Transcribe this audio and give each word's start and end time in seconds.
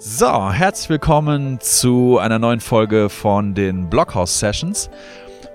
So, 0.00 0.52
herzlich 0.52 0.90
willkommen 0.90 1.58
zu 1.58 2.18
einer 2.18 2.38
neuen 2.38 2.60
Folge 2.60 3.08
von 3.08 3.54
den 3.54 3.90
Blockhouse 3.90 4.38
Sessions. 4.38 4.90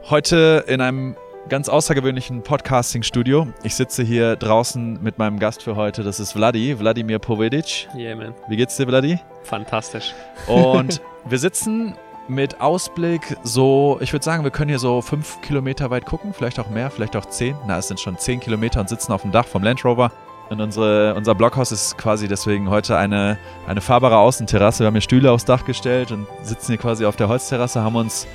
Heute 0.09 0.65
in 0.67 0.81
einem 0.81 1.15
ganz 1.47 1.69
außergewöhnlichen 1.69 2.43
Podcasting-Studio. 2.43 3.47
Ich 3.63 3.75
sitze 3.75 4.03
hier 4.03 4.35
draußen 4.35 5.01
mit 5.01 5.17
meinem 5.17 5.39
Gast 5.39 5.63
für 5.63 5.77
heute, 5.77 6.03
das 6.03 6.19
ist 6.19 6.33
Vladi, 6.33 6.77
Wladimir 6.77 7.19
Povedic. 7.19 7.87
Yeah, 7.95 8.17
man. 8.17 8.33
Wie 8.49 8.57
geht's 8.57 8.75
dir, 8.75 8.85
Vladi? 8.85 9.17
Fantastisch. 9.43 10.13
Und 10.47 11.01
wir 11.25 11.39
sitzen 11.39 11.95
mit 12.27 12.59
Ausblick 12.59 13.37
so, 13.43 13.97
ich 14.01 14.11
würde 14.11 14.25
sagen, 14.25 14.43
wir 14.43 14.51
können 14.51 14.69
hier 14.69 14.79
so 14.79 15.01
fünf 15.01 15.39
Kilometer 15.39 15.89
weit 15.89 16.05
gucken, 16.05 16.33
vielleicht 16.33 16.59
auch 16.59 16.69
mehr, 16.69 16.91
vielleicht 16.91 17.15
auch 17.15 17.27
zehn. 17.27 17.55
Na, 17.65 17.77
es 17.77 17.87
sind 17.87 18.01
schon 18.01 18.17
zehn 18.17 18.41
Kilometer 18.41 18.81
und 18.81 18.89
sitzen 18.89 19.13
auf 19.13 19.21
dem 19.21 19.31
Dach 19.31 19.45
vom 19.45 19.63
Land 19.63 19.85
Rover. 19.85 20.11
Und 20.49 20.61
unsere, 20.61 21.15
unser 21.15 21.35
Blockhaus 21.35 21.71
ist 21.71 21.97
quasi 21.97 22.27
deswegen 22.27 22.69
heute 22.69 22.97
eine, 22.97 23.37
eine 23.67 23.81
fahrbare 23.81 24.17
Außenterrasse. 24.17 24.79
Wir 24.79 24.87
haben 24.87 24.93
hier 24.93 25.01
Stühle 25.01 25.31
aufs 25.31 25.45
Dach 25.45 25.65
gestellt 25.65 26.11
und 26.11 26.27
sitzen 26.43 26.73
hier 26.73 26.77
quasi 26.77 27.05
auf 27.05 27.15
der 27.15 27.29
Holzterrasse, 27.29 27.81
haben 27.81 27.95
uns 27.95 28.27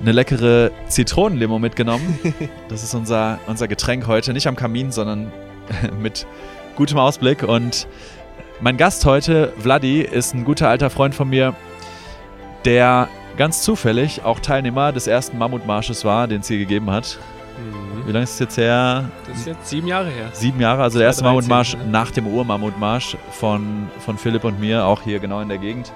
eine 0.00 0.12
leckere 0.12 0.70
Zitronenlimo 0.88 1.58
mitgenommen. 1.58 2.18
Das 2.68 2.82
ist 2.82 2.94
unser, 2.94 3.38
unser 3.46 3.68
Getränk 3.68 4.06
heute. 4.06 4.32
Nicht 4.32 4.46
am 4.46 4.56
Kamin, 4.56 4.90
sondern 4.92 5.30
mit 6.00 6.26
gutem 6.76 6.98
Ausblick. 6.98 7.42
Und 7.42 7.86
mein 8.60 8.76
Gast 8.76 9.04
heute, 9.04 9.52
Vladi, 9.58 10.00
ist 10.00 10.34
ein 10.34 10.44
guter 10.44 10.68
alter 10.68 10.88
Freund 10.88 11.14
von 11.14 11.28
mir, 11.28 11.54
der 12.64 13.08
ganz 13.36 13.62
zufällig 13.62 14.24
auch 14.24 14.40
Teilnehmer 14.40 14.92
des 14.92 15.06
ersten 15.06 15.38
Mammutmarsches 15.38 16.04
war, 16.04 16.28
den 16.28 16.40
es 16.40 16.48
hier 16.48 16.58
gegeben 16.58 16.90
hat. 16.90 17.18
Mhm. 17.62 18.06
Wie 18.06 18.12
lange 18.12 18.24
ist 18.24 18.34
es 18.34 18.38
jetzt 18.38 18.56
her? 18.56 19.10
Das 19.26 19.38
ist 19.38 19.46
jetzt 19.46 19.68
sieben 19.68 19.86
Jahre 19.86 20.08
her. 20.08 20.28
Sieben 20.32 20.60
Jahre, 20.60 20.82
also 20.82 20.98
der 20.98 21.06
erste 21.06 21.22
2013, 21.22 21.48
Mammutmarsch 21.48 21.76
ne? 21.76 21.90
nach 21.90 22.10
dem 22.10 22.26
Urmammutmarsch 22.26 23.16
von, 23.30 23.88
von 24.00 24.18
Philipp 24.18 24.44
und 24.44 24.60
mir, 24.60 24.84
auch 24.84 25.02
hier 25.02 25.18
genau 25.18 25.40
in 25.40 25.48
der 25.48 25.58
Gegend. 25.58 25.92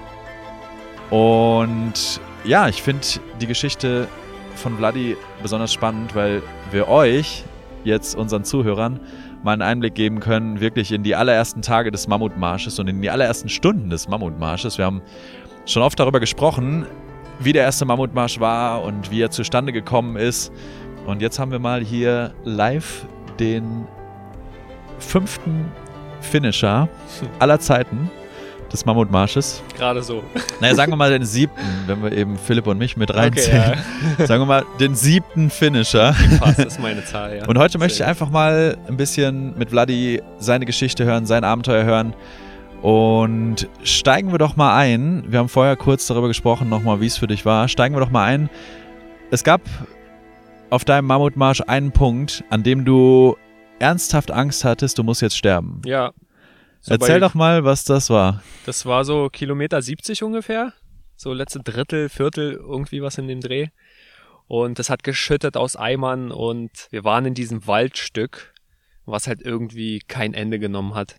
Und 1.10 2.20
ja, 2.44 2.68
ich 2.68 2.82
finde 2.82 3.06
die 3.40 3.46
Geschichte 3.46 4.08
von 4.54 4.76
Vladi 4.76 5.16
besonders 5.42 5.72
spannend, 5.72 6.14
weil 6.14 6.42
wir 6.70 6.88
euch, 6.88 7.44
jetzt 7.84 8.16
unseren 8.16 8.44
Zuhörern, 8.44 9.00
mal 9.42 9.52
einen 9.52 9.62
Einblick 9.62 9.94
geben 9.94 10.20
können, 10.20 10.60
wirklich 10.60 10.92
in 10.92 11.02
die 11.02 11.14
allerersten 11.14 11.62
Tage 11.62 11.90
des 11.90 12.08
Mammutmarsches 12.08 12.78
und 12.78 12.88
in 12.88 13.00
die 13.00 13.10
allerersten 13.10 13.48
Stunden 13.48 13.90
des 13.90 14.08
Mammutmarsches. 14.08 14.78
Wir 14.78 14.84
haben 14.84 15.02
schon 15.66 15.82
oft 15.82 15.98
darüber 15.98 16.20
gesprochen, 16.20 16.86
wie 17.38 17.52
der 17.52 17.62
erste 17.62 17.84
Mammutmarsch 17.84 18.40
war 18.40 18.82
und 18.82 19.10
wie 19.10 19.20
er 19.20 19.30
zustande 19.30 19.72
gekommen 19.72 20.16
ist. 20.16 20.52
Und 21.06 21.22
jetzt 21.22 21.38
haben 21.38 21.52
wir 21.52 21.58
mal 21.60 21.82
hier 21.82 22.34
live 22.44 23.06
den 23.38 23.86
fünften 24.98 25.66
Finisher 26.20 26.88
aller 27.38 27.60
Zeiten 27.60 28.10
des 28.72 28.84
Mammutmarsches. 28.84 29.62
Gerade 29.76 30.02
so. 30.02 30.24
Naja, 30.60 30.74
sagen 30.74 30.90
wir 30.90 30.96
mal 30.96 31.10
den 31.10 31.24
siebten, 31.24 31.62
wenn 31.86 32.02
wir 32.02 32.10
eben 32.10 32.36
Philipp 32.36 32.66
und 32.66 32.78
mich 32.78 32.96
mit 32.96 33.10
Okay, 33.10 33.20
reinzählen. 33.20 33.78
Sagen 34.26 34.42
wir 34.42 34.46
mal 34.46 34.64
den 34.80 34.96
siebten 34.96 35.50
Finisher. 35.50 36.14
ja. 36.30 36.38
Passt, 36.38 36.58
das 36.58 36.66
ist 36.66 36.80
meine 36.80 37.04
Zahl, 37.04 37.36
ja. 37.36 37.46
Und 37.46 37.58
heute 37.58 37.78
möchte 37.78 38.02
ich 38.02 38.04
einfach 38.08 38.28
mal 38.28 38.76
ein 38.88 38.96
bisschen 38.96 39.56
mit 39.56 39.70
Vladi 39.70 40.20
seine 40.38 40.66
Geschichte 40.66 41.04
hören, 41.04 41.26
sein 41.26 41.44
Abenteuer 41.44 41.84
hören. 41.84 42.14
Und 42.82 43.68
steigen 43.84 44.32
wir 44.32 44.38
doch 44.38 44.56
mal 44.56 44.76
ein. 44.76 45.24
Wir 45.28 45.38
haben 45.38 45.48
vorher 45.48 45.76
kurz 45.76 46.06
darüber 46.08 46.26
gesprochen, 46.28 46.68
nochmal, 46.68 47.00
wie 47.00 47.06
es 47.06 47.16
für 47.16 47.26
dich 47.28 47.46
war. 47.46 47.68
Steigen 47.68 47.94
wir 47.94 48.00
doch 48.00 48.10
mal 48.10 48.24
ein. 48.24 48.50
Es 49.30 49.44
gab 49.44 49.60
auf 50.70 50.84
deinem 50.84 51.06
Mammutmarsch 51.06 51.62
einen 51.66 51.92
Punkt, 51.92 52.44
an 52.50 52.62
dem 52.62 52.84
du 52.84 53.36
ernsthaft 53.78 54.30
Angst 54.30 54.64
hattest, 54.64 54.98
du 54.98 55.02
musst 55.02 55.22
jetzt 55.22 55.36
sterben. 55.36 55.82
Ja. 55.84 56.12
So 56.80 56.92
Erzähl 56.94 57.20
doch 57.20 57.34
mal, 57.34 57.64
was 57.64 57.84
das 57.84 58.10
war. 58.10 58.42
Das 58.64 58.86
war 58.86 59.04
so 59.04 59.28
Kilometer 59.28 59.80
70 59.82 60.22
ungefähr. 60.22 60.72
So 61.16 61.32
letzte 61.32 61.60
Drittel, 61.60 62.08
Viertel, 62.08 62.52
irgendwie 62.52 63.02
was 63.02 63.18
in 63.18 63.28
dem 63.28 63.40
Dreh. 63.40 63.68
Und 64.46 64.78
es 64.78 64.90
hat 64.90 65.02
geschüttet 65.02 65.56
aus 65.56 65.74
Eimern 65.76 66.30
und 66.30 66.70
wir 66.90 67.02
waren 67.04 67.24
in 67.24 67.34
diesem 67.34 67.66
Waldstück, 67.66 68.54
was 69.04 69.26
halt 69.26 69.42
irgendwie 69.42 70.00
kein 70.06 70.34
Ende 70.34 70.58
genommen 70.58 70.94
hat. 70.94 71.16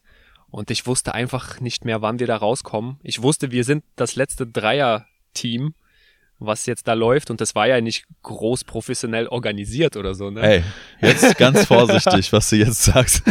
Und 0.49 0.71
ich 0.71 0.87
wusste 0.87 1.13
einfach 1.13 1.59
nicht 1.59 1.83
mehr, 1.83 2.01
wann 2.01 2.19
wir 2.19 2.27
da 2.27 2.37
rauskommen. 2.37 2.99
Ich 3.03 3.21
wusste, 3.21 3.51
wir 3.51 3.65
sind 3.65 3.83
das 3.97 4.15
letzte 4.15 4.47
Dreier-Team, 4.47 5.73
was 6.39 6.65
jetzt 6.65 6.87
da 6.87 6.93
läuft. 6.93 7.29
Und 7.29 7.41
das 7.41 7.55
war 7.55 7.67
ja 7.67 7.81
nicht 7.81 8.05
groß 8.23 8.63
professionell 8.63 9.27
organisiert 9.27 9.97
oder 9.97 10.13
so. 10.13 10.29
Ne? 10.29 10.41
Ey, 10.41 10.63
jetzt 11.01 11.37
ganz 11.37 11.65
vorsichtig, 11.67 12.31
was 12.31 12.49
du 12.49 12.57
jetzt 12.57 12.83
sagst. 12.83 13.23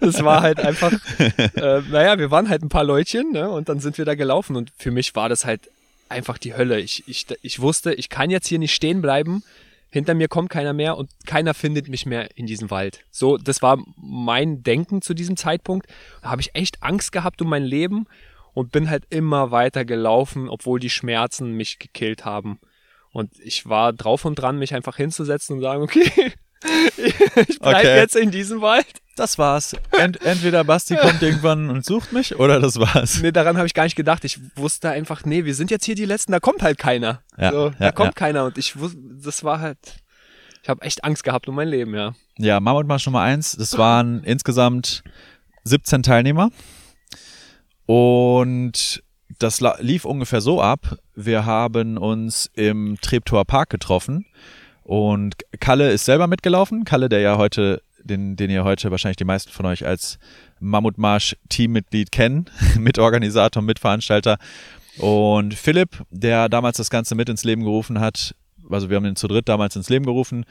Das 0.00 0.22
war 0.24 0.42
halt 0.42 0.60
einfach, 0.60 0.92
äh, 1.18 1.80
naja, 1.90 2.18
wir 2.18 2.30
waren 2.30 2.48
halt 2.48 2.62
ein 2.62 2.68
paar 2.68 2.84
Leutchen, 2.84 3.32
ne? 3.32 3.50
Und 3.50 3.68
dann 3.68 3.80
sind 3.80 3.98
wir 3.98 4.04
da 4.04 4.14
gelaufen. 4.14 4.56
Und 4.56 4.72
für 4.76 4.90
mich 4.90 5.14
war 5.14 5.28
das 5.28 5.44
halt 5.44 5.70
einfach 6.08 6.38
die 6.38 6.54
Hölle. 6.54 6.78
Ich, 6.80 7.04
ich, 7.08 7.26
ich 7.42 7.60
wusste, 7.60 7.94
ich 7.94 8.08
kann 8.08 8.30
jetzt 8.30 8.46
hier 8.46 8.58
nicht 8.58 8.74
stehen 8.74 9.02
bleiben. 9.02 9.42
Hinter 9.90 10.14
mir 10.14 10.28
kommt 10.28 10.48
keiner 10.48 10.72
mehr 10.72 10.96
und 10.96 11.10
keiner 11.26 11.52
findet 11.52 11.88
mich 11.88 12.06
mehr 12.06 12.34
in 12.34 12.46
diesem 12.46 12.70
Wald. 12.70 13.00
So, 13.10 13.36
das 13.36 13.60
war 13.60 13.78
mein 13.96 14.62
Denken 14.62 15.02
zu 15.02 15.12
diesem 15.12 15.36
Zeitpunkt. 15.36 15.86
Da 16.22 16.30
habe 16.30 16.40
ich 16.40 16.54
echt 16.54 16.82
Angst 16.82 17.12
gehabt 17.12 17.42
um 17.42 17.48
mein 17.48 17.64
Leben 17.64 18.06
und 18.54 18.72
bin 18.72 18.90
halt 18.90 19.04
immer 19.10 19.50
weiter 19.50 19.84
gelaufen, 19.84 20.48
obwohl 20.48 20.80
die 20.80 20.90
Schmerzen 20.90 21.52
mich 21.52 21.78
gekillt 21.78 22.24
haben. 22.24 22.60
Und 23.12 23.30
ich 23.40 23.68
war 23.68 23.92
drauf 23.92 24.24
und 24.24 24.36
dran, 24.36 24.58
mich 24.58 24.74
einfach 24.74 24.96
hinzusetzen 24.96 25.56
und 25.56 25.62
sagen, 25.62 25.82
okay, 25.84 26.32
ich 26.96 27.58
bleib 27.58 27.78
Okay. 27.78 27.96
jetzt 27.96 28.16
in 28.16 28.30
diesem 28.30 28.60
Wald. 28.60 28.86
Das 29.16 29.36
war's. 29.36 29.76
Ent 29.90 30.22
entweder 30.22 30.64
Basti 30.64 30.96
kommt 30.96 31.20
irgendwann 31.22 31.68
und 31.68 31.84
sucht 31.84 32.12
mich 32.12 32.38
oder 32.38 32.60
das 32.60 32.78
war's. 32.78 33.20
Nee, 33.20 33.32
daran 33.32 33.58
habe 33.58 33.66
ich 33.66 33.74
gar 33.74 33.84
nicht 33.84 33.96
gedacht. 33.96 34.24
Ich 34.24 34.38
wusste 34.56 34.88
einfach, 34.90 35.24
nee, 35.24 35.44
wir 35.44 35.54
sind 35.54 35.70
jetzt 35.70 35.84
hier 35.84 35.94
die 35.94 36.06
Letzten, 36.06 36.32
da 36.32 36.40
kommt 36.40 36.62
halt 36.62 36.78
keiner. 36.78 37.22
Ja, 37.36 37.52
so, 37.52 37.66
ja, 37.66 37.74
da 37.78 37.92
kommt 37.92 38.08
ja. 38.08 38.12
keiner 38.12 38.44
und 38.46 38.56
ich 38.56 38.78
wusste, 38.78 38.98
das 39.22 39.44
war 39.44 39.60
halt, 39.60 39.78
ich 40.62 40.68
habe 40.68 40.80
echt 40.82 41.04
Angst 41.04 41.24
gehabt 41.24 41.46
um 41.48 41.54
mein 41.56 41.68
Leben, 41.68 41.94
ja. 41.94 42.14
Ja, 42.38 42.60
Mammutmarsch 42.60 43.04
Nummer 43.06 43.20
eins. 43.20 43.52
Das 43.52 43.76
waren 43.76 44.24
insgesamt 44.24 45.02
17 45.64 46.02
Teilnehmer. 46.02 46.50
Und 47.86 49.02
das 49.38 49.60
lief 49.80 50.04
ungefähr 50.04 50.40
so 50.40 50.60
ab. 50.60 50.98
Wir 51.14 51.44
haben 51.44 51.98
uns 51.98 52.50
im 52.54 52.96
Treptower 53.00 53.44
Park 53.44 53.70
getroffen. 53.70 54.26
Und 54.82 55.34
Kalle 55.60 55.90
ist 55.90 56.04
selber 56.04 56.26
mitgelaufen. 56.26 56.84
Kalle, 56.84 57.08
der 57.08 57.20
ja 57.20 57.36
heute, 57.38 57.82
den, 58.02 58.36
den 58.36 58.50
ihr 58.50 58.64
heute 58.64 58.90
wahrscheinlich 58.90 59.16
die 59.16 59.24
meisten 59.24 59.50
von 59.52 59.66
euch 59.66 59.86
als 59.86 60.18
Mammutmarsch-Teammitglied 60.60 62.12
kennen, 62.12 62.46
Mitorganisator, 62.78 63.62
Mitveranstalter. 63.62 64.38
Und 64.98 65.54
Philipp, 65.54 66.04
der 66.10 66.48
damals 66.48 66.76
das 66.76 66.90
Ganze 66.90 67.14
mit 67.14 67.28
ins 67.28 67.44
Leben 67.44 67.64
gerufen 67.64 68.00
hat, 68.00 68.34
also 68.70 68.90
wir 68.90 68.96
haben 68.96 69.06
ihn 69.06 69.16
zu 69.16 69.28
dritt 69.28 69.48
damals 69.48 69.76
ins 69.76 69.88
Leben 69.88 70.04
gerufen, 70.04 70.44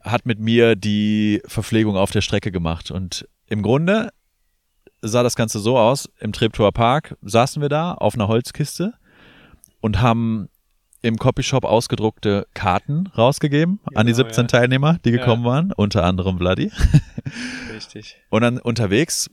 hat 0.00 0.26
mit 0.26 0.38
mir 0.38 0.74
die 0.76 1.42
Verpflegung 1.46 1.96
auf 1.96 2.10
der 2.10 2.20
Strecke 2.20 2.50
gemacht. 2.50 2.90
Und 2.90 3.28
im 3.46 3.62
Grunde 3.62 4.10
sah 5.02 5.22
das 5.22 5.36
Ganze 5.36 5.58
so 5.58 5.78
aus, 5.78 6.08
im 6.20 6.32
Treptower 6.32 6.72
Park 6.72 7.16
saßen 7.22 7.60
wir 7.60 7.68
da 7.68 7.92
auf 7.92 8.14
einer 8.14 8.28
Holzkiste 8.28 8.94
und 9.80 10.00
haben 10.00 10.48
im 11.02 11.18
Copyshop 11.18 11.64
ausgedruckte 11.64 12.46
Karten 12.54 13.08
rausgegeben 13.18 13.80
an 13.94 14.06
die 14.06 14.12
Genau, 14.12 14.24
17 14.28 14.44
ja. 14.44 14.46
Teilnehmer, 14.48 14.98
die 15.04 15.10
Ja. 15.10 15.18
gekommen 15.18 15.44
waren, 15.44 15.72
unter 15.72 16.04
anderem 16.04 16.38
Vladi. 16.38 16.70
Richtig. 17.74 18.16
Und 18.30 18.42
dann 18.42 18.58
unterwegs 18.58 19.28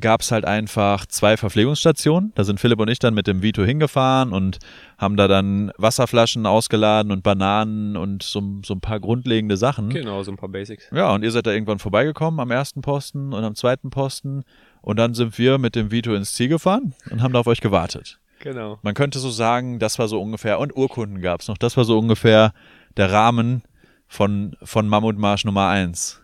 gab 0.00 0.22
es 0.22 0.30
halt 0.30 0.44
einfach 0.44 1.06
zwei 1.06 1.36
Verpflegungsstationen. 1.36 2.32
Da 2.34 2.44
sind 2.44 2.60
Philipp 2.60 2.80
und 2.80 2.88
ich 2.88 2.98
dann 2.98 3.14
mit 3.14 3.26
dem 3.26 3.42
Vito 3.42 3.64
hingefahren 3.64 4.32
und 4.32 4.58
haben 4.96 5.16
da 5.16 5.28
dann 5.28 5.72
Wasserflaschen 5.76 6.46
ausgeladen 6.46 7.12
und 7.12 7.22
Bananen 7.22 7.96
und 7.96 8.22
so, 8.22 8.60
so 8.64 8.74
ein 8.74 8.80
paar 8.80 9.00
grundlegende 9.00 9.56
Sachen. 9.56 9.90
Genau, 9.90 10.22
so 10.22 10.30
ein 10.30 10.36
paar 10.36 10.48
Basics. 10.48 10.88
Ja, 10.92 11.12
und 11.12 11.24
ihr 11.24 11.30
seid 11.30 11.46
da 11.46 11.52
irgendwann 11.52 11.78
vorbeigekommen 11.78 12.40
am 12.40 12.50
ersten 12.50 12.80
Posten 12.80 13.32
und 13.32 13.44
am 13.44 13.54
zweiten 13.54 13.90
Posten. 13.90 14.44
Und 14.80 14.98
dann 14.98 15.14
sind 15.14 15.38
wir 15.38 15.58
mit 15.58 15.74
dem 15.74 15.90
Vito 15.90 16.14
ins 16.14 16.34
Ziel 16.34 16.48
gefahren 16.48 16.94
und 17.10 17.22
haben 17.22 17.32
da 17.32 17.40
auf 17.40 17.46
euch 17.46 17.60
gewartet. 17.60 18.18
Genau. 18.40 18.78
Man 18.82 18.94
könnte 18.94 19.18
so 19.18 19.30
sagen, 19.30 19.78
das 19.78 19.98
war 19.98 20.08
so 20.08 20.20
ungefähr, 20.20 20.58
und 20.58 20.76
Urkunden 20.76 21.20
gab's 21.20 21.46
noch, 21.46 21.58
das 21.58 21.76
war 21.76 21.84
so 21.84 21.98
ungefähr 21.98 22.52
der 22.96 23.12
Rahmen 23.12 23.62
von, 24.08 24.56
von 24.62 24.88
Mammutmarsch 24.88 25.44
Nummer 25.44 25.68
eins. 25.68 26.21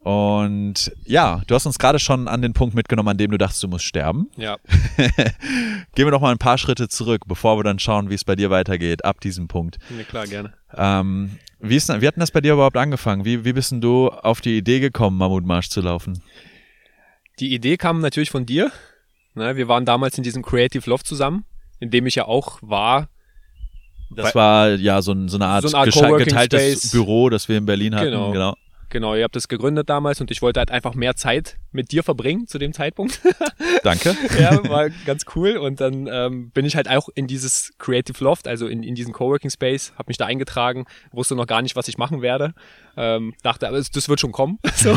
Und 0.00 0.92
ja, 1.04 1.42
du 1.46 1.54
hast 1.54 1.66
uns 1.66 1.78
gerade 1.78 1.98
schon 1.98 2.28
an 2.28 2.40
den 2.40 2.52
Punkt 2.52 2.74
mitgenommen, 2.74 3.08
an 3.08 3.18
dem 3.18 3.30
du 3.30 3.38
dachtest, 3.38 3.62
du 3.62 3.68
musst 3.68 3.84
sterben. 3.84 4.28
Ja. 4.36 4.56
Gehen 4.96 6.06
wir 6.06 6.10
doch 6.10 6.20
mal 6.20 6.30
ein 6.30 6.38
paar 6.38 6.56
Schritte 6.56 6.88
zurück, 6.88 7.22
bevor 7.26 7.58
wir 7.58 7.64
dann 7.64 7.78
schauen, 7.78 8.08
wie 8.08 8.14
es 8.14 8.24
bei 8.24 8.36
dir 8.36 8.50
weitergeht, 8.50 9.04
ab 9.04 9.20
diesem 9.20 9.48
Punkt. 9.48 9.78
Nee, 9.90 10.04
klar, 10.04 10.26
gerne. 10.26 10.54
Ähm, 10.74 11.38
wie, 11.60 11.76
ist, 11.76 11.88
wie 11.88 12.06
hat 12.06 12.16
denn 12.16 12.20
das 12.20 12.30
bei 12.30 12.40
dir 12.40 12.52
überhaupt 12.52 12.76
angefangen? 12.76 13.24
Wie, 13.24 13.44
wie 13.44 13.52
bist 13.52 13.72
denn 13.72 13.80
du 13.80 14.08
auf 14.08 14.40
die 14.40 14.56
Idee 14.56 14.80
gekommen, 14.80 15.18
Mammutmarsch 15.18 15.68
zu 15.68 15.80
laufen? 15.80 16.22
Die 17.40 17.52
Idee 17.52 17.76
kam 17.76 18.00
natürlich 18.00 18.30
von 18.30 18.46
dir. 18.46 18.70
Ne, 19.34 19.56
wir 19.56 19.68
waren 19.68 19.84
damals 19.84 20.16
in 20.16 20.24
diesem 20.24 20.42
Creative 20.42 20.88
Loft 20.88 21.06
zusammen, 21.06 21.44
in 21.80 21.90
dem 21.90 22.06
ich 22.06 22.14
ja 22.14 22.26
auch 22.26 22.58
war. 22.62 23.08
Das 24.10 24.34
war 24.34 24.70
ja 24.70 25.02
so, 25.02 25.12
ein, 25.12 25.28
so 25.28 25.36
eine 25.36 25.46
Art, 25.46 25.68
So 25.68 25.76
eine 25.76 25.92
Art 25.92 26.18
geteiltes 26.18 26.60
Space. 26.60 26.90
Büro, 26.92 27.28
das 27.28 27.48
wir 27.48 27.58
in 27.58 27.66
Berlin 27.66 27.94
hatten. 27.94 28.06
Genau. 28.06 28.32
genau. 28.32 28.56
Genau, 28.90 29.14
ihr 29.14 29.24
habt 29.24 29.36
das 29.36 29.48
gegründet 29.48 29.88
damals 29.90 30.20
und 30.20 30.30
ich 30.30 30.42
wollte 30.42 30.60
halt 30.60 30.70
einfach 30.70 30.94
mehr 30.94 31.14
Zeit 31.14 31.58
mit 31.72 31.92
dir 31.92 32.02
verbringen 32.02 32.46
zu 32.46 32.58
dem 32.58 32.72
Zeitpunkt. 32.72 33.20
Danke. 33.82 34.16
ja, 34.40 34.66
war 34.68 34.88
ganz 35.06 35.26
cool. 35.34 35.58
Und 35.58 35.80
dann 35.80 36.08
ähm, 36.10 36.50
bin 36.50 36.64
ich 36.64 36.76
halt 36.76 36.88
auch 36.88 37.08
in 37.14 37.26
dieses 37.26 37.72
Creative 37.78 38.22
Loft, 38.24 38.48
also 38.48 38.66
in, 38.66 38.82
in 38.82 38.94
diesen 38.94 39.12
Coworking 39.12 39.50
Space, 39.50 39.92
habe 39.96 40.08
mich 40.08 40.16
da 40.16 40.26
eingetragen, 40.26 40.86
wusste 41.12 41.34
noch 41.34 41.46
gar 41.46 41.60
nicht, 41.62 41.76
was 41.76 41.88
ich 41.88 41.98
machen 41.98 42.22
werde. 42.22 42.54
Ähm, 42.96 43.34
dachte, 43.42 43.68
aber 43.68 43.76
das 43.78 44.08
wird 44.08 44.20
schon 44.20 44.32
kommen. 44.32 44.58
So. 44.78 44.96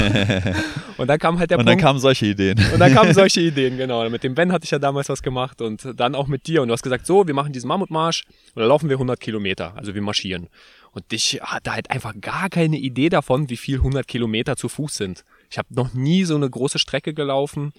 Und 0.97 1.07
dann 1.07 1.17
kam 1.17 1.39
halt 1.39 1.49
der 1.49 1.57
und 1.57 1.65
Punkt. 1.65 1.79
dann 1.79 1.83
kamen 1.83 1.99
solche 1.99 2.27
Ideen. 2.27 2.59
Und 2.71 2.79
dann 2.79 2.93
kamen 2.93 3.15
solche 3.15 3.41
Ideen, 3.41 3.77
genau. 3.77 4.07
Mit 4.11 4.23
dem 4.23 4.35
Ben 4.35 4.51
hatte 4.51 4.63
ich 4.63 4.69
ja 4.69 4.77
damals 4.77 5.09
was 5.09 5.23
gemacht 5.23 5.59
und 5.59 5.99
dann 5.99 6.13
auch 6.13 6.27
mit 6.27 6.45
dir. 6.45 6.61
Und 6.61 6.67
du 6.67 6.73
hast 6.73 6.83
gesagt, 6.83 7.07
so, 7.07 7.25
wir 7.25 7.33
machen 7.33 7.51
diesen 7.51 7.67
Mammutmarsch 7.67 8.25
und 8.53 8.59
dann 8.59 8.69
laufen 8.69 8.89
wir 8.89 8.97
100 8.97 9.19
Kilometer. 9.19 9.73
Also 9.75 9.95
wir 9.95 10.01
marschieren. 10.03 10.49
Und 10.91 11.05
ich 11.11 11.39
hatte 11.41 11.71
halt 11.71 11.89
einfach 11.89 12.13
gar 12.19 12.49
keine 12.49 12.77
Idee 12.77 13.09
davon, 13.09 13.49
wie 13.49 13.57
viel 13.57 13.77
100 13.77 14.07
Kilometer 14.07 14.57
zu 14.57 14.67
Fuß 14.67 14.95
sind. 14.95 15.23
Ich 15.49 15.57
habe 15.57 15.73
noch 15.73 15.93
nie 15.93 16.25
so 16.25 16.35
eine 16.35 16.49
große 16.49 16.79
Strecke 16.79 17.13
gelaufen, 17.13 17.71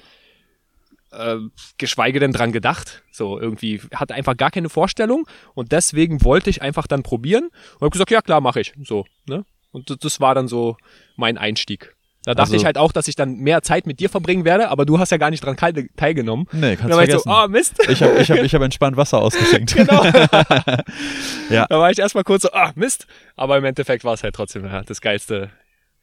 äh, 1.11 1.37
geschweige 1.77 2.21
denn 2.21 2.33
dran 2.33 2.53
gedacht. 2.53 3.03
So 3.13 3.39
irgendwie 3.39 3.81
hatte 3.95 4.15
einfach 4.15 4.37
gar 4.37 4.51
keine 4.51 4.71
Vorstellung 4.71 5.27
und 5.55 5.73
deswegen 5.73 6.25
wollte 6.25 6.49
ich 6.49 6.63
einfach 6.63 6.87
dann 6.87 7.03
probieren 7.03 7.51
und 7.75 7.81
habe 7.83 7.91
gesagt, 7.91 8.11
ja 8.11 8.23
klar, 8.23 8.41
mache 8.41 8.61
ich. 8.61 8.73
So, 8.83 9.05
ne? 9.27 9.45
Und 9.73 9.91
das, 9.91 9.99
das 9.99 10.21
war 10.21 10.35
dann 10.35 10.49
so 10.49 10.77
mein 11.17 11.37
Einstieg. 11.39 11.95
Da 12.25 12.35
dachte 12.35 12.43
Also- 12.53 12.57
ich 12.57 12.65
halt 12.65 12.79
auch, 12.79 12.93
dass 12.93 13.09
ich 13.09 13.17
dann 13.17 13.37
mehr 13.39 13.63
Zeit 13.63 13.87
mit 13.87 13.99
dir 13.99 14.09
verbringen 14.09 14.45
werde, 14.45 14.69
aber 14.69 14.87
du 14.87 14.99
hast 14.99 15.11
ja 15.11 15.17
gar 15.17 15.31
nicht 15.31 15.45
dran 15.45 15.57
teil- 15.57 15.89
teilgenommen. 15.97 16.47
Nee, 16.53 16.77
kannst 16.77 16.93
da 16.93 16.97
war 16.97 17.03
ich 17.05 17.11
so, 17.13 17.19
vergessen. 17.19 17.31
ah 17.31 17.49
Mist. 17.49 17.75
Ich 17.89 18.03
habe 18.03 18.19
ich 18.21 18.31
hab, 18.31 18.39
ich 18.39 18.55
hab 18.55 18.63
entspannt 18.63 18.97
Wasser 18.97 19.19
ausgeschenkt. 19.19 19.75
genau. 19.77 20.05
Ja. 21.51 21.67
Da 21.69 21.79
war 21.79 21.91
ich 21.91 21.99
erstmal 21.99 22.25
kurz 22.25 22.43
so, 22.43 22.53
ah 22.53 22.73
Mist. 22.77 23.07
Aber 23.37 23.59
im 23.59 23.65
Endeffekt 23.65 24.05
war 24.05 24.15
es 24.15 24.23
halt 24.23 24.35
trotzdem 24.35 24.65
ja, 24.65 24.83
das 24.83 25.01
geilste, 25.01 25.51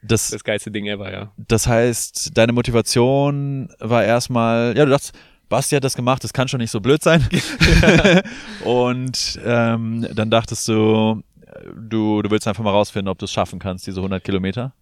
Das, 0.02 0.30
das 0.30 0.44
geilste 0.44 0.72
Ding 0.72 0.86
ever, 0.88 1.12
ja. 1.12 1.32
das 1.38 1.68
heißt, 1.68 2.38
deine 2.38 2.52
Motivation 2.54 3.70
war 3.80 4.04
erstmal, 4.04 4.76
ja, 4.78 4.86
du 4.86 4.92
dachtest, 4.92 5.14
Basti 5.48 5.76
hat 5.76 5.84
das 5.84 5.96
gemacht, 5.96 6.24
das 6.24 6.32
kann 6.34 6.48
schon 6.48 6.60
nicht 6.60 6.70
so 6.70 6.80
blöd 6.80 7.02
sein. 7.02 7.28
Und 8.64 9.40
ähm, 9.44 10.08
dann 10.14 10.30
dachtest 10.30 10.68
du, 10.68 11.24
du, 11.76 12.22
du 12.22 12.30
willst 12.30 12.48
einfach 12.48 12.64
mal 12.64 12.72
rausfinden, 12.72 13.10
ob 13.10 13.18
du 13.18 13.26
es 13.26 13.32
schaffen 13.32 13.60
kannst, 13.60 13.88
diese 13.88 14.00
100 14.00 14.24
Kilometer. 14.24 14.74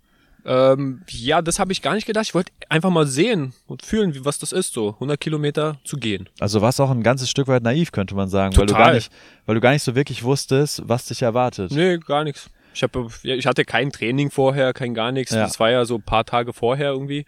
Ähm, 0.47 1.03
ja, 1.09 1.41
das 1.41 1.59
habe 1.59 1.73
ich 1.73 1.81
gar 1.81 1.93
nicht 1.93 2.07
gedacht. 2.07 2.25
Ich 2.25 2.33
wollte 2.33 2.53
einfach 2.69 2.89
mal 2.89 3.05
sehen 3.05 3.53
und 3.67 3.81
fühlen, 3.81 4.15
wie 4.15 4.23
was 4.23 4.39
das 4.39 4.53
ist, 4.53 4.71
so 4.73 4.93
100 4.93 5.19
Kilometer 5.19 5.77
zu 5.83 5.97
gehen. 5.97 6.29
Also 6.39 6.61
warst 6.61 6.79
auch 6.79 6.89
ein 6.89 7.03
ganzes 7.03 7.29
Stück 7.29 7.49
weit 7.49 7.63
naiv, 7.63 7.91
könnte 7.91 8.15
man 8.15 8.29
sagen, 8.29 8.55
weil 8.55 8.65
du 8.65 8.73
Total. 8.73 8.87
gar 8.87 8.93
nicht, 8.93 9.11
weil 9.45 9.55
du 9.55 9.61
gar 9.61 9.71
nicht 9.71 9.83
so 9.83 9.93
wirklich 9.93 10.23
wusstest, 10.23 10.83
was 10.85 11.05
dich 11.05 11.21
erwartet. 11.21 11.71
Nee, 11.71 11.97
gar 11.97 12.23
nichts. 12.23 12.49
Ich, 12.73 12.81
hab, 12.81 12.95
ich 13.23 13.45
hatte 13.45 13.65
kein 13.65 13.91
Training 13.91 14.31
vorher, 14.31 14.71
kein 14.71 14.93
gar 14.93 15.11
nichts. 15.11 15.33
Ja. 15.33 15.41
Das 15.41 15.59
war 15.59 15.69
ja 15.69 15.83
so 15.83 15.95
ein 15.95 16.03
paar 16.03 16.23
Tage 16.23 16.53
vorher 16.53 16.91
irgendwie. 16.91 17.25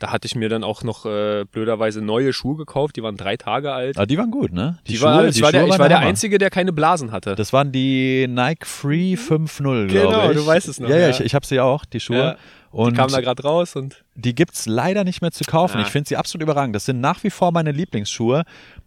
Da 0.00 0.10
hatte 0.10 0.26
ich 0.26 0.34
mir 0.34 0.48
dann 0.48 0.64
auch 0.64 0.82
noch 0.82 1.04
äh, 1.06 1.44
blöderweise 1.44 2.00
neue 2.00 2.32
Schuhe 2.32 2.56
gekauft. 2.56 2.96
Die 2.96 3.02
waren 3.02 3.16
drei 3.16 3.36
Tage 3.36 3.70
alt. 3.72 3.96
Aber 3.98 4.06
die 4.06 4.16
waren 4.18 4.30
gut, 4.30 4.50
ne? 4.52 4.78
Die 4.88 5.00
war, 5.02 5.26
ich 5.26 5.40
war, 5.42 5.52
der, 5.52 5.66
ich 5.66 5.78
war 5.78 5.88
der 5.88 5.98
Hammer. 5.98 6.08
Einzige, 6.08 6.38
der 6.38 6.48
keine 6.50 6.72
Blasen 6.72 7.12
hatte. 7.12 7.34
Das 7.36 7.52
waren 7.52 7.70
die 7.70 8.26
Nike 8.26 8.66
Free 8.66 9.14
5.0, 9.14 9.86
glaube 9.86 9.86
Genau, 9.88 10.30
ich. 10.30 10.36
du 10.38 10.46
weißt 10.46 10.68
es 10.68 10.80
noch, 10.80 10.88
Ja, 10.88 10.96
ja, 10.96 11.02
ja. 11.02 11.08
ich, 11.10 11.20
ich 11.20 11.34
habe 11.34 11.46
sie 11.46 11.60
auch, 11.60 11.84
die 11.84 12.00
Schuhe. 12.00 12.16
Ja, 12.16 12.36
Und 12.70 12.92
die 12.92 12.96
kamen 12.96 13.12
da 13.12 13.20
gerade 13.20 13.42
raus 13.42 13.76
und 13.76 14.02
die 14.14 14.34
gibt's 14.34 14.66
leider 14.66 15.04
nicht 15.04 15.20
mehr 15.20 15.32
zu 15.32 15.44
kaufen. 15.44 15.76
Ah. 15.78 15.82
Ich 15.82 15.88
finde 15.88 16.08
sie 16.08 16.16
absolut 16.16 16.42
überragend. 16.44 16.74
Das 16.74 16.86
sind 16.86 17.00
nach 17.00 17.22
wie 17.22 17.30
vor 17.30 17.52
meine 17.52 17.70
Lieblingsschuhe, 17.72 18.44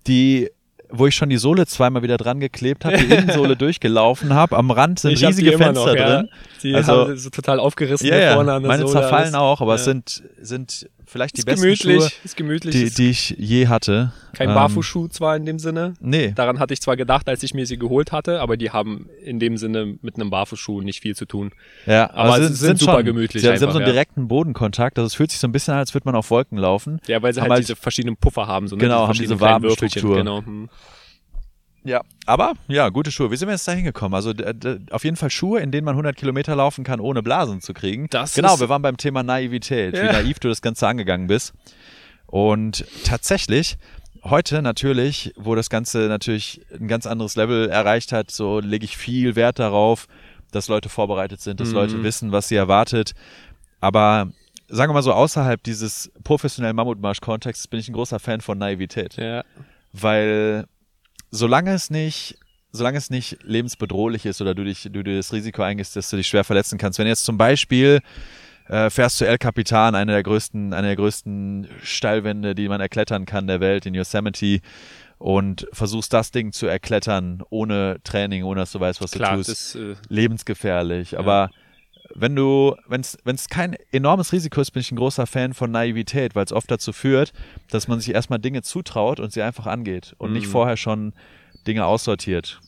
die 0.07 0.50
wo 0.95 1.07
ich 1.07 1.15
schon 1.15 1.30
die 1.31 1.38
Sohle 1.38 1.65
zweimal 1.65 2.04
wieder 2.04 2.18
dran 2.18 2.39
geklebt 2.39 2.86
habe, 2.86 2.98
die 2.98 3.06
Innensohle 3.15 3.56
durchgelaufen 3.56 4.31
habe. 4.36 4.56
Am 4.56 4.69
Rand 4.69 5.00
sind 5.00 5.13
Ich 5.13 5.25
riesige 5.25 5.50
die 5.50 5.57
Fenster 5.57 5.88
noch, 5.88 5.95
ja. 5.95 6.18
drin. 6.18 6.30
die 6.62 6.75
Also- 6.75 6.92
haben 6.92 7.18
so 7.18 7.31
total 7.31 7.60
aufgerissen 7.60 8.07
Ja, 8.07 8.18
ja. 8.18 8.33
vorne 8.36 8.54
an 8.54 8.62
der 8.62 8.68
Meine 8.68 8.81
Sohle, 8.83 9.00
zerfallen 9.01 9.24
alles. 9.30 9.33
auch, 9.33 9.62
aber 9.62 9.74
es 9.74 9.81
Ja. 9.81 9.86
sind, 9.86 10.24
sind 10.39 10.88
vielleicht 11.05 11.35
die 11.35 11.39
ist 11.39 11.45
besten 11.45 11.61
gemütlich, 11.63 11.95
Schuhe, 12.03 12.11
ist 12.23 12.38
gemütlich. 12.38 12.73
die, 12.75 12.89
die 12.89 13.09
ich 13.09 13.35
je 13.38 13.67
hatte. 13.67 14.11
kein 14.33 14.50
Ähm, 14.50 14.55
Barfußschuh 14.55 15.07
zwar 15.09 15.35
in 15.35 15.45
dem 15.45 15.59
Sinne. 15.59 15.94
Nee, 16.00 16.31
Daran 16.35 16.59
hatte 16.59 16.73
ich 16.73 16.81
zwar 16.81 16.97
gedacht, 16.97 17.27
als 17.29 17.44
ich 17.44 17.53
mir 17.53 17.65
sie 17.65 17.77
geholt 17.77 18.11
hatte, 18.11 18.39
aber 18.39 18.57
die 18.57 18.71
haben 18.71 19.09
in 19.23 19.39
dem 19.39 19.57
Sinne 19.57 19.97
mit 20.01 20.15
einem 20.15 20.29
Barfußschuh 20.29 20.81
nicht 20.81 21.01
viel 21.01 21.15
zu 21.15 21.25
tun. 21.25 21.51
ja, 21.85 22.09
aber 22.13 22.38
sie 22.41 22.47
sie 22.47 22.65
sind 22.65 22.79
super 22.79 22.94
schon. 22.95 23.05
gemütlich 23.05 23.41
Sie 23.41 23.47
haben, 23.47 23.57
sie 23.57 23.63
haben 23.65 23.71
so 23.71 23.77
einen 23.77 23.83
einfach, 23.83 23.88
ja. 23.88 23.94
direkten 23.94 24.27
Bodenkontakt, 24.27 24.97
also 24.97 25.07
es 25.07 25.15
fühlt 25.15 25.31
sich 25.31 25.39
so 25.39 25.47
ein 25.47 25.51
bisschen 25.51 25.73
an, 25.73 25.79
als 25.79 25.94
würde 25.94 26.05
man 26.05 26.15
auf 26.15 26.29
Wolken 26.31 26.57
laufen. 26.57 27.00
Ja, 27.07 27.21
weil 27.21 27.33
sie 27.33 27.39
Haben 27.41 27.45
halt, 27.45 27.51
halt- 27.51 27.63
diese 27.63 27.75
verschiedenen 27.75 28.17
Puffer 28.17 28.47
haben. 28.47 28.67
So, 28.67 28.75
ne? 28.75 28.81
Genau, 28.81 29.00
haben 29.00 29.05
verschiedenen 29.07 29.38
diese 29.38 29.41
Wabenstruktur. 29.41 30.15
Genau. 30.17 30.45
hm. 30.45 30.69
Ja, 31.85 32.01
aber 32.25 32.53
ja, 32.68 32.88
gute 32.89 33.12
Schuhe. 33.12 33.30
Wie 33.31 33.35
sind 33.35 33.47
wir 33.50 33.53
jetzt 33.53 33.68
da 33.68 33.74
hingekommen? 33.74 34.15
Also 34.15 34.31
auf 34.91 35.03
jeden 35.03 35.18
Fall 35.18 35.30
Schuhe, 35.30 35.59
in 35.59 35.71
denen 35.71 35.83
man 35.85 35.95
100 35.95 36.15
Kilometer 36.15 36.56
laufen 36.56 36.83
kann, 36.83 37.00
ohne 37.01 37.21
Blasen 37.21 37.59
zu 37.62 37.74
kriegen. 37.74 38.07
Das 38.09 38.33
genau, 38.35 38.59
wir 38.59 38.69
waren 38.69 38.81
beim 38.81 38.97
Thema 38.97 39.21
Naivität, 39.24 39.94
wie 39.94 39.97
Ja. 40.06 40.13
naiv 40.13 40.39
du 40.39 40.47
das 40.47 40.62
Ganze 40.62 40.88
angegangen 40.88 41.27
bist. 41.27 41.53
Und 42.25 42.85
tatsächlich, 43.03 43.77
heute 44.24 44.62
natürlich, 44.62 45.33
wo 45.35 45.56
das 45.56 45.69
Ganze 45.69 46.07
natürlich 46.07 46.62
ein 46.74 46.88
ganz 46.88 47.06
anderes 47.06 47.35
Level 47.35 47.69
erreicht 47.69 48.12
hat, 48.13 48.31
so 48.31 48.59
lege 48.59 48.86
ich 48.86 48.95
viel 48.97 49.36
Wert 49.36 49.59
darauf, 49.59 50.07
dass 50.51 50.68
Leute 50.69 50.88
vorbereitet 50.89 51.41
sind, 51.41 51.59
dass 51.59 51.69
Mhm. 51.69 51.75
Leute 51.75 52.03
wissen, 52.03 52.31
was 52.31 52.47
sie 52.47 52.56
erwartet. 52.56 53.12
Aber 53.81 54.29
sagen 54.69 54.91
wir 54.91 54.94
mal 54.94 55.03
so, 55.03 55.12
außerhalb 55.13 55.62
dieses 55.62 56.12
professionellen 56.24 56.75
Mammutmarsch-Kontextes 56.77 57.68
bin 57.68 57.79
ich 57.81 57.89
ein 57.89 57.94
großer 57.94 58.19
Fan 58.19 58.39
von 58.41 58.57
Naivität 58.57 59.18
Ja. 59.18 59.44
weil 59.91 60.65
solange 61.33 61.74
es 61.74 61.89
nicht 61.89 62.38
solange 62.71 62.97
es 62.97 63.12
nicht 63.12 63.38
lebensbedrohlich 63.44 64.25
ist 64.25 64.41
oder 64.41 64.56
du 64.56 64.63
dich 64.63 64.83
du 64.83 65.03
dir 65.03 65.18
das 65.18 65.33
Risiko 65.33 65.62
eingehst, 65.62 65.95
dass 65.95 66.09
du 66.09 66.18
dich 66.18 66.27
schwer 66.27 66.44
verletzen 66.44 66.77
kannst. 66.77 66.97
Wenn 67.00 67.07
jetzt 67.07 67.25
zum 67.25 67.38
Beispiel 67.38 68.00
äh, 68.68 68.89
fährst 68.89 69.19
du 69.19 69.25
El 69.25 69.38
Capitan, 69.38 69.95
eine 69.95 70.13
der 70.13 70.24
größten 70.24 70.74
eine 70.74 70.88
der 70.88 70.95
größten 70.95 71.68
Steilwände, 71.83 72.56
die 72.56 72.68
man 72.68 72.81
erklettern 72.81 73.25
kann 73.25 73.47
der 73.47 73.59
Welt 73.59 73.85
in 73.85 73.94
Yosemite 73.94 74.59
und 75.18 75.68
versuchst 75.71 76.13
das 76.13 76.31
Ding 76.31 76.51
zu 76.51 76.68
erklettern 76.68 77.44
ohne 77.50 77.97
Training, 78.03 78.44
ohne 78.44 78.62
dass 78.62 78.71
du 78.71 78.79
weißt, 78.79 79.01
was 79.01 79.12
Klar, 79.12 79.31
du 79.31 79.38
tust 79.38 79.75
das, 79.75 79.75
äh, 79.75 79.95
lebensgefährlich. 80.09 81.18
Aber 81.18 81.50
wenn 82.15 82.36
du, 82.36 82.75
wenn 82.88 83.01
es 83.01 83.48
kein 83.50 83.75
enormes 83.92 84.31
Risiko 84.33 84.62
ist, 84.62 84.71
bin 84.71 84.81
ich 84.81 84.92
ein 84.92 84.98
großer 84.98 85.25
Fan 85.27 85.54
von 85.54 85.71
Naivität, 85.71 86.36
weil 86.36 86.45
es 86.45 86.51
oft 86.54 86.69
dazu 86.69 86.94
führt, 86.94 87.33
dass 87.71 87.88
man 87.88 88.00
sich 88.00 88.13
erstmal 88.13 88.39
Dinge 88.39 88.62
zutraut 88.62 89.19
und 89.19 89.31
sie 89.33 89.42
einfach 89.42 89.65
angeht 89.68 90.13
und 90.19 90.31
nicht 90.33 90.48
Mhm. 90.48 90.51
vorher 90.51 90.77
schon 90.77 91.13
Dinge 91.65 91.86
aussortiert. 91.86 92.60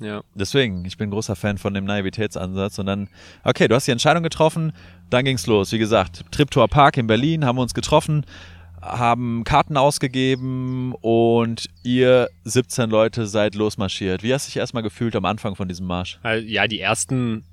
ja. 0.00 0.22
Deswegen, 0.34 0.84
ich 0.84 0.96
bin 0.96 1.08
ein 1.08 1.10
großer 1.12 1.36
Fan 1.36 1.56
von 1.58 1.72
dem 1.72 1.84
Naivitätsansatz. 1.84 2.78
Und 2.78 2.86
dann, 2.86 3.08
okay, 3.44 3.68
du 3.68 3.74
hast 3.76 3.86
die 3.86 3.92
Entscheidung 3.92 4.22
getroffen, 4.22 4.72
dann 5.08 5.24
ging's 5.24 5.46
los. 5.46 5.70
Wie 5.72 5.78
gesagt, 5.78 6.24
Triptower 6.32 6.68
Park 6.68 6.96
in 6.96 7.06
Berlin 7.06 7.44
haben 7.44 7.56
wir 7.56 7.62
uns 7.62 7.74
getroffen, 7.74 8.26
haben 8.82 9.44
Karten 9.44 9.76
ausgegeben 9.76 10.94
und 11.00 11.68
ihr 11.84 12.28
17 12.44 12.90
Leute 12.90 13.26
seid 13.26 13.54
losmarschiert. 13.54 14.22
Wie 14.22 14.34
hast 14.34 14.46
du 14.46 14.50
dich 14.50 14.56
erstmal 14.58 14.82
gefühlt 14.82 15.16
am 15.16 15.24
Anfang 15.24 15.54
von 15.56 15.68
diesem 15.68 15.86
Marsch? 15.86 16.18
Halt, 16.22 16.46
Ja, 16.48 16.66
die 16.66 16.80
ersten 16.80 17.44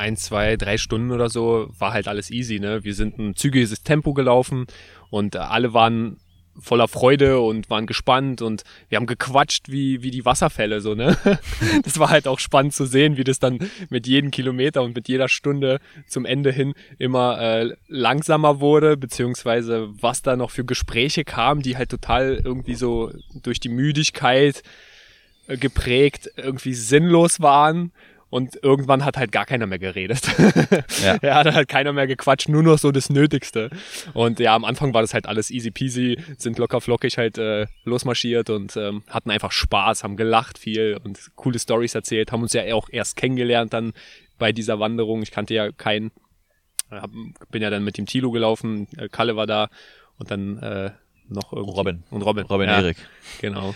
ein, 0.00 0.16
zwei, 0.16 0.56
drei 0.56 0.78
Stunden 0.78 1.12
oder 1.12 1.28
so 1.28 1.68
war 1.78 1.92
halt 1.92 2.08
alles 2.08 2.30
easy, 2.30 2.58
ne? 2.58 2.82
Wir 2.82 2.94
sind 2.94 3.18
ein 3.18 3.36
zügiges 3.36 3.82
Tempo 3.82 4.14
gelaufen 4.14 4.66
und 5.10 5.34
äh, 5.34 5.38
alle 5.38 5.74
waren 5.74 6.16
voller 6.58 6.88
Freude 6.88 7.40
und 7.40 7.70
waren 7.70 7.86
gespannt 7.86 8.42
und 8.42 8.64
wir 8.88 8.96
haben 8.96 9.06
gequatscht 9.06 9.68
wie, 9.68 10.02
wie 10.02 10.10
die 10.10 10.24
Wasserfälle, 10.24 10.80
so, 10.80 10.94
ne? 10.94 11.16
Das 11.84 11.98
war 11.98 12.08
halt 12.08 12.26
auch 12.26 12.38
spannend 12.38 12.74
zu 12.74 12.86
sehen, 12.86 13.18
wie 13.18 13.24
das 13.24 13.38
dann 13.38 13.58
mit 13.90 14.06
jedem 14.06 14.30
Kilometer 14.30 14.82
und 14.82 14.94
mit 14.94 15.06
jeder 15.06 15.28
Stunde 15.28 15.80
zum 16.06 16.24
Ende 16.24 16.50
hin 16.50 16.72
immer 16.98 17.38
äh, 17.40 17.74
langsamer 17.88 18.60
wurde, 18.60 18.96
beziehungsweise 18.96 19.88
was 20.00 20.22
da 20.22 20.34
noch 20.34 20.50
für 20.50 20.64
Gespräche 20.64 21.24
kamen, 21.24 21.60
die 21.60 21.76
halt 21.76 21.90
total 21.90 22.40
irgendwie 22.42 22.74
so 22.74 23.12
durch 23.42 23.60
die 23.60 23.68
Müdigkeit 23.68 24.62
äh, 25.46 25.58
geprägt 25.58 26.30
irgendwie 26.36 26.74
sinnlos 26.74 27.40
waren. 27.40 27.92
Und 28.30 28.58
irgendwann 28.62 29.04
hat 29.04 29.16
halt 29.16 29.32
gar 29.32 29.44
keiner 29.44 29.66
mehr 29.66 29.78
geredet. 29.78 30.22
Ja. 31.02 31.18
ja, 31.22 31.34
hat 31.36 31.54
halt 31.54 31.68
keiner 31.68 31.92
mehr 31.92 32.06
gequatscht, 32.06 32.48
nur 32.48 32.62
noch 32.62 32.78
so 32.78 32.92
das 32.92 33.08
Nötigste. 33.08 33.70
Und 34.12 34.38
ja, 34.38 34.54
am 34.54 34.64
Anfang 34.64 34.92
war 34.92 35.00
das 35.00 35.14
halt 35.14 35.26
alles 35.26 35.50
easy 35.50 35.70
peasy, 35.70 36.18
sind 36.36 36.58
locker 36.58 36.80
flockig 36.80 37.16
halt 37.16 37.38
äh, 37.38 37.66
losmarschiert 37.84 38.50
und 38.50 38.76
ähm, 38.76 39.02
hatten 39.08 39.30
einfach 39.30 39.50
Spaß, 39.50 40.04
haben 40.04 40.16
gelacht 40.16 40.58
viel 40.58 40.98
und 41.02 41.18
coole 41.36 41.58
Stories 41.58 41.94
erzählt, 41.94 42.32
haben 42.32 42.42
uns 42.42 42.52
ja 42.52 42.62
auch 42.74 42.88
erst 42.90 43.16
kennengelernt 43.16 43.72
dann 43.72 43.92
bei 44.38 44.52
dieser 44.52 44.78
Wanderung. 44.78 45.22
Ich 45.22 45.30
kannte 45.30 45.54
ja 45.54 45.72
keinen, 45.72 46.10
hab, 46.90 47.10
bin 47.50 47.62
ja 47.62 47.70
dann 47.70 47.84
mit 47.84 47.96
dem 47.96 48.06
Tilo 48.06 48.30
gelaufen, 48.30 48.88
äh, 48.98 49.08
Kalle 49.08 49.36
war 49.36 49.46
da 49.46 49.70
und 50.18 50.30
dann 50.30 50.58
äh, 50.58 50.90
noch 51.28 51.52
irgendwie. 51.52 51.76
Robin. 51.76 52.02
Und 52.10 52.22
Robin. 52.22 52.44
Robin 52.44 52.68
ja, 52.68 52.80
Erik, 52.80 52.96
Genau. 53.40 53.74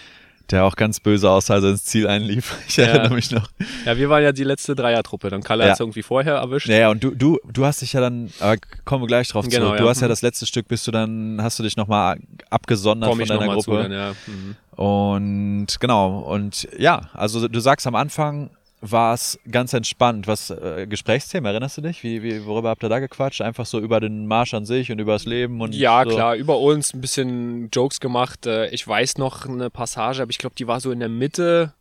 Der 0.50 0.64
auch 0.64 0.76
ganz 0.76 1.00
böse 1.00 1.30
aussah, 1.30 1.54
als 1.54 1.64
er 1.64 1.70
ins 1.70 1.84
Ziel 1.84 2.06
einlief. 2.06 2.54
Ich 2.68 2.76
Ja. 2.76 2.84
erinnere 2.86 3.14
mich 3.14 3.30
noch. 3.30 3.48
Ja, 3.86 3.96
wir 3.96 4.08
waren 4.10 4.22
ja 4.22 4.32
die 4.32 4.44
letzte 4.44 4.74
Dreiertruppe. 4.74 5.30
Dann 5.30 5.42
Kalle 5.42 5.64
Ja. 5.64 5.70
hat's 5.70 5.80
irgendwie 5.80 6.02
vorher 6.02 6.34
erwischt. 6.34 6.68
Naja, 6.68 6.90
und 6.90 7.02
du, 7.02 7.12
du, 7.12 7.38
du 7.50 7.64
hast 7.64 7.80
dich 7.82 7.92
ja 7.94 8.00
dann, 8.00 8.30
aber 8.40 8.56
kommen 8.84 9.02
wir 9.02 9.06
gleich 9.06 9.28
drauf 9.28 9.48
Genau, 9.48 9.66
zurück. 9.66 9.78
Du 9.78 9.88
hast 9.88 10.00
ja 10.00 10.06
Mhm. 10.06 10.10
das 10.10 10.22
letzte 10.22 10.46
Stück, 10.46 10.68
bist 10.68 10.86
du 10.86 10.90
dann, 10.90 11.38
hast 11.40 11.58
du 11.58 11.62
dich 11.62 11.76
nochmal 11.76 12.18
abgesondert 12.50 13.08
Komm 13.10 13.18
von 13.20 13.28
deiner 13.28 13.40
nochmal 13.40 13.58
zu 13.60 13.70
Gruppe. 13.70 13.82
dann, 13.84 13.92
ja. 13.92 14.14
Mhm. 14.26 14.56
Und 14.84 15.80
genau, 15.80 16.18
und 16.20 16.68
ja, 16.78 17.08
also 17.14 17.48
du 17.48 17.60
sagst 17.60 17.86
am 17.86 17.94
Anfang 17.94 18.50
war 18.90 19.14
es 19.14 19.38
ganz 19.50 19.72
entspannt. 19.72 20.26
Was 20.26 20.50
äh, 20.50 20.86
Gesprächsthema, 20.88 21.50
erinnerst 21.50 21.78
du 21.78 21.80
dich? 21.82 22.02
Wie, 22.02 22.22
wie, 22.22 22.44
worüber 22.44 22.68
habt 22.70 22.82
ihr 22.84 22.88
da 22.88 22.98
gequatscht? 22.98 23.40
Einfach 23.40 23.66
so 23.66 23.80
über 23.80 24.00
den 24.00 24.26
Marsch 24.26 24.52
an 24.54 24.66
sich 24.66 24.92
und 24.92 24.98
über 24.98 25.12
das 25.14 25.24
Leben 25.24 25.60
und 25.60 25.74
Ja, 25.74 26.04
so. 26.04 26.10
klar, 26.10 26.36
über 26.36 26.58
uns 26.58 26.92
ein 26.92 27.00
bisschen 27.00 27.70
Jokes 27.72 28.00
gemacht. 28.00 28.46
Äh, 28.46 28.68
Ich 28.70 28.86
weiß 28.86 29.18
noch 29.18 29.46
eine 29.46 29.70
Passage, 29.70 30.22
aber 30.22 30.30
ich 30.30 30.38
glaube, 30.38 30.54
die 30.56 30.66
war 30.66 30.80
so 30.80 30.90
in 30.90 31.00
der 31.00 31.08
Mitte, 31.08 31.72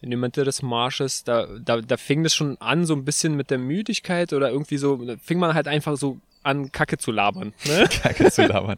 in 0.00 0.10
der 0.10 0.18
Mitte 0.18 0.44
des 0.44 0.62
Marsches. 0.62 1.24
Da, 1.24 1.46
da, 1.60 1.80
da 1.80 1.96
fing 1.96 2.22
das 2.22 2.34
schon 2.34 2.56
an, 2.60 2.86
so 2.86 2.94
ein 2.94 3.04
bisschen 3.04 3.34
mit 3.34 3.50
der 3.50 3.58
Müdigkeit 3.58 4.32
oder 4.32 4.50
irgendwie 4.50 4.76
so, 4.78 4.96
da 4.96 5.16
fing 5.16 5.38
man 5.38 5.54
halt 5.54 5.66
einfach 5.68 5.96
so 5.96 6.18
an, 6.44 6.72
Kacke 6.72 6.98
zu 6.98 7.10
labern. 7.10 7.52
Ne? 7.64 7.88
Kacke 8.02 8.30
zu 8.30 8.46
labern. 8.46 8.76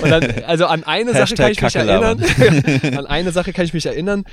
Und 0.00 0.10
dann, 0.10 0.44
also 0.44 0.66
an 0.66 0.84
eine 0.84 1.12
Sache 1.12 1.34
kann 1.34 1.52
ich 1.52 1.62
mich 1.62 1.72
Kacke 1.72 1.88
erinnern. 1.88 2.24
an 2.96 3.06
eine 3.06 3.32
Sache 3.32 3.52
kann 3.52 3.64
ich 3.64 3.72
mich 3.72 3.86
erinnern. 3.86 4.24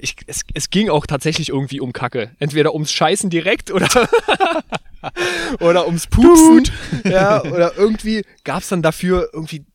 Ich, 0.00 0.16
es, 0.26 0.42
es 0.54 0.70
ging 0.70 0.88
auch 0.88 1.06
tatsächlich 1.06 1.50
irgendwie 1.50 1.80
um 1.80 1.92
Kacke. 1.92 2.30
Entweder 2.38 2.72
ums 2.72 2.92
Scheißen 2.92 3.28
direkt 3.28 3.70
oder, 3.70 3.88
oder 5.60 5.86
ums 5.86 6.06
Pupsen. 6.06 6.70
Ja, 7.04 7.42
oder 7.44 7.76
irgendwie 7.76 8.24
gab 8.44 8.62
es 8.62 8.68
dann 8.68 8.82
dafür 8.82 9.30
irgendwie 9.32 9.66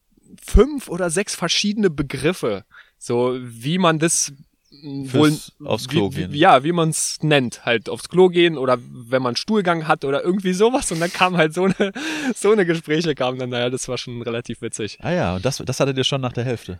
fünf 0.43 0.89
oder 0.89 1.09
sechs 1.09 1.35
verschiedene 1.35 1.89
Begriffe. 1.89 2.65
So 2.97 3.37
wie 3.41 3.77
man 3.77 3.99
das 3.99 4.33
wohl 4.83 5.33
aufs 5.63 5.87
Klo 5.87 6.11
wie, 6.11 6.15
gehen. 6.15 6.33
Wie, 6.33 6.39
ja, 6.39 6.63
wie 6.63 6.71
man 6.71 6.89
es 6.89 7.17
nennt, 7.21 7.65
halt 7.65 7.89
aufs 7.89 8.09
Klo 8.09 8.29
gehen 8.29 8.57
oder 8.57 8.77
wenn 8.79 9.21
man 9.21 9.35
Stuhlgang 9.35 9.87
hat 9.87 10.05
oder 10.05 10.23
irgendwie 10.23 10.53
sowas 10.53 10.91
und 10.91 10.99
dann 10.99 11.11
kam 11.11 11.37
halt 11.37 11.53
so 11.53 11.65
eine 11.65 11.93
so 12.35 12.51
eine 12.51 12.65
Gespräche 12.65 13.15
kamen 13.15 13.39
dann, 13.39 13.49
naja, 13.49 13.69
das 13.69 13.87
war 13.87 13.97
schon 13.97 14.21
relativ 14.21 14.61
witzig. 14.61 14.97
Ah 15.01 15.11
ja, 15.11 15.35
und 15.35 15.45
das, 15.45 15.57
das 15.57 15.79
hattet 15.79 15.97
ihr 15.97 16.03
schon 16.03 16.21
nach 16.21 16.33
der 16.33 16.43
Hälfte. 16.43 16.79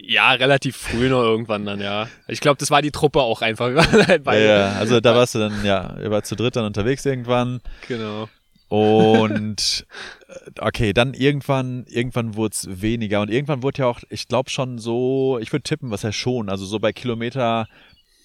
Ja, 0.00 0.30
relativ 0.32 0.76
früh 0.76 1.08
noch 1.08 1.22
irgendwann 1.22 1.66
dann, 1.66 1.80
ja. 1.80 2.08
Ich 2.28 2.40
glaube, 2.40 2.56
das 2.58 2.70
war 2.70 2.82
die 2.82 2.92
Truppe 2.92 3.20
auch 3.20 3.42
einfach. 3.42 3.68
Ja, 4.24 4.34
ja, 4.34 4.72
also 4.72 5.00
da 5.00 5.14
warst 5.14 5.34
du 5.34 5.40
dann, 5.40 5.64
ja, 5.64 5.96
ihr 6.00 6.10
wart 6.10 6.26
zu 6.26 6.36
dritt 6.36 6.54
dann 6.54 6.64
unterwegs 6.64 7.04
irgendwann. 7.04 7.60
Genau. 7.88 8.28
Und 8.68 9.86
äh, 10.28 10.50
okay, 10.60 10.92
dann 10.92 11.14
irgendwann, 11.14 11.84
irgendwann 11.88 12.36
wurde 12.36 12.52
es 12.54 12.82
weniger. 12.82 13.22
Und 13.22 13.30
irgendwann 13.30 13.62
wurde 13.62 13.82
ja 13.82 13.86
auch, 13.86 14.00
ich 14.10 14.28
glaube 14.28 14.50
schon 14.50 14.78
so, 14.78 15.38
ich 15.40 15.52
würde 15.52 15.62
tippen, 15.62 15.90
was 15.90 16.02
ja 16.02 16.12
schon, 16.12 16.48
also 16.48 16.66
so 16.66 16.78
bei 16.78 16.92
Kilometer 16.92 17.66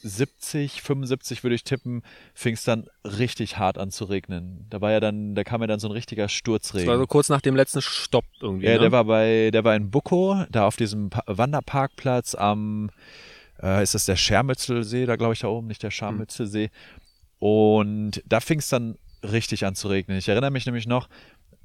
70, 0.04 0.82
75 0.82 1.44
würde 1.44 1.56
ich 1.56 1.64
tippen, 1.64 2.04
fing 2.34 2.56
es 2.56 2.66
dann 2.66 2.88
richtig 3.06 3.58
hart 3.58 3.78
an 3.78 3.90
zu 3.90 4.04
regnen. 4.04 4.68
Da 4.70 4.82
war 4.82 4.92
ja 4.92 5.00
dann, 5.00 5.34
da 5.34 5.46
kam 5.46 5.62
ja 5.62 5.68
dann 5.68 5.80
so 5.80 5.88
ein 5.88 5.94
richtiger 5.94 6.24
Das 6.24 6.34
Sturzregen. 6.34 6.88
war 6.88 6.98
so 6.98 7.08
kurz 7.08 7.30
nach 7.30 7.42
dem 7.42 7.56
letzten 7.56 7.82
Stopp 7.82 8.26
irgendwie. 8.42 8.66
Ja, 8.66 8.74
ne? 8.74 8.80
der 8.80 8.92
war 8.92 9.06
bei, 9.06 9.50
der 9.52 9.64
war 9.64 9.76
in 9.76 9.92
Bucko, 9.92 10.44
da 10.52 10.68
auf 10.68 10.76
diesem 10.76 11.10
pa 11.10 11.24
Wanderparkplatz 11.28 12.36
am, 12.36 12.92
äh, 13.62 13.82
ist 13.82 13.96
das 13.96 14.04
der 14.06 14.18
Schermützelsee, 14.18 15.06
da 15.06 15.16
glaube 15.16 15.34
ich 15.34 15.40
da 15.40 15.48
oben, 15.48 15.68
nicht 15.68 15.84
der 15.84 15.92
Scharmützelsee. 15.92 16.70
Und 17.40 18.22
da 18.26 18.42
fing 18.42 18.60
es 18.60 18.68
dann 18.70 18.98
richtig 19.24 19.66
an 19.66 19.76
zu 19.76 19.88
regnen. 19.88 20.18
Ich 20.18 20.30
erinnere 20.30 20.52
mich 20.52 20.66
nämlich 20.66 20.88
noch, 20.88 21.10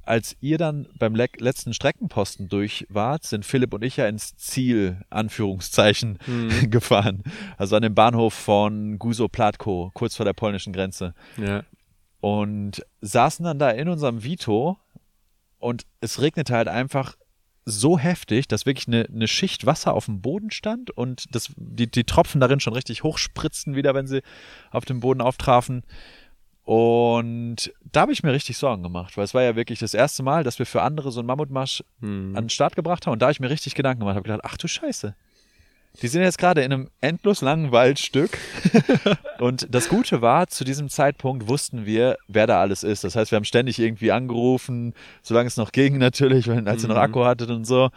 als 0.09 0.37
ihr 0.41 0.57
dann 0.57 0.89
beim 0.99 1.15
le 1.15 1.29
letzten 1.37 1.75
Streckenposten 1.75 2.49
durch 2.49 2.87
wart, 2.89 3.25
sind 3.25 3.45
Philipp 3.45 3.75
und 3.75 3.85
ich 3.85 3.99
ja 3.99 4.09
ins 4.09 4.37
Ziel, 4.37 5.03
Anführungszeichen, 5.11 6.19
gefahren. 6.71 7.23
Also 7.59 7.77
an 7.77 7.83
dem 7.83 7.95
Bahnhof 7.95 8.33
von 8.33 8.99
Guso-Platko, 8.99 9.91
kurz 9.93 10.17
vor 10.17 10.25
der 10.25 10.33
polnischen 10.33 10.73
Grenze 10.73 11.15
ja. 11.37 11.63
und 12.21 12.87
saßen 13.03 13.45
dann 13.45 13.59
da 13.59 13.71
in 13.71 13.89
unserem 13.89 14.23
Vito 14.23 14.79
und 15.59 15.85
es 16.01 16.23
regnete 16.23 16.55
halt 16.55 16.69
einfach 16.69 17.17
so 17.67 17.99
heftig, 17.99 18.49
dass 18.49 18.65
wirklich 18.65 18.89
eine, 18.89 19.07
eine 19.13 19.29
Schicht 19.29 19.67
Wasser 19.67 19.93
auf 19.93 20.07
dem 20.07 20.23
Boden 20.23 20.51
stand 20.51 20.91
und 20.91 21.27
das, 21.35 21.53
die, 21.57 21.91
die 21.91 22.05
Tropfen 22.05 22.41
darin 22.41 22.61
schon 22.61 22.73
richtig 22.73 23.03
hochspritzten 23.03 23.75
wieder, 23.77 23.95
wenn 23.95 24.07
sie 24.07 24.23
auf 24.71 24.87
dem 24.87 25.01
Boden 25.01 25.21
auftrafen. 25.21 25.83
Und 26.69 27.73
da 27.93 28.03
habe 28.03 28.13
ich 28.13 28.23
mir 28.23 28.31
richtig 28.35 28.59
Sorgen 28.59 28.83
gemacht, 28.83 29.17
weil 29.17 29.25
es 29.25 29.33
war 29.33 29.43
ja 29.43 29.57
wirklich 29.57 29.79
das 29.79 29.95
erste 29.95 30.23
Mal, 30.23 30.45
dass 30.45 30.59
wir 30.59 30.67
für 30.67 30.83
andere 30.83 31.11
so 31.11 31.21
einen 31.21 31.27
Mammutmarsch 31.27 31.83
Hm. 32.03 32.35
an 32.37 32.45
den 32.45 32.51
Start 32.51 32.77
gebracht 32.77 33.07
haben. 33.07 33.15
Und 33.15 33.23
da 33.23 33.27
habe 33.27 33.33
ich 33.33 33.41
mir 33.41 33.49
richtig 33.49 33.75
Gedanken 33.75 34.01
gemacht, 34.01 34.17
habe 34.17 34.25
gedacht, 34.25 34.43
ach 34.45 34.59
du 34.59 34.69
Scheiße. 34.69 35.15
Die 36.03 36.09
sind 36.09 36.21
jetzt 36.21 36.37
gerade 36.37 36.61
in 36.61 36.71
einem 36.71 36.91
endlos 37.01 37.41
langen 37.41 37.73
Waldstück. 37.73 38.37
und 39.39 39.67
das 39.75 39.89
Gute 39.89 40.21
war, 40.21 40.49
zu 40.49 40.63
diesem 40.65 40.91
Zeitpunkt 40.91 41.49
wussten 41.49 41.87
wir, 41.87 42.19
wer 42.29 42.47
da 42.47 42.61
alles 42.61 42.83
ist. 42.83 43.03
Das 43.03 43.17
heißt, 43.17 43.31
wir 43.33 43.37
haben 43.37 43.47
ständig 43.47 43.79
irgendwie 43.79 44.13
angerufen, 44.13 44.93
solange 45.23 45.47
es 45.47 45.57
noch 45.57 45.73
ging 45.73 45.97
natürlich, 45.97 46.49
wenn, 46.49 46.69
als 46.69 46.83
ihr 46.83 46.89
noch 46.91 46.97
Mhm. 46.97 47.01
Akku 47.03 47.25
hattet 47.25 47.49
und 47.49 47.65
so. 47.65 47.89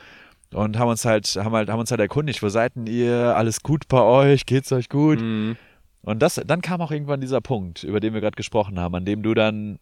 Und 0.54 0.80
haben 0.80 0.88
uns 0.88 1.04
halt, 1.04 1.28
haben 1.36 1.54
halt, 1.54 1.70
haben 1.70 1.80
uns 1.82 1.92
halt 1.92 2.00
erkundigt, 2.00 2.42
wo 2.42 2.48
seid 2.48 2.78
denn 2.78 2.88
ihr? 2.88 3.36
Alles 3.36 3.64
gut 3.64 3.90
bei 3.90 4.02
euch? 4.02 4.46
Geht's 4.46 4.72
euch 4.72 4.88
gut? 4.88 5.20
Hm. 5.20 5.58
Und 6.04 6.20
das, 6.22 6.42
dann 6.46 6.62
kam 6.62 6.82
auch 6.82 6.92
irgendwann 6.92 7.22
dieser 7.22 7.42
Punkt, 7.42 7.84
über 7.84 8.00
den 8.00 8.14
wir 8.14 8.22
gerade 8.22 8.36
gesprochen 8.36 8.80
haben, 8.80 8.96
an 8.96 9.06
dem 9.06 9.22
du 9.24 9.34
dann 9.34 9.80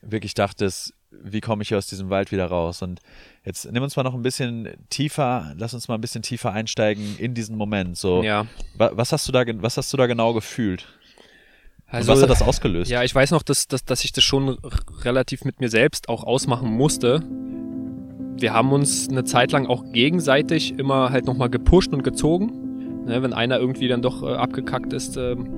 wirklich 0.00 0.34
dachtest, 0.34 0.94
wie 1.10 1.40
komme 1.40 1.62
ich 1.62 1.68
hier 1.68 1.78
aus 1.78 1.86
diesem 1.86 2.08
Wald 2.10 2.32
wieder 2.32 2.46
raus? 2.46 2.82
Und 2.82 3.00
jetzt 3.44 3.70
nimm 3.70 3.82
uns 3.82 3.96
mal 3.96 4.02
noch 4.04 4.14
ein 4.14 4.22
bisschen 4.22 4.68
tiefer, 4.90 5.54
lass 5.56 5.74
uns 5.74 5.88
mal 5.88 5.94
ein 5.96 6.00
bisschen 6.00 6.22
tiefer 6.22 6.52
einsteigen 6.52 7.16
in 7.18 7.34
diesen 7.34 7.56
Moment. 7.56 7.96
So, 7.96 8.22
Ja. 8.22 8.46
wa- 8.76 8.90
was 8.94 9.12
hast 9.12 9.26
du 9.28 9.32
da, 9.32 9.42
was 9.62 9.76
hast 9.76 9.92
du 9.92 9.96
da 9.96 10.06
genau 10.06 10.32
gefühlt? 10.34 10.86
Also, 11.86 12.12
Und 12.12 12.16
was 12.18 12.22
hat 12.22 12.30
das 12.30 12.42
ausgelöst? 12.42 12.90
Ja, 12.90 13.02
ich 13.02 13.14
weiß 13.14 13.30
noch, 13.30 13.42
dass, 13.42 13.66
dass, 13.66 13.84
dass 13.84 14.04
ich 14.04 14.12
das 14.12 14.22
schon 14.22 14.58
relativ 15.04 15.44
mit 15.44 15.58
mir 15.60 15.70
selbst 15.70 16.08
auch 16.10 16.22
ausmachen 16.24 16.70
musste. 16.70 17.22
Wir 18.40 18.52
haben 18.52 18.72
uns 18.72 19.08
eine 19.08 19.24
Zeit 19.24 19.52
lang 19.52 19.66
auch 19.66 19.90
gegenseitig 19.92 20.78
immer 20.78 21.10
halt 21.10 21.24
nochmal 21.24 21.48
gepusht 21.48 21.92
und 21.92 22.04
gezogen. 22.04 22.67
Ne, 23.08 23.22
wenn 23.22 23.32
einer 23.32 23.58
irgendwie 23.58 23.88
dann 23.88 24.02
doch 24.02 24.22
äh, 24.22 24.34
abgekackt 24.34 24.92
ist, 24.92 25.16
ähm, 25.16 25.48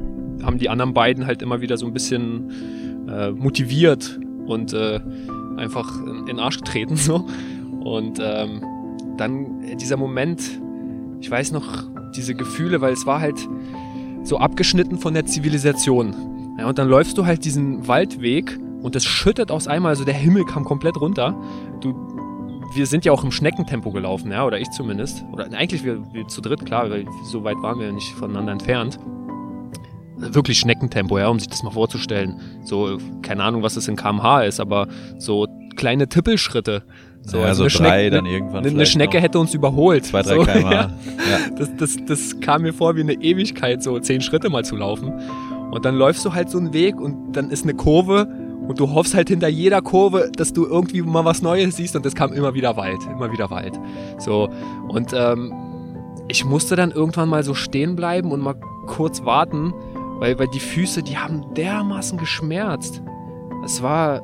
haben 0.43 0.59
die 0.59 0.69
anderen 0.69 0.95
beiden 0.95 1.27
halt 1.27 1.43
immer 1.43 1.61
wieder 1.61 1.77
so 1.77 1.85
ein 1.85 1.93
bisschen 1.93 3.09
äh, 3.09 3.33
motiviert 3.33 4.21
und 4.47 4.73
äh, 4.73 5.01
einfach 5.57 6.01
in, 6.01 6.19
in 6.21 6.27
den 6.27 6.39
Arsch 6.39 6.59
getreten. 6.59 6.97
So. 7.01 7.27
Und 7.81 8.21
ähm, 8.23 8.63
dann 9.17 9.63
äh, 9.63 9.75
dieser 9.75 9.97
Moment, 9.97 10.43
ich 11.21 11.31
weiß 11.31 11.51
noch, 11.51 11.89
diese 12.15 12.35
Gefühle, 12.35 12.81
weil 12.81 12.93
es 12.93 13.05
war 13.05 13.21
halt 13.21 13.49
so 14.23 14.39
abgeschnitten 14.39 14.99
von 14.99 15.15
der 15.15 15.27
Zivilisation. 15.27 16.15
Ja, 16.59 16.69
und 16.69 16.79
dann 16.79 16.89
läufst 16.89 17.19
du 17.19 17.27
halt 17.27 17.45
diesen 17.45 17.89
Waldweg 17.89 18.61
und 18.83 18.95
es 18.95 19.05
schüttet 19.05 19.51
aus 19.51 19.67
einmal, 19.67 19.91
also 19.91 20.05
der 20.05 20.15
Himmel 20.15 20.45
kam 20.45 20.65
komplett 20.65 21.01
runter. 21.01 21.35
Du, 21.81 21.95
wir 22.73 22.87
sind 22.87 23.05
ja 23.05 23.13
auch 23.13 23.25
im 23.25 23.33
Schneckentempo 23.33 23.91
gelaufen, 23.91 24.31
ja, 24.31 24.45
oder 24.45 24.59
ich 24.61 24.71
zumindest. 24.71 25.25
Oder 25.33 25.47
eigentlich 25.53 25.85
wir, 25.85 26.03
wir 26.13 26.29
zu 26.29 26.41
dritt, 26.41 26.65
klar, 26.65 26.91
weil 26.91 27.07
so 27.25 27.45
weit 27.45 27.57
waren 27.63 27.79
wir 27.79 27.87
ja 27.87 27.93
nicht 27.93 28.13
voneinander 28.15 28.53
entfernt. 28.53 28.99
Wirklich 30.17 30.59
Schneckentempo, 30.59 31.19
ja, 31.19 31.29
um 31.29 31.39
sich 31.39 31.49
das 31.49 31.63
mal 31.63 31.71
vorzustellen. 31.71 32.41
So, 32.65 32.99
keine 33.23 33.43
Ahnung, 33.43 33.63
was 33.63 33.75
das 33.75 33.89
in 33.89 33.97
kmh 33.97 34.43
ist, 34.45 34.61
aber 34.61 34.89
so 35.19 35.47
kleine 35.77 36.09
Tippelschritte. 36.09 36.85
So, 37.23 37.39
ja, 37.39 37.45
also 37.45 37.69
so 37.69 37.79
eine 37.79 37.89
drei 37.89 38.01
Schnecke, 38.01 38.11
dann 38.17 38.27
irgendwann. 38.27 38.59
eine, 38.59 38.69
eine 38.69 38.71
vielleicht 38.71 38.93
Schnecke 38.93 39.21
hätte 39.21 39.39
uns 39.39 39.55
überholt. 39.55 40.07
Zwei, 40.07 40.23
drei 40.23 40.37
so, 40.37 40.43
km/h. 40.43 40.71
Ja. 40.73 40.91
Das, 41.57 41.77
das, 41.77 41.97
das 42.07 42.41
kam 42.41 42.63
mir 42.63 42.73
vor 42.73 42.97
wie 42.97 43.01
eine 43.01 43.15
Ewigkeit, 43.15 43.83
so 43.83 43.99
zehn 43.99 44.21
Schritte 44.21 44.49
mal 44.49 44.65
zu 44.65 44.77
laufen. 44.77 45.13
Und 45.71 45.85
dann 45.85 45.97
läufst 45.97 46.25
du 46.25 46.33
halt 46.33 46.51
so 46.51 46.59
einen 46.59 46.73
Weg 46.73 47.01
und 47.01 47.33
dann 47.33 47.51
ist 47.51 47.63
eine 47.63 47.75
Kurve 47.75 48.29
und 48.71 48.79
du 48.79 48.95
hoffst 48.95 49.17
halt 49.17 49.29
hinter 49.29 49.49
jeder 49.49 49.83
Kurve, 49.83 50.31
dass 50.33 50.53
du 50.53 50.65
irgendwie 50.65 51.03
mal 51.03 51.25
was 51.25 51.43
Neues 51.43 51.77
siehst 51.77 51.97
und 51.97 52.07
es 52.07 52.15
kam 52.15 52.33
immer 52.33 52.55
wieder 52.55 52.77
Wald, 52.77 53.01
immer 53.11 53.33
wieder 53.33 53.51
Wald. 53.51 53.81
So, 54.19 54.49
und 54.87 55.13
ähm, 55.13 55.53
ich 56.29 56.45
musste 56.45 56.77
dann 56.77 56.93
irgendwann 56.93 57.29
mal 57.29 57.43
so 57.43 57.53
stehen 57.53 57.97
bleiben 57.97 58.31
und 58.31 58.39
mal 58.39 58.55
kurz 58.87 59.25
warten, 59.25 59.75
weil, 60.21 60.39
weil 60.39 60.47
die 60.47 60.61
Füße, 60.61 61.03
die 61.03 61.19
haben 61.19 61.53
dermaßen 61.55 62.17
geschmerzt. 62.17 63.03
Es 63.65 63.83
war 63.83 64.23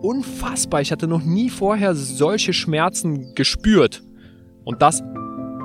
unfassbar. 0.00 0.80
Ich 0.80 0.90
hatte 0.90 1.06
noch 1.06 1.22
nie 1.22 1.50
vorher 1.50 1.94
solche 1.94 2.54
Schmerzen 2.54 3.34
gespürt. 3.34 4.02
Und 4.64 4.80
das 4.80 5.02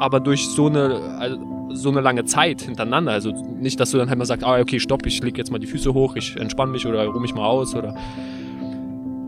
aber 0.02 0.20
durch 0.20 0.46
so 0.50 0.68
eine, 0.68 1.00
also 1.20 1.38
so 1.70 1.90
eine 1.90 2.02
lange 2.02 2.26
Zeit 2.26 2.62
hintereinander. 2.62 3.12
Also 3.12 3.32
nicht, 3.32 3.80
dass 3.80 3.92
du 3.92 3.98
dann 3.98 4.10
halt 4.10 4.20
mal 4.20 4.26
sagst, 4.26 4.46
ah, 4.46 4.60
okay, 4.60 4.80
stopp, 4.80 5.06
ich 5.06 5.22
leg 5.24 5.38
jetzt 5.38 5.52
mal 5.52 5.60
die 5.60 5.68
Füße 5.68 5.94
hoch, 5.94 6.16
ich 6.16 6.36
entspanne 6.38 6.72
mich 6.72 6.86
oder 6.86 7.06
ruhe 7.06 7.22
mich 7.22 7.34
mal 7.34 7.46
aus 7.46 7.76
oder 7.76 7.96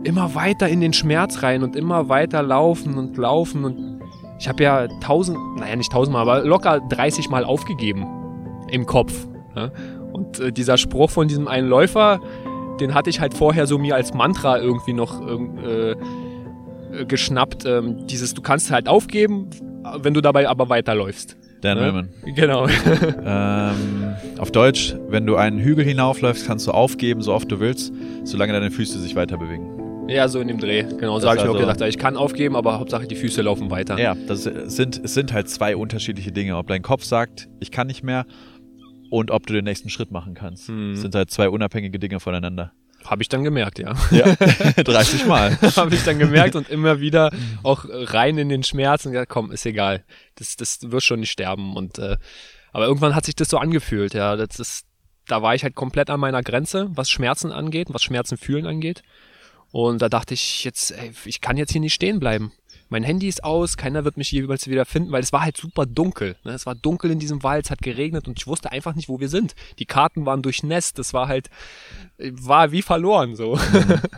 immer 0.04 0.34
weiter 0.34 0.68
in 0.68 0.80
den 0.80 0.92
Schmerz 0.92 1.42
rein 1.42 1.62
und 1.62 1.74
immer 1.74 2.08
weiter 2.08 2.42
laufen 2.42 2.96
und 2.96 3.16
laufen 3.16 3.64
und 3.64 4.00
ich 4.38 4.48
habe 4.48 4.62
ja 4.62 4.86
tausend, 5.00 5.38
naja 5.58 5.76
nicht 5.76 5.90
tausendmal, 5.90 6.22
aber 6.22 6.44
locker 6.44 6.80
30 6.80 7.30
Mal 7.30 7.44
aufgegeben 7.44 8.06
im 8.68 8.86
Kopf. 8.86 9.26
Ja? 9.54 9.70
Und 10.12 10.38
äh, 10.40 10.52
dieser 10.52 10.76
Spruch 10.76 11.10
von 11.10 11.28
diesem 11.28 11.48
einen 11.48 11.68
Läufer, 11.68 12.20
den 12.80 12.94
hatte 12.94 13.10
ich 13.10 13.20
halt 13.20 13.34
vorher 13.34 13.66
so 13.66 13.78
mir 13.78 13.94
als 13.94 14.14
Mantra 14.14 14.58
irgendwie 14.58 14.92
noch 14.92 15.20
äh, 15.26 15.92
äh, 15.92 15.96
geschnappt. 17.06 17.64
Ähm, 17.64 18.06
dieses, 18.06 18.34
du 18.34 18.42
kannst 18.42 18.70
halt 18.70 18.88
aufgeben, 18.88 19.48
wenn 19.98 20.14
du 20.14 20.20
dabei 20.20 20.48
aber 20.48 20.68
weiterläufst. 20.68 21.36
Dan 21.66 21.78
Ja. 21.78 21.84
Millman. 21.84 22.08
Genau. 22.34 22.66
Ähm, 23.28 24.14
auf 24.38 24.50
Deutsch, 24.52 24.94
wenn 25.08 25.26
du 25.26 25.36
einen 25.36 25.58
Hügel 25.58 25.84
hinaufläufst, 25.84 26.46
kannst 26.46 26.66
du 26.66 26.70
aufgeben, 26.70 27.22
so 27.22 27.32
oft 27.34 27.50
du 27.50 27.58
willst, 27.60 27.92
solange 28.24 28.52
deine 28.52 28.70
Füße 28.70 28.98
sich 29.00 29.16
weiter 29.16 29.36
bewegen. 29.36 30.06
ja, 30.08 30.28
so 30.28 30.38
in 30.40 30.48
dem 30.48 30.58
Dreh. 30.58 30.82
Genau, 30.84 31.18
so 31.18 31.26
habe 31.28 31.38
ich 31.38 31.44
mir 31.44 31.50
auch 31.50 31.54
also- 31.56 31.66
gedacht. 31.66 31.80
Ich 31.88 31.98
kann 31.98 32.16
aufgeben, 32.16 32.54
aber 32.56 32.78
Hauptsache 32.78 33.06
die 33.06 33.16
Füße 33.16 33.42
laufen 33.42 33.70
weiter. 33.70 33.98
Ja, 33.98 34.14
das 34.28 34.44
sind, 34.44 35.00
es 35.04 35.14
sind 35.14 35.32
halt 35.32 35.48
zwei 35.48 35.76
unterschiedliche 35.76 36.30
Dinge. 36.32 36.56
Ob 36.56 36.68
dein 36.68 36.82
Kopf 36.82 37.04
sagt, 37.04 37.48
ich 37.60 37.70
kann 37.72 37.86
nicht 37.88 38.02
mehr, 38.04 38.24
und 39.10 39.30
ob 39.30 39.46
du 39.46 39.52
den 39.52 39.64
nächsten 39.64 39.88
Schritt 39.88 40.10
machen 40.10 40.34
kannst. 40.34 40.68
Mhm. 40.68 40.92
Das 40.92 41.00
sind 41.02 41.14
halt 41.14 41.30
zwei 41.30 41.48
unabhängige 41.48 41.98
Dinge 41.98 42.20
voneinander. 42.20 42.72
Habe 43.06 43.22
ich 43.22 43.28
dann 43.28 43.44
gemerkt, 43.44 43.78
ja. 43.78 43.94
Ja, 44.10 44.34
30 44.82 45.26
Mal. 45.26 45.56
Habe 45.76 45.94
ich 45.94 46.04
dann 46.04 46.18
gemerkt 46.18 46.56
und 46.56 46.68
immer 46.68 47.00
wieder 47.00 47.30
auch 47.62 47.84
rein 47.88 48.38
in 48.38 48.48
den 48.48 48.62
Schmerz 48.62 49.06
und 49.06 49.12
gesagt, 49.12 49.30
komm, 49.30 49.52
ist 49.52 49.66
egal. 49.66 50.04
Das, 50.34 50.56
das 50.56 50.90
wird 50.90 51.02
schon 51.02 51.20
nicht 51.20 51.30
sterben. 51.30 51.76
Und 51.76 51.98
äh, 51.98 52.16
aber 52.72 52.86
irgendwann 52.86 53.14
hat 53.14 53.24
sich 53.24 53.34
das 53.34 53.48
so 53.48 53.58
angefühlt, 53.58 54.14
ja. 54.14 54.36
Das 54.36 54.58
ist, 54.58 54.86
da 55.26 55.42
war 55.42 55.54
ich 55.54 55.62
halt 55.62 55.74
komplett 55.74 56.10
an 56.10 56.20
meiner 56.20 56.42
Grenze, 56.42 56.88
was 56.90 57.08
Schmerzen 57.08 57.52
angeht, 57.52 57.88
was 57.90 58.02
Schmerzen 58.02 58.36
fühlen 58.36 58.66
angeht. 58.66 59.02
Und 59.72 60.02
da 60.02 60.08
dachte 60.08 60.34
ich 60.34 60.64
jetzt, 60.64 60.90
ey, 60.90 61.12
ich 61.24 61.40
kann 61.40 61.56
jetzt 61.56 61.72
hier 61.72 61.80
nicht 61.80 61.94
stehen 61.94 62.20
bleiben. 62.20 62.52
Mein 62.88 63.02
Handy 63.02 63.26
ist 63.26 63.42
aus, 63.42 63.76
keiner 63.76 64.04
wird 64.04 64.16
mich 64.16 64.30
jeweils 64.30 64.68
wieder 64.68 64.84
finden, 64.84 65.10
weil 65.10 65.22
es 65.22 65.32
war 65.32 65.42
halt 65.42 65.56
super 65.56 65.86
dunkel. 65.86 66.36
Ne? 66.44 66.52
Es 66.52 66.66
war 66.66 66.76
dunkel 66.76 67.10
in 67.10 67.18
diesem 67.18 67.42
Wald, 67.42 67.64
es 67.64 67.70
hat 67.70 67.82
geregnet 67.82 68.28
und 68.28 68.38
ich 68.38 68.46
wusste 68.46 68.70
einfach 68.70 68.94
nicht, 68.94 69.08
wo 69.08 69.18
wir 69.18 69.28
sind. 69.28 69.54
Die 69.80 69.86
Karten 69.86 70.24
waren 70.24 70.42
durchnässt, 70.42 70.98
das 70.98 71.12
war 71.12 71.26
halt, 71.26 71.50
war 72.18 72.70
wie 72.70 72.82
verloren 72.82 73.34
so. 73.34 73.58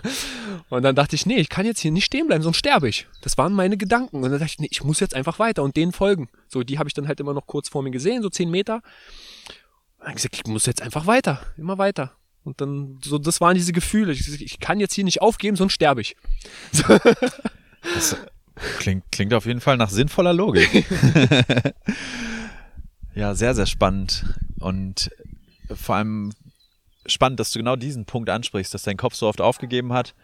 und 0.68 0.82
dann 0.82 0.94
dachte 0.94 1.16
ich, 1.16 1.24
nee, 1.24 1.36
ich 1.36 1.48
kann 1.48 1.64
jetzt 1.64 1.80
hier 1.80 1.92
nicht 1.92 2.04
stehen 2.04 2.26
bleiben, 2.26 2.42
sonst 2.42 2.58
sterbe 2.58 2.88
ich. 2.88 3.06
Das 3.22 3.38
waren 3.38 3.54
meine 3.54 3.78
Gedanken. 3.78 4.16
Und 4.16 4.22
dann 4.22 4.32
dachte 4.32 4.44
ich, 4.44 4.58
nee, 4.58 4.68
ich 4.70 4.84
muss 4.84 5.00
jetzt 5.00 5.14
einfach 5.14 5.38
weiter 5.38 5.62
und 5.62 5.76
denen 5.76 5.92
folgen. 5.92 6.28
So, 6.46 6.62
die 6.62 6.78
habe 6.78 6.88
ich 6.88 6.94
dann 6.94 7.08
halt 7.08 7.20
immer 7.20 7.34
noch 7.34 7.46
kurz 7.46 7.70
vor 7.70 7.82
mir 7.82 7.90
gesehen, 7.90 8.22
so 8.22 8.28
zehn 8.28 8.50
Meter. 8.50 8.82
Und 9.98 10.06
dann 10.06 10.14
gesagt, 10.14 10.36
ich 10.36 10.46
muss 10.46 10.66
jetzt 10.66 10.82
einfach 10.82 11.06
weiter, 11.06 11.40
immer 11.56 11.78
weiter. 11.78 12.12
Und 12.44 12.60
dann, 12.60 12.98
so, 13.02 13.18
das 13.18 13.40
waren 13.40 13.54
diese 13.54 13.72
Gefühle. 13.72 14.12
Ich, 14.12 14.40
ich 14.40 14.60
kann 14.60 14.78
jetzt 14.80 14.94
hier 14.94 15.04
nicht 15.04 15.22
aufgeben, 15.22 15.56
sonst 15.56 15.72
sterbe 15.72 16.02
ich. 16.02 16.16
Das 17.94 18.16
klingt, 18.78 19.04
klingt 19.10 19.34
auf 19.34 19.46
jeden 19.46 19.60
Fall 19.60 19.76
nach 19.76 19.90
sinnvoller 19.90 20.32
Logik. 20.32 20.84
ja, 23.14 23.34
sehr, 23.34 23.54
sehr 23.54 23.66
spannend. 23.66 24.24
Und 24.60 25.10
vor 25.74 25.96
allem 25.96 26.32
spannend, 27.06 27.40
dass 27.40 27.52
du 27.52 27.58
genau 27.58 27.76
diesen 27.76 28.04
Punkt 28.04 28.30
ansprichst, 28.30 28.72
dass 28.74 28.82
dein 28.82 28.96
Kopf 28.96 29.14
so 29.14 29.26
oft 29.26 29.40
aufgegeben 29.40 29.92
hat 29.92 30.14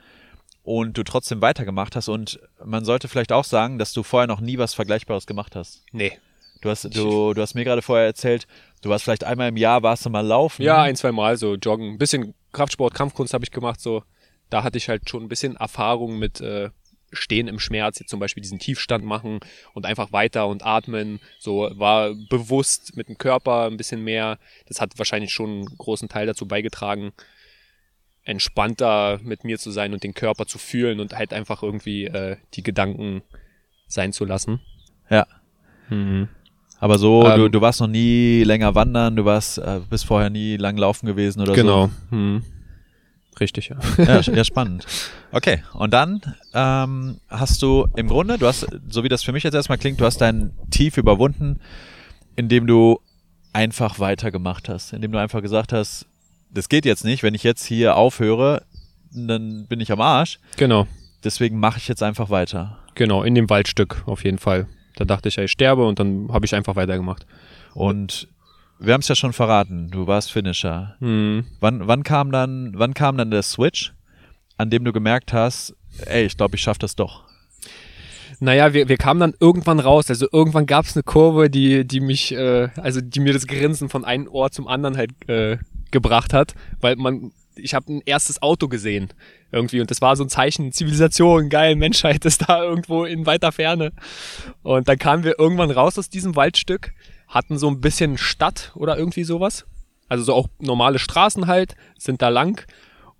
und 0.62 0.96
du 0.96 1.02
trotzdem 1.02 1.40
weitergemacht 1.40 1.96
hast. 1.96 2.08
Und 2.08 2.40
man 2.64 2.84
sollte 2.84 3.08
vielleicht 3.08 3.32
auch 3.32 3.44
sagen, 3.44 3.78
dass 3.78 3.92
du 3.92 4.02
vorher 4.02 4.26
noch 4.26 4.40
nie 4.40 4.58
was 4.58 4.74
Vergleichbares 4.74 5.26
gemacht 5.26 5.56
hast. 5.56 5.82
Nee. 5.92 6.18
Du 6.62 6.70
hast, 6.70 6.84
du, 6.84 7.34
du 7.34 7.42
hast 7.42 7.54
mir 7.54 7.64
gerade 7.64 7.82
vorher 7.82 8.06
erzählt, 8.06 8.46
du 8.80 8.88
warst 8.88 9.04
vielleicht 9.04 9.24
einmal 9.24 9.50
im 9.50 9.58
Jahr, 9.58 9.82
warst 9.82 10.06
du 10.06 10.10
mal 10.10 10.26
laufen. 10.26 10.62
Ja, 10.62 10.82
ein, 10.82 10.96
zwei 10.96 11.12
Mal 11.12 11.36
so 11.36 11.56
joggen. 11.56 11.92
Ein 11.92 11.98
bisschen 11.98 12.34
Kraftsport, 12.52 12.94
Kampfkunst 12.94 13.34
habe 13.34 13.44
ich 13.44 13.50
gemacht. 13.50 13.80
So, 13.80 14.02
da 14.48 14.62
hatte 14.62 14.78
ich 14.78 14.88
halt 14.88 15.10
schon 15.10 15.22
ein 15.22 15.28
bisschen 15.28 15.56
Erfahrung 15.56 16.18
mit 16.18 16.40
äh, 16.40 16.70
Stehen 17.14 17.49
im 17.49 17.59
Schmerz, 17.59 17.99
jetzt 17.99 18.11
zum 18.11 18.21
Beispiel 18.21 18.42
diesen 18.42 18.59
Tiefstand 18.59 19.04
machen 19.04 19.40
und 19.73 19.87
einfach 19.87 20.12
weiter 20.12 20.47
und 20.49 20.64
atmen. 20.64 21.21
So 21.38 21.71
war 21.75 22.14
bewusst 22.28 22.97
mit 22.97 23.09
dem 23.09 23.18
Körper 23.18 23.66
ein 23.66 23.76
bisschen 23.76 24.02
mehr. 24.02 24.38
Das 24.66 24.80
hat 24.80 24.99
wahrscheinlich 24.99 25.33
schon 25.33 25.50
einen 25.50 25.78
großen 25.78 26.09
Teil 26.09 26.26
dazu 26.26 26.47
beigetragen, 26.47 27.12
entspannter 28.25 29.21
mit 29.23 29.44
mir 29.44 29.59
zu 29.59 29.71
sein 29.71 29.92
und 29.92 30.02
den 30.02 30.14
Körper 30.14 30.47
zu 30.47 30.59
fühlen 30.59 31.00
und 31.00 31.16
halt 31.16 31.33
einfach 31.33 31.62
irgendwie 31.62 32.06
äh, 32.06 32.37
die 32.54 32.62
Gedanken 32.62 33.23
sein 33.87 34.12
zu 34.12 34.25
lassen. 34.25 34.61
Ja. 35.11 35.26
Mhm. 35.90 36.28
Aber 36.78 36.99
so, 36.99 37.26
Ähm, 37.26 37.38
du, 37.38 37.49
du 37.49 37.61
warst 37.61 37.80
noch 37.80 37.87
nie 37.87 38.42
länger 38.44 38.75
wandern, 38.75 39.16
du 39.16 39.25
warst, 39.25 39.59
äh, 39.59 39.80
bist 39.88 40.04
vorher 40.04 40.30
nie 40.30 40.56
lang 40.56 40.76
laufen 40.76 41.06
gewesen 41.06 41.40
oder 41.40 41.54
Genau. 41.54 41.90
Mhm. 42.11 42.44
Richtig, 43.40 43.68
ja. 43.68 43.76
Ja, 43.98 44.20
ja, 44.20 44.44
spannend. 44.44 44.86
Okay, 45.32 45.62
und 45.72 45.92
dann 45.92 46.20
ähm, 46.52 47.20
hast 47.28 47.62
du 47.62 47.86
im 47.96 48.08
Grunde, 48.08 48.38
du 48.38 48.46
hast, 48.46 48.66
so 48.88 49.04
wie 49.04 49.08
das 49.08 49.22
für 49.22 49.32
mich 49.32 49.42
jetzt 49.42 49.54
erstmal 49.54 49.78
klingt, 49.78 50.00
du 50.00 50.04
hast 50.04 50.20
dein 50.20 50.52
Tief 50.70 50.96
überwunden, 50.96 51.60
indem 52.36 52.66
du 52.66 53.00
einfach 53.52 53.98
weitergemacht 53.98 54.68
hast, 54.68 54.92
indem 54.92 55.12
du 55.12 55.18
einfach 55.18 55.42
gesagt 55.42 55.72
hast, 55.72 56.06
das 56.50 56.68
geht 56.68 56.84
jetzt 56.84 57.04
nicht, 57.04 57.22
wenn 57.22 57.34
ich 57.34 57.42
jetzt 57.42 57.64
hier 57.64 57.96
aufhöre, 57.96 58.62
dann 59.12 59.66
bin 59.66 59.80
ich 59.80 59.90
am 59.90 60.00
Arsch. 60.00 60.38
Genau. 60.56 60.86
Deswegen 61.22 61.58
mache 61.58 61.78
ich 61.78 61.88
jetzt 61.88 62.02
einfach 62.02 62.30
weiter. 62.30 62.78
Genau, 62.94 63.22
in 63.22 63.34
dem 63.34 63.50
Waldstück 63.50 64.02
auf 64.06 64.24
jeden 64.24 64.38
Fall. 64.38 64.66
Da 64.96 65.04
dachte 65.04 65.28
ich, 65.28 65.36
ja, 65.36 65.44
ich 65.44 65.50
sterbe 65.50 65.86
und 65.86 65.98
dann 65.98 66.28
habe 66.32 66.46
ich 66.46 66.54
einfach 66.54 66.76
weitergemacht. 66.76 67.26
Und 67.74 68.28
wir 68.78 68.95
haben 68.95 69.00
es 69.00 69.09
ja 69.09 69.14
schon 69.14 69.33
verraten, 69.33 69.90
du 69.90 70.07
warst 70.07 70.33
Finisher. 70.33 70.97
Hm. 71.00 71.47
Wann, 71.61 71.87
wann 71.87 72.02
kam 72.02 72.32
dann, 72.32 72.73
wann 72.76 72.95
kam 72.95 73.17
dann 73.17 73.30
der 73.30 73.43
Switch, 73.43 73.93
an 74.56 74.71
dem 74.71 74.84
du 74.84 74.93
gemerkt 74.93 75.32
hast, 75.32 75.75
ey, 76.06 76.25
ich 76.25 76.37
glaube, 76.37 76.56
ich 76.56 76.63
schaffe 76.63 76.80
das 76.80 76.97
doch. 76.97 77.25
Naja, 78.41 78.75
wir, 78.75 78.89
wir 78.89 78.97
kamen 78.97 79.21
dann 79.21 79.34
irgendwann 79.39 79.80
raus. 79.80 80.10
Also 80.10 80.26
irgendwann 80.30 80.67
gab 80.67 80.87
es 80.87 80.97
eine 80.97 81.02
Kurve, 81.02 81.49
die, 81.49 81.87
die 81.87 82.00
mich, 82.00 82.32
äh, 82.32 82.69
also 82.76 83.00
die 83.00 83.21
mir 83.21 83.32
das 83.32 83.47
Grinsen 83.47 83.89
von 83.89 84.04
einem 84.04 84.28
Ohr 84.28 84.50
zum 84.50 84.67
anderen 84.69 84.97
halt 84.97 85.13
äh, 85.28 85.58
gebracht 85.91 86.32
hat, 86.32 86.54
weil 86.80 86.97
man, 86.97 87.32
ich 87.54 87.75
habe 87.75 87.93
ein 87.93 88.02
erstes 88.04 88.43
Auto 88.43 88.69
gesehen 88.69 89.08
irgendwie 89.52 89.80
und 89.80 89.91
das 89.91 90.00
war 90.00 90.17
so 90.17 90.25
ein 90.25 90.28
Zeichen 90.28 90.73
Zivilisation, 90.73 91.49
geil, 91.49 91.76
Menschheit 91.76 92.25
ist 92.25 92.49
da 92.49 92.63
irgendwo 92.63 93.04
in 93.04 93.25
weiter 93.25 93.52
Ferne. 93.52 93.93
Und 94.63 94.89
dann 94.89 94.99
kamen 94.99 95.25
wir 95.25 95.39
irgendwann 95.39 95.71
raus 95.71 95.99
aus 95.99 96.10
diesem 96.10 96.34
Waldstück, 96.37 96.93
hatten 97.28 97.58
so 97.58 97.69
ein 97.69 97.80
bisschen 97.80 98.19
Stadt 98.19 98.73
oder 98.75 98.97
irgendwie 98.97 99.25
sowas. 99.25 99.67
Also 100.08 100.25
so 100.25 100.34
auch 100.34 100.49
normale 100.58 100.99
Straßen 100.99 101.47
halt, 101.47 101.75
sind 101.99 102.23
da 102.23 102.28
lang 102.28 102.65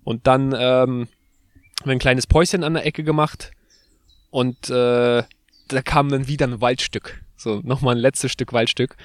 und 0.03 0.27
dann 0.27 0.53
ähm, 0.53 1.07
haben 1.81 1.85
wir 1.85 1.91
ein 1.91 1.99
kleines 1.99 2.27
Päuschen 2.27 2.63
an 2.63 2.75
der 2.75 2.85
Ecke 2.85 3.03
gemacht 3.03 3.51
und 4.29 4.69
äh, 4.69 5.23
da 5.67 5.81
kam 5.83 6.09
dann 6.09 6.27
wieder 6.27 6.47
ein 6.47 6.61
Waldstück. 6.61 7.21
So, 7.35 7.61
nochmal 7.63 7.95
ein 7.95 8.01
letztes 8.01 8.31
Stück 8.31 8.53
Waldstück. 8.53 8.95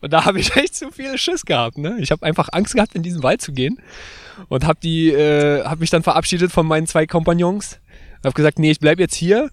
Und 0.00 0.12
da 0.12 0.24
habe 0.24 0.40
ich 0.40 0.54
echt 0.56 0.74
zu 0.74 0.90
viel 0.90 1.16
Schiss 1.18 1.44
gehabt. 1.44 1.78
Ne? 1.78 1.96
Ich 2.00 2.10
habe 2.10 2.24
einfach 2.24 2.48
Angst 2.52 2.74
gehabt, 2.74 2.94
in 2.94 3.02
diesen 3.02 3.22
Wald 3.22 3.42
zu 3.42 3.52
gehen. 3.52 3.80
Und 4.48 4.66
habe 4.66 4.78
die, 4.82 5.10
äh, 5.10 5.64
habe 5.64 5.80
mich 5.80 5.90
dann 5.90 6.02
verabschiedet 6.02 6.50
von 6.50 6.66
meinen 6.66 6.86
zwei 6.86 7.06
Kompagnons. 7.06 7.78
Habe 8.24 8.34
gesagt, 8.34 8.58
nee, 8.58 8.70
ich 8.70 8.80
bleib 8.80 8.98
jetzt 8.98 9.14
hier. 9.14 9.50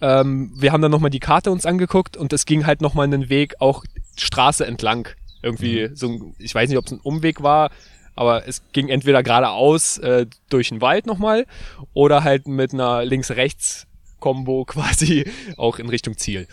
Ähm, 0.00 0.52
wir 0.56 0.72
haben 0.72 0.82
dann 0.82 0.90
nochmal 0.90 1.10
die 1.10 1.20
Karte 1.20 1.50
uns 1.50 1.64
angeguckt 1.64 2.16
und 2.16 2.32
es 2.32 2.44
ging 2.44 2.66
halt 2.66 2.80
nochmal 2.80 3.04
einen 3.04 3.28
Weg 3.28 3.54
auch 3.60 3.84
Straße 4.16 4.66
entlang. 4.66 5.08
Irgendwie 5.42 5.90
so, 5.94 6.08
ein, 6.08 6.34
ich 6.38 6.54
weiß 6.54 6.68
nicht, 6.68 6.78
ob 6.78 6.86
es 6.86 6.92
ein 6.92 7.00
Umweg 7.00 7.42
war, 7.42 7.70
aber 8.14 8.48
es 8.48 8.62
ging 8.72 8.88
entweder 8.88 9.22
geradeaus 9.22 9.98
äh, 9.98 10.26
durch 10.48 10.70
den 10.70 10.80
Wald 10.80 11.06
nochmal 11.06 11.46
oder 11.92 12.24
halt 12.24 12.48
mit 12.48 12.72
einer 12.72 13.04
Links-Rechts-Kombo 13.04 14.64
quasi 14.66 15.30
auch 15.56 15.78
in 15.78 15.88
Richtung 15.88 16.16
Ziel. 16.16 16.48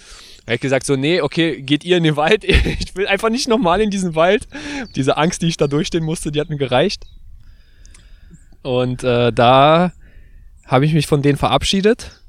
Er 0.45 0.55
hat 0.55 0.61
gesagt 0.61 0.85
so, 0.85 0.97
nee, 0.97 1.21
okay, 1.21 1.61
geht 1.61 1.85
ihr 1.85 1.97
in 1.97 2.03
den 2.03 2.17
Wald. 2.17 2.43
Ich 2.83 2.95
will 2.95 3.07
einfach 3.07 3.29
nicht 3.29 3.47
nochmal 3.47 3.81
in 3.81 3.89
diesen 3.89 4.13
Wald. 4.13 4.47
Diese 4.95 5.17
Angst, 5.17 5.41
die 5.41 5.47
ich 5.47 5.57
da 5.57 5.67
durchstehen 5.67 6.03
musste, 6.03 6.31
die 6.31 6.39
hat 6.39 6.49
mir 6.49 6.57
gereicht. 6.57 7.05
Und 8.61 9.03
äh, 9.03 9.31
da 9.31 9.93
habe 10.65 10.85
ich 10.85 10.93
mich 10.93 11.07
von 11.07 11.21
denen 11.21 11.37
verabschiedet. 11.37 12.22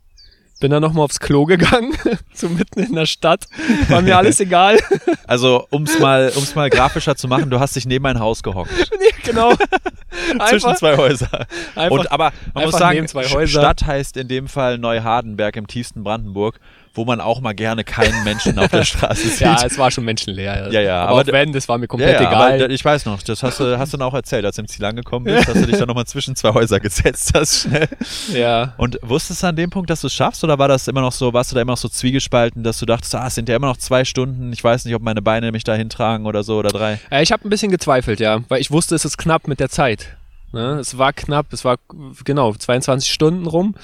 Bin 0.65 0.71
dann 0.71 0.81
nochmal 0.81 1.05
aufs 1.05 1.21
Klo 1.21 1.45
gegangen, 1.45 1.93
so 2.33 2.49
mitten 2.49 2.81
in 2.81 2.95
der 2.95 3.05
Stadt. 3.05 3.45
War 3.91 4.01
mir 4.01 4.17
alles 4.17 4.41
egal. 4.41 4.79
Also, 5.27 5.67
um's 5.71 5.99
mal, 5.99 6.33
um's 6.37 6.55
mal 6.55 6.71
grafischer 6.71 7.17
zu 7.17 7.29
machen, 7.29 7.51
du 7.51 7.61
hast 7.61 7.77
dich 7.77 7.85
neben 7.87 8.05
ein 8.07 8.19
Haus 8.19 8.43
gehockt. 8.43 8.71
nee, 8.99 9.15
genau. 9.23 9.55
Zwischen 9.55 10.41
Einfach, 10.41 10.77
zwei 10.77 10.97
Häuser. 10.97 11.47
einfach, 11.75 11.91
Und, 11.91 12.13
aber 12.13 12.33
man 12.55 12.65
muss 12.65 12.79
sagen. 12.79 13.07
Stadt 13.47 13.87
heißt 13.87 14.17
in 14.17 14.29
dem 14.29 14.49
Fall 14.49 14.79
Neuhardenberg 14.79 15.57
im 15.57 15.67
tiefsten 15.67 16.03
Brandenburg, 16.03 16.61
wo 16.95 17.05
man 17.05 17.21
auch 17.21 17.41
mal 17.41 17.55
gerne 17.55 17.85
keinen 17.85 18.25
Menschen 18.25 18.59
auf 18.59 18.69
der 18.69 18.85
Straße 18.85 19.29
sieht. 19.29 19.41
ja, 19.41 19.65
es 19.65 19.77
war 19.79 19.91
schon 19.91 20.05
menschenleer. 20.05 20.71
Ja, 20.71 20.81
ja, 20.81 21.05
Aber, 21.07 21.21
aber 21.21 21.33
wenn, 21.33 21.53
das 21.53 21.69
war 21.69 21.77
mir 21.79 21.85
Ja, 21.85 21.89
komplett 21.89 22.21
ja, 22.21 22.29
egal. 22.29 22.63
aber 22.63 22.71
ich 22.71 22.85
weiß 22.85 23.05
noch, 23.07 23.21
das 23.23 23.43
hast 23.43 23.61
du, 23.61 23.79
hast 23.79 23.93
du 23.93 23.97
dann 23.97 24.07
auch 24.07 24.15
erzählt, 24.15 24.45
als 24.45 24.57
du 24.57 24.63
im 24.63 24.69
Ziel 24.69 24.85
angekommen 24.85 25.25
bist, 25.25 25.49
dass 25.49 25.55
du 25.55 25.67
dich 25.67 25.77
dann 25.77 25.89
nochmal 25.89 26.07
zwischen 26.07 26.37
zwei 26.37 26.55
Häuser 26.55 26.81
gesetzt 26.81 27.33
hast, 27.35 27.63
schnell. 27.63 27.89
ja. 28.33 28.75
Und 28.77 28.99
wusstest 29.03 29.43
du 29.43 29.47
an 29.49 29.57
dem 29.57 29.71
Punkt, 29.71 29.91
dass 29.91 30.01
du 30.01 30.07
es 30.07 30.15
schaffst, 30.15 30.45
oder 30.45 30.59
war 30.59 30.69
das 30.69 30.89
immer 30.89 31.01
noch 31.01 31.13
so, 31.13 31.33
warst 31.33 31.51
du 31.51 31.55
da 31.57 31.63
immer 31.63 31.73
noch 31.73 31.79
so 31.79 31.89
zwiegespalten, 31.89 32.63
dass 32.63 32.79
du 32.79 32.87
dachtest, 32.87 33.15
ah, 33.15 33.27
es 33.27 33.35
sind 33.35 33.49
ja 33.49 33.57
immer 33.57 33.67
noch 33.67 33.77
zwei 33.77 34.05
Stunden, 34.05 34.53
ich 34.53 34.63
weiß 34.63 34.85
nicht, 34.85 34.95
ob 34.95 35.03
meine 35.03 35.21
Beine 35.23 35.51
mich 35.53 35.65
da 35.65 35.75
hintragen 35.75 36.27
oder 36.27 36.43
so, 36.45 36.59
oder 36.59 36.71
drei? 36.71 37.01
Äh, 37.11 37.23
Ich 37.23 37.33
habe 37.33 37.47
ein 37.47 37.51
bisschen 37.51 37.71
gezweifelt, 37.73 38.21
ja, 38.21 38.41
weil 38.49 38.61
ich 38.61 38.71
wusste, 38.71 38.95
es 38.95 39.05
ist 39.05 39.19
knapp 39.19 39.49
mit 39.49 39.59
der 39.61 39.69
Zeit. 39.69 40.17
Ne? 40.53 40.79
Es 40.79 40.97
war 40.99 41.13
knapp, 41.13 41.53
es 41.53 41.65
war 41.65 41.79
genau 42.25 42.53
22 42.55 43.13
Stunden 43.13 43.47
rum. 43.47 43.75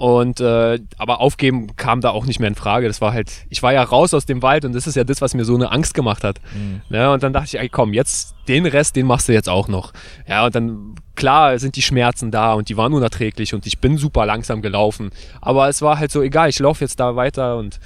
Und 0.00 0.40
äh, 0.40 0.78
aber 0.96 1.20
aufgeben 1.20 1.76
kam 1.76 2.00
da 2.00 2.08
auch 2.08 2.24
nicht 2.24 2.40
mehr 2.40 2.48
in 2.48 2.54
Frage. 2.54 2.88
Das 2.88 3.02
war 3.02 3.12
halt, 3.12 3.30
ich 3.50 3.62
war 3.62 3.74
ja 3.74 3.82
raus 3.82 4.14
aus 4.14 4.24
dem 4.24 4.40
Wald 4.40 4.64
und 4.64 4.72
das 4.72 4.86
ist 4.86 4.94
ja 4.94 5.04
das, 5.04 5.20
was 5.20 5.34
mir 5.34 5.44
so 5.44 5.54
eine 5.54 5.70
Angst 5.72 5.92
gemacht 5.92 6.24
hat. 6.24 6.40
Ne? 6.88 7.10
Und 7.12 7.22
dann 7.22 7.34
dachte 7.34 7.48
ich, 7.48 7.58
ey, 7.58 7.68
komm, 7.68 7.92
jetzt 7.92 8.34
den 8.48 8.64
Rest, 8.64 8.96
den 8.96 9.04
machst 9.04 9.28
du 9.28 9.34
jetzt 9.34 9.50
auch 9.50 9.68
noch. 9.68 9.92
Ja, 10.26 10.46
und 10.46 10.54
dann 10.54 10.94
klar 11.16 11.58
sind 11.58 11.76
die 11.76 11.82
Schmerzen 11.82 12.30
da 12.30 12.54
und 12.54 12.70
die 12.70 12.78
waren 12.78 12.94
unerträglich 12.94 13.52
und 13.52 13.66
ich 13.66 13.78
bin 13.78 13.98
super 13.98 14.24
langsam 14.24 14.62
gelaufen. 14.62 15.10
Aber 15.42 15.68
es 15.68 15.82
war 15.82 15.98
halt 15.98 16.10
so 16.10 16.22
egal, 16.22 16.48
ich 16.48 16.58
laufe 16.60 16.82
jetzt 16.82 16.98
da 16.98 17.14
weiter 17.14 17.58
und 17.58 17.78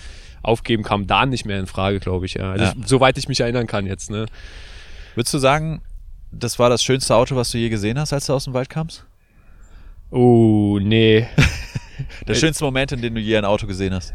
aufgeben 0.44 0.85
kam 0.85 1.09
da 1.09 1.27
nicht 1.27 1.44
mehr 1.44 1.59
in 1.59 1.66
Frage, 1.66 1.98
glaube 1.98 2.27
ich. 2.27 2.35
Ja. 2.35 2.53
Also 2.53 2.64
Ja. 2.64 2.74
Ich, 2.79 2.87
soweit 2.87 3.18
ich 3.18 3.27
mich 3.27 3.40
erinnern 3.40 3.66
kann 3.66 3.87
jetzt. 3.87 4.12
Ne? 4.12 4.27
Würdest 5.16 5.35
du 5.35 5.38
sagen, 5.38 5.83
das 6.31 6.61
war 6.61 6.70
das 6.70 6.85
schönste 6.85 7.16
Auto, 7.16 7.35
was 7.35 7.50
du 7.50 7.59
je 7.59 7.70
gesehen 7.70 7.98
hast, 7.98 8.12
als 8.12 8.27
du 8.27 8.35
aus 8.35 8.44
dem 8.44 8.55
Wald 8.55 8.70
kamst? 8.70 9.05
Oh, 10.12 10.79
nee. 10.81 11.27
Der 12.28 12.35
schönste 12.35 12.64
Moment, 12.64 12.92
in 12.92 13.00
dem 13.02 13.14
du 13.14 13.20
je 13.20 13.37
ein 13.37 13.44
Auto 13.44 13.66
gesehen 13.66 13.94
hast? 13.94 14.12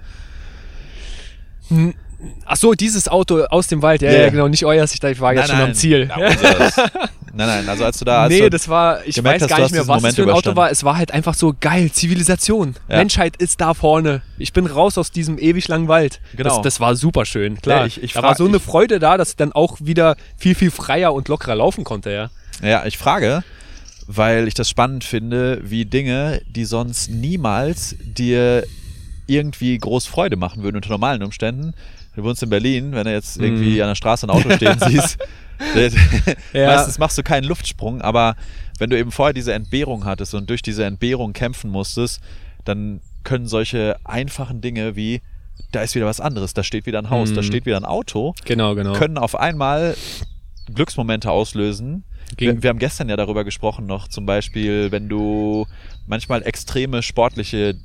Ach 2.46 2.56
so, 2.58 2.74
dieses 2.74 3.08
Auto 3.08 3.44
aus 3.46 3.68
dem 3.68 3.82
Wald. 3.82 4.02
Ja, 4.02 4.12
Ja, 4.12 4.20
ja, 4.22 4.30
genau, 4.30 4.48
nicht 4.48 4.66
euers. 4.66 4.94
Ich 4.94 5.00
dachte, 5.00 5.14
ich 5.14 5.22
war 5.22 5.34
jetzt 5.34 5.48
Nein, 5.48 5.50
schon 5.50 5.58
nein. 5.60 5.68
am 5.70 5.74
Ziel. 5.74 6.10
Ja, 6.10 6.18
nein, 7.34 7.48
nein, 7.48 7.70
also 7.70 7.86
als 7.86 8.00
du 8.00 8.06
da. 8.06 8.24
Als 8.24 8.34
nee, 8.34 8.50
das 8.50 8.68
war, 8.68 9.06
ich 9.06 9.24
weiß 9.24 9.44
hast, 9.44 9.50
gar 9.50 9.60
nicht 9.62 9.72
mehr, 9.72 9.88
was 9.88 10.02
Moment 10.02 10.16
für 10.16 10.24
ein 10.24 10.30
Auto 10.32 10.56
war. 10.56 10.70
Es 10.72 10.84
war 10.84 10.98
halt 10.98 11.12
einfach 11.14 11.34
so 11.36 11.54
geil, 11.58 11.92
Zivilisation. 11.92 12.76
Ja. 12.90 12.98
Menschheit 12.98 13.38
ist 13.38 13.62
da 13.62 13.74
vorne. 13.74 14.22
Ich 14.38 14.52
bin 14.52 14.66
raus 14.66 14.98
aus 14.98 15.12
diesem 15.12 15.38
ewig 15.38 15.68
langen 15.70 15.88
Wald. 15.88 16.20
Genau. 16.36 16.56
Das, 16.56 16.62
das 16.64 16.80
war 16.82 16.96
super 16.96 17.26
schön, 17.26 17.62
klar. 17.62 17.82
Ja, 17.82 17.86
ich- 17.86 18.04
ich 18.04 18.14
da 18.14 18.24
war 18.24 18.36
so 18.36 18.46
eine 18.48 18.60
Freude 18.60 19.00
da, 19.00 19.16
dass 19.18 19.30
ich 19.30 19.36
dann 19.38 19.54
auch 19.54 19.78
wieder 19.80 20.18
viel, 20.38 20.56
viel 20.56 20.72
freier 20.72 21.14
und 21.14 21.28
lockerer 21.30 21.56
laufen 21.56 21.84
konnte, 21.86 22.10
ja. 22.12 22.30
Ja, 22.68 22.86
ich 22.86 22.98
frage, 22.98 23.44
weil 24.12 24.48
ich 24.48 24.56
das 24.56 24.68
spannend 24.68 25.04
finde, 25.04 25.62
wie 25.64 25.86
Dinge, 25.86 26.42
die 26.50 26.66
sonst 26.66 27.12
niemals 27.12 27.96
dir 28.02 28.66
irgendwie 29.28 29.78
groß 29.78 30.08
Freude 30.08 30.36
machen 30.36 30.64
würden 30.64 30.78
unter 30.78 30.90
normalen 30.90 31.22
Umständen. 31.22 31.74
Du 32.16 32.24
wohnst 32.24 32.42
in 32.42 32.50
Berlin, 32.50 32.94
wenn 32.94 33.06
du 33.06 33.12
jetzt 33.14 33.38
irgendwie 33.38 33.80
an 33.84 33.88
der 33.90 33.96
Straße 33.96 34.26
ein 34.26 34.32
Auto 34.32 34.50
stehen 34.56 34.80
siehst, 34.88 35.20
Ja. 36.54 36.66
meistens 36.76 36.98
machst 36.98 37.20
du 37.20 37.24
keinen 37.24 37.44
Luftsprung, 37.44 38.02
aber 38.02 38.36
wenn 38.80 38.90
du 38.90 38.98
eben 38.98 39.12
vorher 39.12 39.34
diese 39.34 39.54
Entbehrung 39.54 40.06
hattest 40.06 40.34
und 40.34 40.50
durch 40.50 40.64
diese 40.64 40.86
Entbehrung 40.86 41.34
kämpfen 41.34 41.70
musstest, 41.70 42.20
dann 42.66 43.02
können 43.24 43.46
solche 43.48 43.98
einfachen 44.06 44.60
Dinge 44.62 44.96
wie 44.96 45.22
da 45.72 45.82
ist 45.84 45.94
wieder 45.94 46.08
was 46.08 46.20
anderes, 46.20 46.54
da 46.56 46.64
steht 46.64 46.88
wieder 46.88 46.98
ein 46.98 47.12
Haus, 47.12 47.32
da 47.34 47.42
Mhm. 47.42 47.46
steht 47.46 47.66
wieder 47.68 47.78
ein 47.78 47.86
Auto, 47.86 48.34
Genau, 48.46 48.74
genau. 48.74 48.94
können 48.94 49.20
auf 49.20 49.36
einmal 49.40 49.96
Glücksmomente 50.74 51.30
auslösen. 51.30 52.04
Ging- 52.38 52.62
Wir, 52.64 52.70
haben 52.70 52.80
gestern 52.80 53.10
ja 53.10 53.16
darüber 53.18 53.44
gesprochen 53.44 53.86
noch, 53.86 54.08
zum 54.08 54.26
Beispiel, 54.26 54.92
wenn 54.92 55.10
du 55.10 55.66
manchmal 56.08 56.44
extreme 56.44 57.02
sportliche 57.04 57.76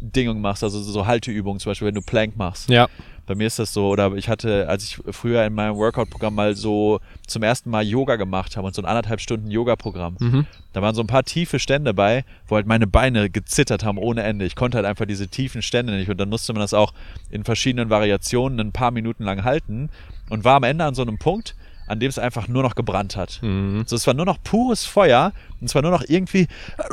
Dinge 0.00 0.34
machst, 0.34 0.62
also 0.62 0.82
so 0.82 1.06
Halteübungen, 1.06 1.60
zum 1.60 1.70
Beispiel, 1.70 1.88
wenn 1.88 1.94
du 1.94 2.02
Plank 2.02 2.36
machst. 2.36 2.68
ja. 2.68 2.88
Bei 3.26 3.34
mir 3.34 3.46
ist 3.46 3.58
das 3.58 3.72
so, 3.72 3.88
oder 3.88 4.12
ich 4.16 4.28
hatte, 4.28 4.68
als 4.68 4.84
ich 4.84 4.98
früher 5.12 5.46
in 5.46 5.54
meinem 5.54 5.76
Workout-Programm 5.76 6.34
mal 6.34 6.54
so 6.54 7.00
zum 7.26 7.42
ersten 7.42 7.70
Mal 7.70 7.82
Yoga 7.82 8.16
gemacht 8.16 8.54
habe 8.58 8.66
und 8.66 8.74
so 8.74 8.82
ein 8.82 8.84
anderthalb 8.84 9.18
Stunden 9.18 9.50
Yoga-Programm, 9.50 10.18
Mhm. 10.20 10.46
da 10.74 10.82
waren 10.82 10.94
so 10.94 11.00
ein 11.00 11.06
paar 11.06 11.22
tiefe 11.24 11.58
Stände 11.58 11.94
bei, 11.94 12.26
wo 12.48 12.56
halt 12.56 12.66
meine 12.66 12.86
Beine 12.86 13.30
gezittert 13.30 13.82
haben 13.82 13.96
ohne 13.96 14.24
Ende. 14.24 14.44
Ich 14.44 14.56
konnte 14.56 14.76
halt 14.76 14.86
einfach 14.86 15.06
diese 15.06 15.28
tiefen 15.28 15.62
Stände 15.62 15.94
nicht 15.94 16.10
und 16.10 16.18
dann 16.20 16.28
musste 16.28 16.52
man 16.52 16.60
das 16.60 16.74
auch 16.74 16.92
in 17.30 17.44
verschiedenen 17.44 17.88
Variationen 17.88 18.60
ein 18.60 18.72
paar 18.72 18.90
Minuten 18.90 19.24
lang 19.24 19.42
halten 19.42 19.88
und 20.28 20.44
war 20.44 20.56
am 20.56 20.64
Ende 20.64 20.84
an 20.84 20.94
so 20.94 21.00
einem 21.00 21.16
Punkt, 21.16 21.54
an 21.86 22.00
dem 22.00 22.08
es 22.08 22.18
einfach 22.18 22.48
nur 22.48 22.62
noch 22.62 22.74
gebrannt 22.74 23.16
hat. 23.16 23.40
Mhm. 23.42 23.84
So, 23.86 23.96
es 23.96 24.06
war 24.06 24.14
nur 24.14 24.24
noch 24.26 24.42
pures 24.42 24.84
Feuer 24.86 25.32
und 25.60 25.66
es 25.66 25.74
war 25.74 25.82
nur 25.82 25.90
noch 25.90 26.04
irgendwie, 26.06 26.48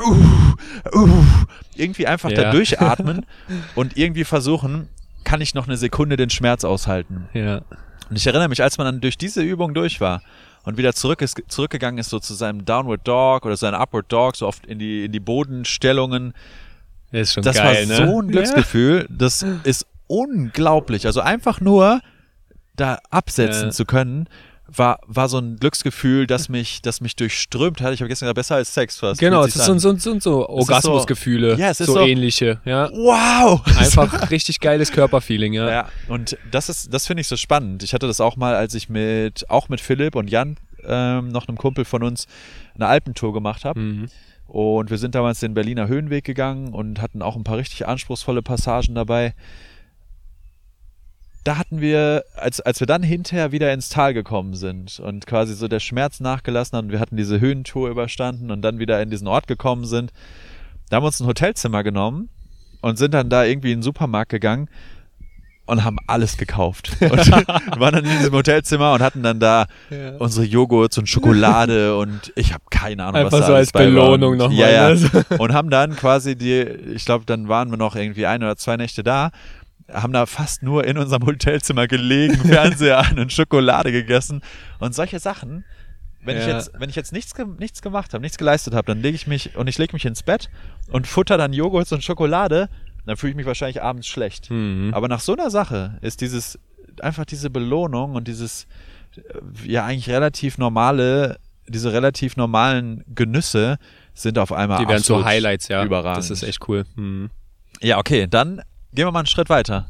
uh, 0.06 0.96
uh, 0.98 1.24
irgendwie 1.76 2.06
einfach 2.06 2.30
Ja. 2.30 2.42
da 2.42 2.50
durchatmen 2.52 3.24
und 3.74 3.96
irgendwie 3.96 4.24
versuchen, 4.24 4.88
kann 5.24 5.40
ich 5.40 5.54
noch 5.54 5.66
eine 5.66 5.76
Sekunde 5.76 6.16
den 6.16 6.30
Schmerz 6.30 6.64
aushalten. 6.64 7.28
Ja. 7.32 7.62
Und 8.10 8.16
ich 8.16 8.26
erinnere 8.26 8.48
mich, 8.48 8.62
als 8.62 8.76
man 8.78 8.84
dann 8.86 9.00
durch 9.00 9.16
diese 9.16 9.40
Übung 9.42 9.72
durch 9.72 10.00
war 10.00 10.22
und 10.64 10.76
wieder 10.76 10.92
zurück 10.94 11.22
ist, 11.22 11.40
zurückgegangen 11.48 11.98
ist, 11.98 12.10
so 12.10 12.18
zu 12.18 12.34
seinem 12.34 12.64
Downward 12.64 13.00
Dog 13.06 13.46
oder 13.46 13.56
seinem 13.56 13.80
Upward 13.80 14.12
Dog, 14.12 14.36
so 14.36 14.46
oft 14.46 14.66
in 14.66 14.78
die, 14.78 15.06
in 15.06 15.12
die 15.12 15.20
Bodenstellungen, 15.20 16.34
Das 17.12 17.20
ist 17.28 17.32
schon 17.34 17.42
das 17.42 17.56
geil, 17.56 17.88
war 17.88 18.00
ne? 18.00 18.06
so 18.10 18.20
ein 18.20 18.28
Glücksgefühl, 18.28 19.06
das 19.08 19.44
ist 19.64 19.86
unglaublich. 20.08 21.06
Also 21.06 21.20
einfach 21.20 21.60
nur 21.60 22.00
da 22.76 22.98
absetzen 23.10 23.66
Ja. 23.66 23.70
zu 23.70 23.84
können, 23.84 24.28
war, 24.66 25.00
war 25.06 25.28
so 25.28 25.38
ein 25.38 25.56
Glücksgefühl, 25.56 26.26
das 26.26 26.48
mich, 26.48 26.82
das 26.82 27.00
mich 27.00 27.16
durchströmt 27.16 27.80
hat. 27.80 27.92
Ich 27.94 28.00
habe 28.00 28.08
gestern 28.08 28.26
gesagt, 28.26 28.36
besser 28.36 28.54
als 28.56 28.72
Sex 28.72 28.98
fast. 28.98 29.20
Genau, 29.20 29.44
es 29.44 29.56
ist 29.56 29.64
so, 29.64 29.76
so, 29.78 29.96
so, 29.96 30.18
so 30.20 30.48
Orgasmusgefühle, 30.48 31.56
Ja, 31.56 31.70
es 31.70 31.80
ist 31.80 31.88
so, 31.88 31.94
so- 31.94 32.00
ähnliche, 32.06 32.60
ja. 32.64 32.88
Wow! 32.92 33.60
Einfach 33.78 34.30
richtig 34.30 34.60
geiles 34.60 34.92
Körperfeeling, 34.92 35.52
ja. 35.52 35.70
Ja, 35.70 35.88
und 36.08 36.36
das 36.50 36.68
ist, 36.68 36.92
das 36.92 37.06
finde 37.06 37.22
ich 37.22 37.28
so 37.28 37.36
spannend. 37.36 37.82
Ich 37.82 37.92
hatte 37.92 38.06
das 38.06 38.20
auch 38.20 38.36
mal, 38.36 38.54
als 38.54 38.74
ich 38.74 38.88
mit, 38.88 39.48
auch 39.50 39.68
mit 39.68 39.80
Philipp 39.80 40.14
und 40.14 40.30
Jan, 40.30 40.56
ähm, 40.84 41.28
noch 41.28 41.48
einem 41.48 41.58
Kumpel 41.58 41.84
von 41.84 42.02
uns, 42.02 42.26
eine 42.74 42.86
Alpentour 42.86 43.32
gemacht 43.32 43.64
habe. 43.64 43.78
Mhm. 43.80 44.06
Und 44.46 44.90
wir 44.90 44.98
sind 44.98 45.14
damals 45.14 45.40
den 45.40 45.54
Berliner 45.54 45.88
Höhenweg 45.88 46.24
gegangen 46.24 46.74
und 46.74 47.00
hatten 47.00 47.22
auch 47.22 47.36
ein 47.36 47.44
paar 47.44 47.56
richtig 47.56 47.86
anspruchsvolle 47.86 48.42
Passagen 48.42 48.94
dabei. 48.94 49.34
Da 51.44 51.58
hatten 51.58 51.80
wir, 51.80 52.24
als, 52.36 52.60
als 52.60 52.78
wir 52.78 52.86
dann 52.86 53.02
hinterher 53.02 53.50
wieder 53.50 53.72
ins 53.72 53.88
Tal 53.88 54.14
gekommen 54.14 54.54
sind 54.54 55.00
und 55.00 55.26
quasi 55.26 55.54
so 55.54 55.66
der 55.66 55.80
Schmerz 55.80 56.20
nachgelassen 56.20 56.76
hat 56.78 56.84
und 56.84 56.92
wir 56.92 57.00
hatten 57.00 57.16
diese 57.16 57.40
Höhentour 57.40 57.90
überstanden 57.90 58.50
und 58.52 58.62
dann 58.62 58.78
wieder 58.78 59.02
in 59.02 59.10
diesen 59.10 59.26
Ort 59.26 59.48
gekommen 59.48 59.84
sind, 59.84 60.12
da 60.88 60.96
haben 60.96 61.02
wir 61.02 61.08
uns 61.08 61.20
ein 61.20 61.26
Hotelzimmer 61.26 61.82
genommen 61.82 62.28
und 62.80 62.96
sind 62.96 63.12
dann 63.14 63.28
da 63.28 63.44
irgendwie 63.44 63.72
in 63.72 63.78
den 63.78 63.82
Supermarkt 63.82 64.30
gegangen 64.30 64.68
und 65.66 65.84
haben 65.84 65.96
alles 66.06 66.36
gekauft. 66.36 66.92
Und 67.00 67.30
waren 67.80 67.94
dann 67.94 68.04
in 68.04 68.18
diesem 68.18 68.32
Hotelzimmer 68.34 68.92
und 68.92 69.00
hatten 69.00 69.22
dann 69.22 69.38
da 69.40 69.66
Ja. 69.90 70.16
unsere 70.18 70.44
Joghurts 70.44 70.98
und 70.98 71.08
Schokolade 71.08 71.96
und 71.96 72.32
ich 72.36 72.52
habe 72.52 72.64
keine 72.70 73.04
Ahnung, 73.04 73.14
was 73.24 73.32
Einfach 73.34 73.40
da 73.40 73.46
so 73.46 73.54
als. 73.54 73.72
Belohnung 73.72 74.36
nochmal. 74.36 74.58
Ja, 74.58 74.90
ja. 74.90 74.94
ne? 74.94 75.24
Und 75.38 75.52
haben 75.54 75.70
dann 75.70 75.94
quasi 75.96 76.36
die, 76.36 76.60
ich 76.94 77.04
glaube, 77.04 77.24
dann 77.26 77.48
waren 77.48 77.70
wir 77.70 77.78
noch 77.78 77.94
irgendwie 77.96 78.26
ein 78.26 78.42
oder 78.42 78.56
zwei 78.56 78.76
Nächte 78.76 79.02
da, 79.04 79.30
haben 79.90 80.12
da 80.12 80.26
fast 80.26 80.62
nur 80.62 80.84
in 80.86 80.98
unserem 80.98 81.24
Hotelzimmer 81.26 81.86
gelegen, 81.86 82.34
Fernseher 82.46 82.98
an 82.98 83.18
und 83.18 83.32
Schokolade 83.32 83.92
gegessen 83.92 84.42
und 84.78 84.94
solche 84.94 85.18
Sachen. 85.18 85.64
Wenn 86.24 86.36
ich 86.36 86.46
Ja. 86.46 86.54
jetzt, 86.56 86.70
wenn 86.78 86.88
ich 86.88 86.96
jetzt 86.96 87.12
nichts, 87.12 87.32
nichts 87.58 87.82
gemacht 87.82 88.14
habe, 88.14 88.22
nichts 88.22 88.38
geleistet 88.38 88.74
habe, 88.74 88.86
dann 88.86 89.00
lege 89.02 89.16
ich 89.16 89.26
mich 89.26 89.56
und 89.56 89.66
ich 89.68 89.78
lege 89.78 89.92
mich 89.92 90.04
ins 90.04 90.22
Bett 90.22 90.50
und 90.90 91.06
futter 91.06 91.36
dann 91.36 91.52
Joghurts 91.52 91.90
und 91.92 92.04
Schokolade, 92.04 92.68
dann 93.06 93.16
fühle 93.16 93.30
ich 93.30 93.36
mich 93.36 93.46
wahrscheinlich 93.46 93.82
abends 93.82 94.06
schlecht. 94.06 94.48
Mhm. 94.50 94.92
Aber 94.94 95.08
nach 95.08 95.20
so 95.20 95.32
einer 95.32 95.50
Sache 95.50 95.98
ist 96.00 96.20
dieses 96.20 96.58
einfach 97.00 97.24
diese 97.24 97.50
Belohnung 97.50 98.14
und 98.14 98.28
dieses 98.28 98.66
ja 99.64 99.84
eigentlich 99.84 100.08
relativ 100.10 100.58
normale, 100.58 101.38
diese 101.66 101.92
relativ 101.92 102.36
normalen 102.36 103.04
Genüsse 103.14 103.78
sind 104.14 104.38
auf 104.38 104.52
einmal 104.52 104.78
Die 104.84 104.88
werden 104.88 105.02
zu 105.02 105.24
Highlights, 105.24 105.68
ja. 105.68 105.84
Überragend. 105.84 106.18
Das 106.18 106.30
ist 106.30 106.42
echt 106.44 106.68
cool. 106.68 106.84
Mhm. 106.96 107.30
Ja, 107.80 107.98
okay, 107.98 108.26
dann 108.28 108.62
gehen 108.94 109.06
wir 109.06 109.12
mal 109.12 109.20
einen 109.20 109.26
Schritt 109.26 109.48
weiter. 109.48 109.88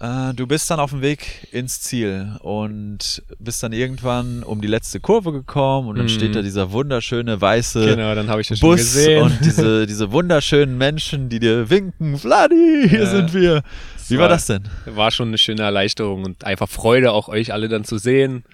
Äh, 0.00 0.34
du 0.34 0.46
bist 0.46 0.68
dann 0.70 0.80
auf 0.80 0.90
dem 0.90 1.02
Weg 1.02 1.46
ins 1.52 1.80
Ziel 1.80 2.36
und 2.40 3.22
bist 3.38 3.62
dann 3.62 3.72
irgendwann 3.72 4.42
um 4.42 4.60
die 4.60 4.66
letzte 4.66 4.98
Kurve 5.00 5.32
gekommen 5.32 5.88
und 5.88 5.96
dann 5.96 6.06
Mhm. 6.06 6.10
steht 6.10 6.34
da 6.34 6.42
dieser 6.42 6.72
wunderschöne 6.72 7.40
weiße 7.40 7.86
Genau, 7.86 8.14
dann 8.14 8.28
habe 8.28 8.40
ich 8.40 8.48
das 8.48 8.58
schon 8.58 8.70
Bus 8.70 8.80
gesehen. 8.80 9.22
und 9.22 9.38
diese, 9.44 9.86
diese 9.86 10.10
wunderschönen 10.10 10.76
Menschen, 10.76 11.28
die 11.28 11.38
dir 11.38 11.70
winken. 11.70 12.18
Vladi, 12.18 12.86
hier 12.88 13.04
Ja. 13.04 13.06
sind 13.06 13.32
wir. 13.34 13.62
Wie 14.08 14.16
war 14.16 14.22
war- 14.22 14.28
das 14.30 14.46
denn? 14.46 14.64
War 14.86 15.10
schon 15.12 15.28
eine 15.28 15.38
schöne 15.38 15.62
Erleichterung 15.62 16.24
und 16.24 16.44
einfach 16.44 16.68
Freude, 16.68 17.12
auch 17.12 17.28
euch 17.28 17.52
alle 17.52 17.68
dann 17.68 17.84
zu 17.84 17.96
sehen. 17.98 18.44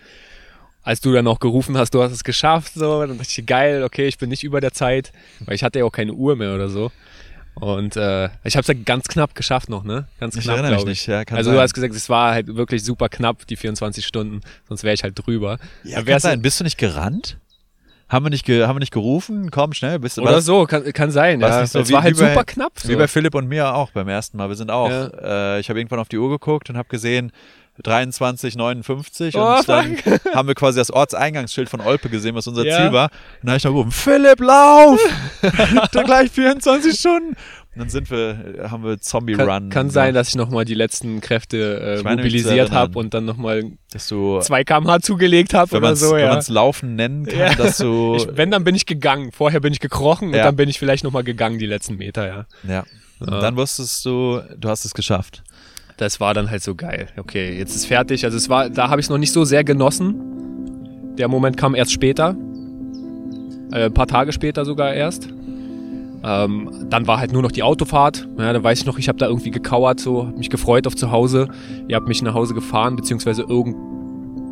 Als 0.82 1.00
du 1.00 1.12
dann 1.12 1.26
auch 1.26 1.40
gerufen 1.40 1.76
hast, 1.76 1.92
du 1.94 2.02
hast 2.02 2.12
es 2.12 2.24
geschafft, 2.24 2.72
so, 2.74 3.00
dann 3.04 3.18
dachte 3.18 3.28
ich, 3.40 3.46
geil, 3.46 3.82
okay, 3.82 4.06
ich 4.06 4.16
bin 4.18 4.28
nicht 4.30 4.44
über 4.44 4.60
der 4.60 4.72
Zeit, 4.72 5.12
weil 5.40 5.54
ich 5.54 5.62
hatte 5.62 5.78
ja 5.78 5.84
auch 5.84 5.90
keine 5.92 6.12
Uhr 6.12 6.36
mehr 6.36 6.54
oder 6.54 6.68
so. 6.68 6.90
Und 7.60 7.96
äh, 7.96 8.26
ich 8.44 8.56
habe 8.56 8.62
es 8.62 8.66
ja 8.68 8.74
ganz 8.84 9.06
knapp 9.08 9.34
geschafft 9.34 9.68
noch, 9.68 9.84
ne? 9.84 10.06
Ganz 10.18 10.34
Ich 10.36 10.44
knapp, 10.44 10.54
erinnere 10.56 10.72
mich 10.72 10.78
glaube 10.78 10.90
nicht, 10.90 11.00
ich. 11.02 11.06
ja, 11.06 11.24
kann 11.24 11.36
also 11.38 11.50
sein. 11.50 11.56
du 11.56 11.62
hast 11.62 11.74
gesagt, 11.74 11.94
es 11.94 12.08
war 12.08 12.32
halt 12.32 12.54
wirklich 12.56 12.82
super 12.84 13.08
knapp, 13.08 13.46
die 13.46 13.56
24 13.56 14.04
Stunden, 14.06 14.40
sonst 14.68 14.82
wäre 14.82 14.94
ich 14.94 15.02
halt 15.02 15.14
drüber. 15.16 15.58
Ja, 15.84 16.02
kann 16.02 16.20
sein. 16.20 16.42
Bist 16.42 16.58
du 16.60 16.64
nicht 16.64 16.78
gerannt? 16.78 17.38
Haben 18.08 18.24
wir 18.24 18.30
nicht, 18.30 18.48
haben 18.48 18.74
wir 18.74 18.80
nicht 18.80 18.92
gerufen? 18.92 19.52
Komm, 19.52 19.72
schnell. 19.72 20.00
Bist 20.00 20.16
du, 20.16 20.22
Oder 20.22 20.32
das 20.32 20.44
so, 20.44 20.64
kann, 20.66 20.82
kann 20.92 21.12
sein. 21.12 21.40
Ja. 21.40 21.64
so 21.64 21.78
es 21.78 21.88
wie- 21.88 21.92
war 21.92 22.02
halt 22.02 22.16
wie 22.16 22.22
bei- 22.22 22.30
super 22.32 22.44
knapp. 22.44 22.72
Wie 22.82 22.92
so. 22.92 22.98
bei 22.98 23.06
Philipp 23.06 23.36
und 23.36 23.46
mir 23.46 23.72
auch 23.72 23.92
beim 23.92 24.08
ersten 24.08 24.36
Mal. 24.36 24.48
Wir 24.48 24.56
sind 24.56 24.68
auch. 24.72 24.90
Ja. 24.90 25.54
Äh, 25.56 25.60
ich 25.60 25.68
habe 25.68 25.78
irgendwann 25.78 26.00
auf 26.00 26.08
die 26.08 26.18
Uhr 26.18 26.28
geguckt 26.28 26.68
und 26.70 26.76
habe 26.76 26.88
gesehen 26.88 27.30
23,59 27.84 29.32
Oh, 29.36 29.58
und 29.58 29.68
dann 29.68 29.96
haben 30.34 30.48
wir 30.48 30.54
quasi 30.54 30.78
das 30.78 30.90
Ortseingangsschild 30.90 31.68
von 31.68 31.80
Olpe 31.80 32.08
gesehen, 32.08 32.34
was 32.34 32.46
unser 32.46 32.64
Ja. 32.64 32.76
Ziel 32.76 32.92
war. 32.92 33.06
Und 33.10 33.44
dann 33.44 33.50
habe 33.50 33.56
ich 33.58 33.64
noch 33.64 33.72
gerufen, 33.72 33.90
Philipp, 33.90 34.40
lauf! 34.40 35.00
dann 35.92 36.04
gleich 36.04 36.30
24 36.30 36.98
Stunden. 36.98 37.36
Und 37.72 37.78
dann 37.82 37.88
sind 37.88 38.10
wir, 38.10 38.68
haben 38.68 38.82
wir 38.82 39.00
Zombie 39.00 39.34
kann, 39.34 39.48
Run. 39.48 39.68
kann 39.70 39.90
sein, 39.90 40.12
dass 40.12 40.28
ich 40.28 40.34
nochmal 40.34 40.64
die 40.64 40.74
letzten 40.74 41.20
Kräfte 41.20 42.00
äh, 42.04 42.08
mobilisiert 42.16 42.72
habe 42.72 42.98
und 42.98 43.14
dann 43.14 43.24
nochmal 43.24 43.62
2 43.96 44.64
km/h 44.64 45.00
zugelegt 45.00 45.54
habe 45.54 45.70
wenn 45.70 45.78
oder 45.78 45.86
man 45.86 45.92
es 45.94 46.00
so, 46.00 46.16
ja. 46.16 46.40
Laufen 46.48 46.96
nennen 46.96 47.26
kann, 47.26 47.38
Ja. 47.38 47.54
dass 47.54 47.78
du, 47.78 48.16
Ich, 48.16 48.26
wenn, 48.32 48.50
dann 48.50 48.64
bin 48.64 48.74
ich 48.74 48.86
gegangen. 48.86 49.30
Vorher 49.30 49.60
bin 49.60 49.72
ich 49.72 49.78
gekrochen 49.78 50.30
Ja. 50.34 50.38
und 50.40 50.44
dann 50.46 50.56
bin 50.56 50.68
ich 50.68 50.80
vielleicht 50.80 51.04
nochmal 51.04 51.22
gegangen 51.22 51.58
die 51.60 51.66
letzten 51.66 51.94
Meter, 51.96 52.26
ja. 52.26 52.46
ja. 52.68 52.84
Und 53.20 53.30
Ja. 53.32 53.40
dann 53.40 53.56
wusstest 53.56 54.04
du, 54.04 54.40
du 54.58 54.68
hast 54.68 54.84
es 54.84 54.92
geschafft. 54.92 55.44
Das 56.00 56.18
war 56.18 56.32
dann 56.32 56.50
halt 56.50 56.62
so 56.62 56.74
geil. 56.74 57.08
Okay, 57.18 57.58
jetzt 57.58 57.76
ist 57.76 57.84
fertig. 57.84 58.24
Also 58.24 58.38
es 58.38 58.48
war, 58.48 58.70
da 58.70 58.88
habe 58.88 59.02
ich 59.02 59.06
es 59.06 59.10
noch 59.10 59.18
nicht 59.18 59.32
so 59.32 59.44
sehr 59.44 59.64
genossen. 59.64 60.14
Der 61.18 61.28
Moment 61.28 61.58
kam 61.58 61.74
erst 61.74 61.92
später. 61.92 62.34
Äh, 63.70 63.84
ein 63.84 63.92
paar 63.92 64.06
Tage 64.06 64.32
später 64.32 64.64
sogar 64.64 64.94
erst. 64.94 65.28
Ähm, 66.24 66.70
dann 66.88 67.06
war 67.06 67.18
halt 67.18 67.34
nur 67.34 67.42
noch 67.42 67.52
die 67.52 67.62
Autofahrt. 67.62 68.26
Ja, 68.38 68.54
da 68.54 68.64
weiß 68.64 68.80
ich 68.80 68.86
noch, 68.86 68.98
ich 68.98 69.08
habe 69.08 69.18
da 69.18 69.26
irgendwie 69.26 69.50
gekauert, 69.50 70.00
so, 70.00 70.26
hab 70.26 70.38
mich 70.38 70.48
gefreut 70.48 70.86
auf 70.86 70.96
zu 70.96 71.10
Hause. 71.10 71.48
Ihr 71.86 71.96
habt 71.96 72.08
mich 72.08 72.22
nach 72.22 72.32
Hause 72.32 72.54
gefahren, 72.54 72.96
beziehungsweise 72.96 73.42
irgend. 73.42 73.76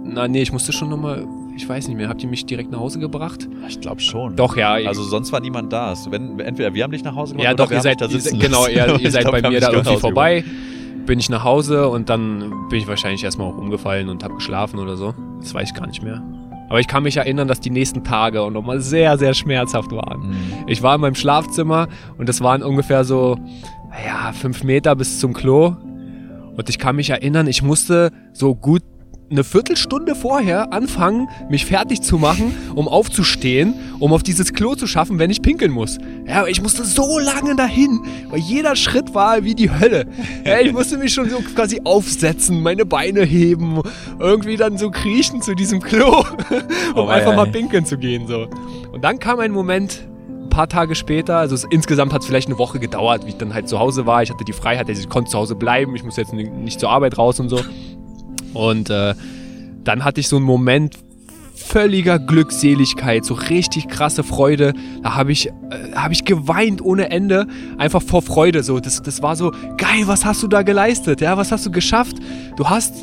Na, 0.04 0.28
nee, 0.28 0.42
ich 0.42 0.52
musste 0.52 0.72
schon 0.72 0.90
nochmal. 0.90 1.26
Ich 1.56 1.66
weiß 1.66 1.88
nicht 1.88 1.96
mehr. 1.96 2.10
Habt 2.10 2.22
ihr 2.22 2.28
mich 2.28 2.44
direkt 2.44 2.70
nach 2.70 2.78
Hause 2.78 2.98
gebracht? 2.98 3.48
Ich 3.68 3.80
glaube 3.80 4.02
schon. 4.02 4.36
Doch, 4.36 4.54
ja. 4.58 4.74
Also 4.74 5.02
sonst 5.02 5.32
war 5.32 5.40
niemand 5.40 5.72
da. 5.72 5.94
Wenn, 6.10 6.38
entweder 6.40 6.74
wir 6.74 6.84
haben 6.84 6.90
dich 6.92 7.04
nach 7.04 7.14
Hause 7.16 7.32
gebracht 7.32 7.44
Ja, 7.44 7.50
oder 7.52 7.64
doch, 7.64 7.70
wir 7.70 7.78
ihr 7.78 7.82
seid, 7.82 8.02
da 8.02 8.04
ihr, 8.04 8.20
sitzen 8.20 8.38
genau, 8.38 8.66
lassen. 8.66 8.76
ihr, 8.76 9.00
ihr 9.00 9.10
seid 9.10 9.22
glaub, 9.22 9.32
bei 9.32 9.48
mir 9.48 9.60
da 9.60 9.68
nach 9.68 9.76
irgendwie 9.78 9.96
vorbei. 9.96 10.44
Bin 11.08 11.18
ich 11.18 11.30
nach 11.30 11.42
Hause 11.42 11.88
und 11.88 12.10
dann 12.10 12.68
bin 12.68 12.78
ich 12.78 12.86
wahrscheinlich 12.86 13.24
erstmal 13.24 13.48
auch 13.48 13.56
umgefallen 13.56 14.10
und 14.10 14.22
habe 14.22 14.34
geschlafen 14.34 14.78
oder 14.78 14.94
so. 14.94 15.14
Das 15.40 15.54
weiß 15.54 15.70
ich 15.70 15.74
gar 15.74 15.86
nicht 15.86 16.02
mehr. 16.02 16.22
Aber 16.68 16.80
ich 16.80 16.86
kann 16.86 17.02
mich 17.02 17.16
erinnern, 17.16 17.48
dass 17.48 17.60
die 17.60 17.70
nächsten 17.70 18.04
Tage 18.04 18.42
auch 18.42 18.50
nochmal 18.50 18.80
sehr, 18.80 19.16
sehr 19.16 19.32
schmerzhaft 19.32 19.90
waren. 19.90 20.28
Mhm. 20.28 20.36
Ich 20.66 20.82
war 20.82 20.96
in 20.96 21.00
meinem 21.00 21.14
Schlafzimmer 21.14 21.88
und 22.18 22.28
das 22.28 22.42
waren 22.42 22.62
ungefähr 22.62 23.04
so, 23.04 23.38
ja, 24.06 24.32
fünf 24.32 24.62
Meter 24.64 24.94
bis 24.96 25.18
zum 25.18 25.32
Klo. 25.32 25.76
Und 26.56 26.68
ich 26.68 26.78
kann 26.78 26.96
mich 26.96 27.08
erinnern, 27.08 27.46
ich 27.46 27.62
musste 27.62 28.12
so 28.34 28.54
gut 28.54 28.82
eine 29.30 29.44
Viertelstunde 29.44 30.14
vorher 30.14 30.72
anfangen, 30.72 31.28
mich 31.50 31.66
fertig 31.66 32.00
zu 32.00 32.16
machen, 32.16 32.54
um 32.74 32.88
aufzustehen, 32.88 33.74
um 33.98 34.12
auf 34.14 34.22
dieses 34.22 34.54
Klo 34.54 34.74
zu 34.74 34.86
schaffen, 34.86 35.18
wenn 35.18 35.30
ich 35.30 35.42
pinkeln 35.42 35.70
muss. 35.70 35.98
Ja, 36.26 36.40
aber 36.40 36.48
ich 36.50 36.62
musste 36.62 36.84
so 36.84 37.18
lange 37.18 37.54
dahin, 37.54 38.00
weil 38.30 38.38
jeder 38.40 38.74
Schritt 38.74 39.14
war 39.14 39.44
wie 39.44 39.54
die 39.54 39.70
Hölle. 39.70 40.06
Ja, 40.46 40.60
ich 40.60 40.72
musste 40.72 40.96
mich 40.96 41.12
schon 41.12 41.28
so 41.28 41.38
quasi 41.54 41.82
aufsetzen, 41.84 42.62
meine 42.62 42.86
Beine 42.86 43.22
heben, 43.22 43.82
irgendwie 44.18 44.56
dann 44.56 44.78
so 44.78 44.90
kriechen 44.90 45.42
zu 45.42 45.54
diesem 45.54 45.80
Klo, 45.80 46.20
um 46.94 47.02
Oh, 47.02 47.06
einfach 47.08 47.32
ei, 47.32 47.36
mal 47.36 47.46
pinkeln 47.50 47.84
zu 47.84 47.98
gehen. 47.98 48.26
So. 48.26 48.46
Und 48.92 49.04
dann 49.04 49.18
kam 49.18 49.40
ein 49.40 49.52
Moment, 49.52 50.06
ein 50.28 50.48
paar 50.48 50.68
Tage 50.70 50.94
später, 50.94 51.36
also 51.36 51.54
es, 51.54 51.64
insgesamt 51.70 52.14
hat 52.14 52.22
es 52.22 52.26
vielleicht 52.26 52.48
eine 52.48 52.58
Woche 52.58 52.78
gedauert, 52.80 53.26
wie 53.26 53.30
ich 53.30 53.36
dann 53.36 53.52
halt 53.52 53.68
zu 53.68 53.78
Hause 53.78 54.06
war. 54.06 54.22
Ich 54.22 54.30
hatte 54.30 54.44
die 54.44 54.54
Freiheit, 54.54 54.88
ich 54.88 55.08
konnte 55.10 55.30
zu 55.30 55.36
Hause 55.38 55.54
bleiben, 55.54 55.94
ich 55.94 56.02
musste 56.02 56.22
jetzt 56.22 56.32
ni- 56.32 56.48
nicht 56.48 56.80
zur 56.80 56.88
Arbeit 56.90 57.18
raus 57.18 57.38
und 57.40 57.50
so. 57.50 57.60
Und 58.54 58.90
äh, 58.90 59.14
dann 59.84 60.04
hatte 60.04 60.20
ich 60.20 60.28
so 60.28 60.36
einen 60.36 60.44
Moment 60.44 60.96
völliger 61.54 62.18
Glückseligkeit, 62.18 63.24
so 63.24 63.34
richtig 63.34 63.88
krasse 63.88 64.22
Freude. 64.22 64.72
Da 65.02 65.16
habe 65.16 65.32
ich, 65.32 65.48
äh, 65.48 65.52
hab 65.94 66.12
ich 66.12 66.24
geweint 66.24 66.80
ohne 66.80 67.10
Ende, 67.10 67.46
einfach 67.76 68.02
vor 68.02 68.22
Freude. 68.22 68.62
So, 68.62 68.80
das, 68.80 69.02
das 69.02 69.22
war 69.22 69.36
so 69.36 69.52
geil. 69.76 70.04
Was 70.06 70.24
hast 70.24 70.42
du 70.42 70.46
da 70.46 70.62
geleistet? 70.62 71.20
Ja, 71.20 71.36
was 71.36 71.52
hast 71.52 71.66
du 71.66 71.70
geschafft? 71.70 72.16
Du 72.56 72.68
hast 72.68 72.94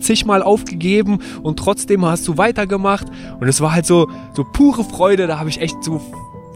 zigmal 0.00 0.42
aufgegeben 0.42 1.18
und 1.42 1.58
trotzdem 1.58 2.04
hast 2.04 2.26
du 2.26 2.36
weitergemacht. 2.36 3.06
Und 3.40 3.48
es 3.48 3.60
war 3.60 3.72
halt 3.72 3.86
so, 3.86 4.08
so 4.34 4.44
pure 4.44 4.84
Freude. 4.84 5.26
Da 5.26 5.38
habe 5.38 5.48
ich 5.48 5.60
echt 5.60 5.82
so 5.84 6.00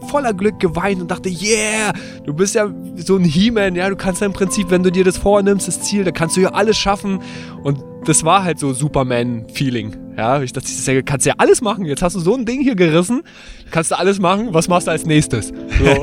voller 0.07 0.33
Glück 0.33 0.59
geweint 0.59 1.01
und 1.01 1.09
dachte, 1.09 1.29
yeah, 1.29 1.93
du 2.25 2.33
bist 2.33 2.55
ja 2.55 2.69
so 2.97 3.15
ein 3.15 3.23
He-Man, 3.23 3.75
ja, 3.75 3.89
du 3.89 3.95
kannst 3.95 4.21
ja 4.21 4.27
im 4.27 4.33
Prinzip, 4.33 4.69
wenn 4.69 4.83
du 4.83 4.91
dir 4.91 5.05
das 5.05 5.17
vornimmst, 5.17 5.67
das 5.67 5.81
Ziel, 5.81 6.03
da 6.03 6.11
kannst 6.11 6.35
du 6.35 6.41
ja 6.41 6.49
alles 6.49 6.77
schaffen. 6.77 7.19
Und 7.63 7.79
das 8.05 8.23
war 8.23 8.43
halt 8.43 8.59
so 8.59 8.73
Superman-Feeling. 8.73 9.95
Ja, 10.17 10.41
ich 10.41 10.53
dachte, 10.53 10.67
ja- 10.91 11.01
kannst 11.01 11.25
ja 11.25 11.33
alles 11.37 11.61
machen. 11.61 11.85
Jetzt 11.85 12.01
hast 12.01 12.15
du 12.15 12.19
so 12.19 12.35
ein 12.35 12.45
Ding 12.45 12.61
hier 12.61 12.75
gerissen, 12.75 13.23
kannst 13.71 13.91
du 13.91 13.97
alles 13.97 14.19
machen. 14.19 14.49
Was 14.53 14.67
machst 14.67 14.87
du 14.87 14.91
als 14.91 15.05
nächstes? 15.05 15.47
So. 15.47 15.85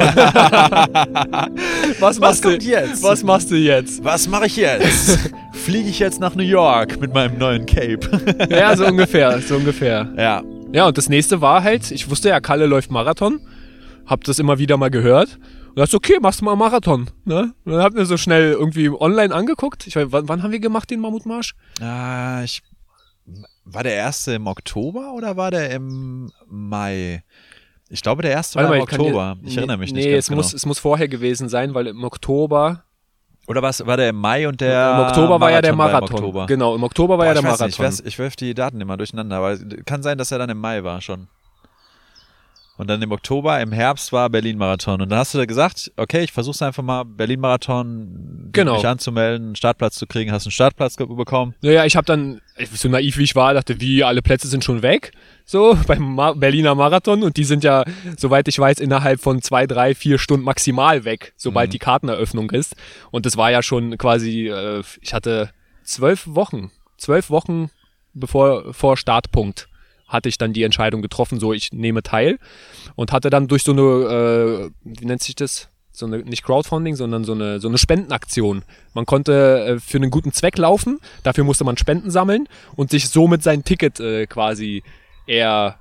was 2.00 2.18
machst 2.18 2.42
kommt 2.42 2.62
du 2.62 2.66
jetzt? 2.68 3.02
Was 3.02 3.22
machst 3.22 3.50
du 3.50 3.56
jetzt? 3.56 4.02
Was 4.04 4.28
mache 4.28 4.46
ich 4.46 4.56
jetzt? 4.56 5.30
Fliege 5.52 5.88
ich 5.88 5.98
jetzt 5.98 6.20
nach 6.20 6.34
New 6.34 6.42
York 6.42 7.00
mit 7.00 7.14
meinem 7.14 7.38
neuen 7.38 7.66
Cape? 7.66 8.00
Ja, 8.50 8.76
so 8.76 8.86
ungefähr, 8.86 9.40
so 9.40 9.56
ungefähr. 9.56 10.08
ja. 10.16 10.42
Ja, 10.72 10.86
und 10.86 10.96
das 10.96 11.08
nächste 11.08 11.40
war 11.40 11.64
halt, 11.64 11.90
ich 11.90 12.08
wusste 12.10 12.28
ja, 12.28 12.38
Kalle 12.40 12.66
läuft 12.66 12.90
Marathon, 12.92 13.40
hab 14.06 14.22
das 14.24 14.38
immer 14.38 14.58
wieder 14.60 14.76
mal 14.76 14.88
gehört 14.90 15.38
und 15.70 15.78
dachte, 15.78 15.96
okay, 15.96 16.18
machst 16.20 16.40
du 16.40 16.44
mal 16.44 16.56
Marathon. 16.56 17.08
Ne? 17.24 17.54
Und 17.64 17.72
dann 17.72 17.82
hab 17.82 17.94
mir 17.94 18.04
so 18.06 18.16
schnell 18.16 18.52
irgendwie 18.52 18.88
online 18.90 19.34
angeguckt. 19.34 19.86
Ich 19.86 19.96
weiß, 19.96 20.08
wann, 20.10 20.28
wann 20.28 20.42
haben 20.42 20.52
wir 20.52 20.60
gemacht, 20.60 20.90
den 20.90 21.00
Mammutmarsch? 21.00 21.54
Ah, 21.80 22.42
ich, 22.44 22.62
war 23.64 23.82
der 23.82 23.94
erste 23.94 24.32
im 24.34 24.46
Oktober 24.46 25.12
oder 25.14 25.36
war 25.36 25.50
der 25.50 25.70
im 25.70 26.30
Mai? 26.48 27.22
Ich 27.88 28.02
glaube, 28.02 28.22
der 28.22 28.30
erste 28.32 28.58
war 28.58 28.66
im 28.68 28.74
ich 28.74 28.82
Oktober. 28.82 29.36
dir- 29.40 29.48
ich 29.48 29.56
erinnere 29.56 29.78
mich 29.78 29.92
nicht 29.92 30.04
Nee, 30.04 30.14
es, 30.14 30.28
genau. 30.28 30.36
muss, 30.38 30.52
es 30.52 30.64
muss 30.66 30.78
vorher 30.78 31.08
gewesen 31.08 31.48
sein, 31.48 31.74
weil 31.74 31.88
im 31.88 32.04
Oktober, 32.04 32.84
Oder 33.48 33.62
was, 33.62 33.84
war 33.84 33.96
der 33.96 34.10
im 34.10 34.16
Mai 34.16 34.46
und 34.46 34.60
der 34.60 34.94
im 34.94 35.00
Oktober 35.06 35.40
war 35.40 35.50
ja 35.50 35.60
der 35.60 35.70
im 35.72 35.76
Marathon. 35.76 36.46
Genau, 36.46 36.74
im 36.76 36.82
Oktober 36.84 37.18
war 37.18 37.24
Boah, 37.24 37.26
ja 37.26 37.32
der 37.34 37.40
ich 37.40 37.44
Marathon. 37.46 37.66
Nicht, 37.66 37.74
ich, 37.78 37.84
weiß, 37.84 38.00
ich 38.06 38.18
werf 38.20 38.36
die 38.36 38.54
Daten 38.54 38.80
immer 38.80 38.96
durcheinander, 38.96 39.36
aber 39.38 39.56
kann 39.86 40.02
sein, 40.04 40.18
dass 40.18 40.30
er 40.30 40.38
dann 40.38 40.50
im 40.50 40.58
Mai 40.58 40.84
war 40.84 41.00
schon. 41.00 41.26
Und 42.80 42.88
dann 42.88 43.02
im 43.02 43.12
Oktober, 43.12 43.60
im 43.60 43.72
Herbst 43.72 44.10
war 44.10 44.30
Berlin-Marathon. 44.30 45.02
Und 45.02 45.10
dann 45.10 45.18
hast 45.18 45.34
du 45.34 45.38
da 45.38 45.44
gesagt, 45.44 45.92
okay, 45.98 46.24
ich 46.24 46.32
versuch's 46.32 46.62
einfach 46.62 46.82
mal, 46.82 47.04
Berlin-Marathon, 47.04 48.48
Genau. 48.52 48.76
mich 48.76 48.86
anzumelden, 48.86 49.48
einen 49.48 49.56
Startplatz 49.56 49.96
zu 49.96 50.06
kriegen, 50.06 50.32
hast 50.32 50.46
einen 50.46 50.52
Startplatz 50.52 50.96
bekommen. 50.96 51.54
Naja, 51.60 51.84
ich 51.84 51.94
habe 51.96 52.06
dann, 52.06 52.40
so 52.72 52.88
naiv 52.88 53.18
wie 53.18 53.24
ich 53.24 53.36
war, 53.36 53.52
dachte, 53.52 53.82
wie, 53.82 54.02
alle 54.02 54.22
Plätze 54.22 54.48
sind 54.48 54.64
schon 54.64 54.80
weg, 54.80 55.12
so 55.44 55.76
beim 55.86 56.14
Ma 56.14 56.32
Berliner 56.32 56.74
Marathon 56.74 57.22
und 57.22 57.36
die 57.36 57.44
sind 57.44 57.64
ja, 57.64 57.84
soweit 58.16 58.48
ich 58.48 58.58
weiß, 58.58 58.78
innerhalb 58.78 59.20
von 59.20 59.42
zwei, 59.42 59.66
drei, 59.66 59.94
vier 59.94 60.18
Stunden 60.18 60.46
maximal 60.46 61.04
weg, 61.04 61.34
sobald 61.36 61.68
Mhm. 61.68 61.72
die 61.72 61.78
Karteneröffnung 61.80 62.50
ist. 62.50 62.76
Und 63.10 63.26
das 63.26 63.36
war 63.36 63.50
ja 63.50 63.62
schon 63.62 63.98
quasi, 63.98 64.48
äh, 64.48 64.82
ich 65.02 65.12
hatte 65.12 65.50
zwölf 65.84 66.26
Wochen, 66.28 66.70
zwölf 66.96 67.28
Wochen 67.28 67.68
bevor 68.14 68.72
vor 68.72 68.96
Startpunkt 68.96 69.68
hatte 70.10 70.28
ich 70.28 70.36
dann 70.36 70.52
die 70.52 70.64
Entscheidung 70.64 71.00
getroffen, 71.00 71.40
so 71.40 71.52
ich 71.52 71.72
nehme 71.72 72.02
teil 72.02 72.38
und 72.96 73.12
hatte 73.12 73.30
dann 73.30 73.48
durch 73.48 73.62
so 73.62 73.72
eine, 73.72 73.80
äh, 73.82 74.70
wie 74.84 75.06
nennt 75.06 75.22
sich 75.22 75.36
das? 75.36 75.68
So 75.92 76.06
eine, 76.06 76.18
nicht 76.18 76.44
Crowdfunding, 76.44 76.96
sondern 76.96 77.24
so 77.24 77.32
eine, 77.32 77.60
so 77.60 77.68
eine 77.68 77.78
Spendenaktion. 77.78 78.62
Man 78.94 79.06
konnte 79.06 79.76
äh, 79.76 79.80
für 79.80 79.98
einen 79.98 80.10
guten 80.10 80.32
Zweck 80.32 80.58
laufen, 80.58 80.98
dafür 81.22 81.44
musste 81.44 81.64
man 81.64 81.76
Spenden 81.76 82.10
sammeln 82.10 82.48
und 82.76 82.90
sich 82.90 83.08
somit 83.08 83.42
sein 83.42 83.64
Ticket 83.64 84.00
äh, 84.00 84.26
quasi 84.26 84.82
eher 85.26 85.78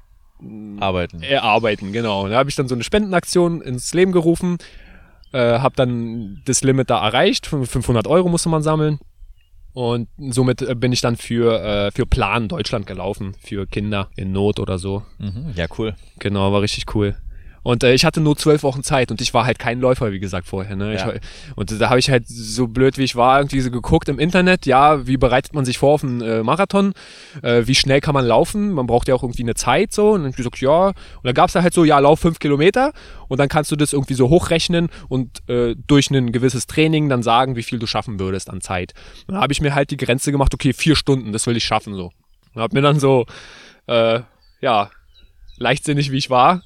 Arbeiten. 0.79 1.21
erarbeiten, 1.21 1.91
genau. 1.91 2.27
Da 2.27 2.37
habe 2.37 2.49
ich 2.49 2.55
dann 2.55 2.67
so 2.67 2.75
eine 2.75 2.83
Spendenaktion 2.83 3.61
ins 3.61 3.93
Leben 3.93 4.11
gerufen, 4.11 4.57
äh, 5.31 5.59
habe 5.59 5.75
dann 5.75 6.41
das 6.45 6.63
Limit 6.63 6.89
da 6.89 7.03
erreicht, 7.05 7.47
500 7.47 8.07
Euro 8.07 8.29
musste 8.29 8.49
man 8.49 8.63
sammeln 8.63 8.99
und 9.79 10.09
somit 10.17 10.61
äh, 10.61 10.75
bin 10.75 10.91
ich 10.91 10.99
dann 10.99 11.15
für, 11.15 11.63
äh, 11.63 11.91
für 11.91 12.05
Plan 12.05 12.49
Deutschland 12.49 12.85
gelaufen, 12.85 13.33
für 13.39 13.65
Kinder 13.65 14.09
in 14.17 14.33
Not 14.33 14.59
oder 14.59 14.77
so. 14.77 15.03
Mhm, 15.19 15.53
ja, 15.55 15.67
cool. 15.77 15.95
Genau, 16.19 16.51
war 16.51 16.61
richtig 16.61 16.93
cool. 16.95 17.15
Und 17.63 17.83
äh, 17.83 17.93
ich 17.93 18.05
hatte 18.05 18.21
nur 18.21 18.37
zwölf 18.37 18.63
Wochen 18.63 18.83
Zeit 18.83 19.11
und 19.11 19.21
ich 19.21 19.33
war 19.33 19.45
halt 19.45 19.59
kein 19.59 19.79
Läufer, 19.79 20.11
wie 20.11 20.19
gesagt, 20.19 20.47
vorher. 20.47 20.75
Ne? 20.75 20.93
Ich 20.95 21.01
Ja. 21.01 21.07
war, 21.07 21.13
und 21.55 21.79
da 21.79 21.89
habe 21.89 21.99
ich 21.99 22.09
halt 22.09 22.27
so 22.27 22.67
blöd 22.67 22.97
wie 22.97 23.03
ich 23.03 23.15
war, 23.15 23.39
irgendwie 23.39 23.59
so 23.61 23.71
geguckt 23.71 24.09
im 24.09 24.19
Internet, 24.19 24.65
ja, 24.65 25.05
wie 25.07 25.17
bereitet 25.17 25.53
man 25.53 25.65
sich 25.65 25.77
vor 25.77 25.93
auf 25.93 26.03
einen 26.03 26.21
äh, 26.21 26.43
Marathon? 26.43 26.93
Äh, 27.41 27.63
wie 27.65 27.75
schnell 27.75 28.01
kann 28.01 28.13
man 28.13 28.25
laufen? 28.25 28.71
Man 28.71 28.87
braucht 28.87 29.07
ja 29.07 29.15
auch 29.15 29.23
irgendwie 29.23 29.43
eine 29.43 29.55
Zeit 29.55 29.91
so. 29.93 30.11
Und 30.11 30.19
dann 30.21 30.23
hab 30.25 30.29
ich 30.31 30.37
gesagt, 30.37 30.59
ja. 30.61 30.87
Und 30.87 30.95
da 31.23 31.31
gab's 31.31 31.53
da 31.53 31.61
halt 31.61 31.73
so, 31.73 31.83
ja, 31.83 31.99
lauf 31.99 32.19
fünf 32.19 32.39
Kilometer 32.39 32.93
und 33.27 33.39
dann 33.39 33.49
kannst 33.49 33.71
du 33.71 33.75
das 33.75 33.93
irgendwie 33.93 34.13
so 34.15 34.29
hochrechnen 34.29 34.89
und 35.07 35.47
äh, 35.49 35.75
durch 35.87 36.09
ein 36.11 36.31
gewisses 36.31 36.67
Training 36.67 37.09
dann 37.09 37.23
sagen, 37.23 37.55
wie 37.55 37.63
viel 37.63 37.79
du 37.79 37.87
schaffen 37.87 38.19
würdest 38.19 38.49
an 38.49 38.61
Zeit. 38.61 38.93
Und 39.27 39.35
da 39.35 39.41
habe 39.41 39.53
ich 39.53 39.61
mir 39.61 39.75
halt 39.75 39.91
die 39.91 39.97
Grenze 39.97 40.31
gemacht, 40.31 40.53
okay, 40.53 40.73
vier 40.73 40.95
Stunden, 40.95 41.31
das 41.33 41.45
will 41.47 41.55
ich 41.57 41.63
schaffen 41.63 41.93
so. 41.93 42.11
Und 42.53 42.61
habe 42.61 42.75
mir 42.75 42.81
dann 42.81 42.99
so, 42.99 43.25
äh, 43.87 44.21
ja, 44.61 44.89
leichtsinnig 45.57 46.11
wie 46.11 46.17
ich 46.17 46.29
war, 46.29 46.63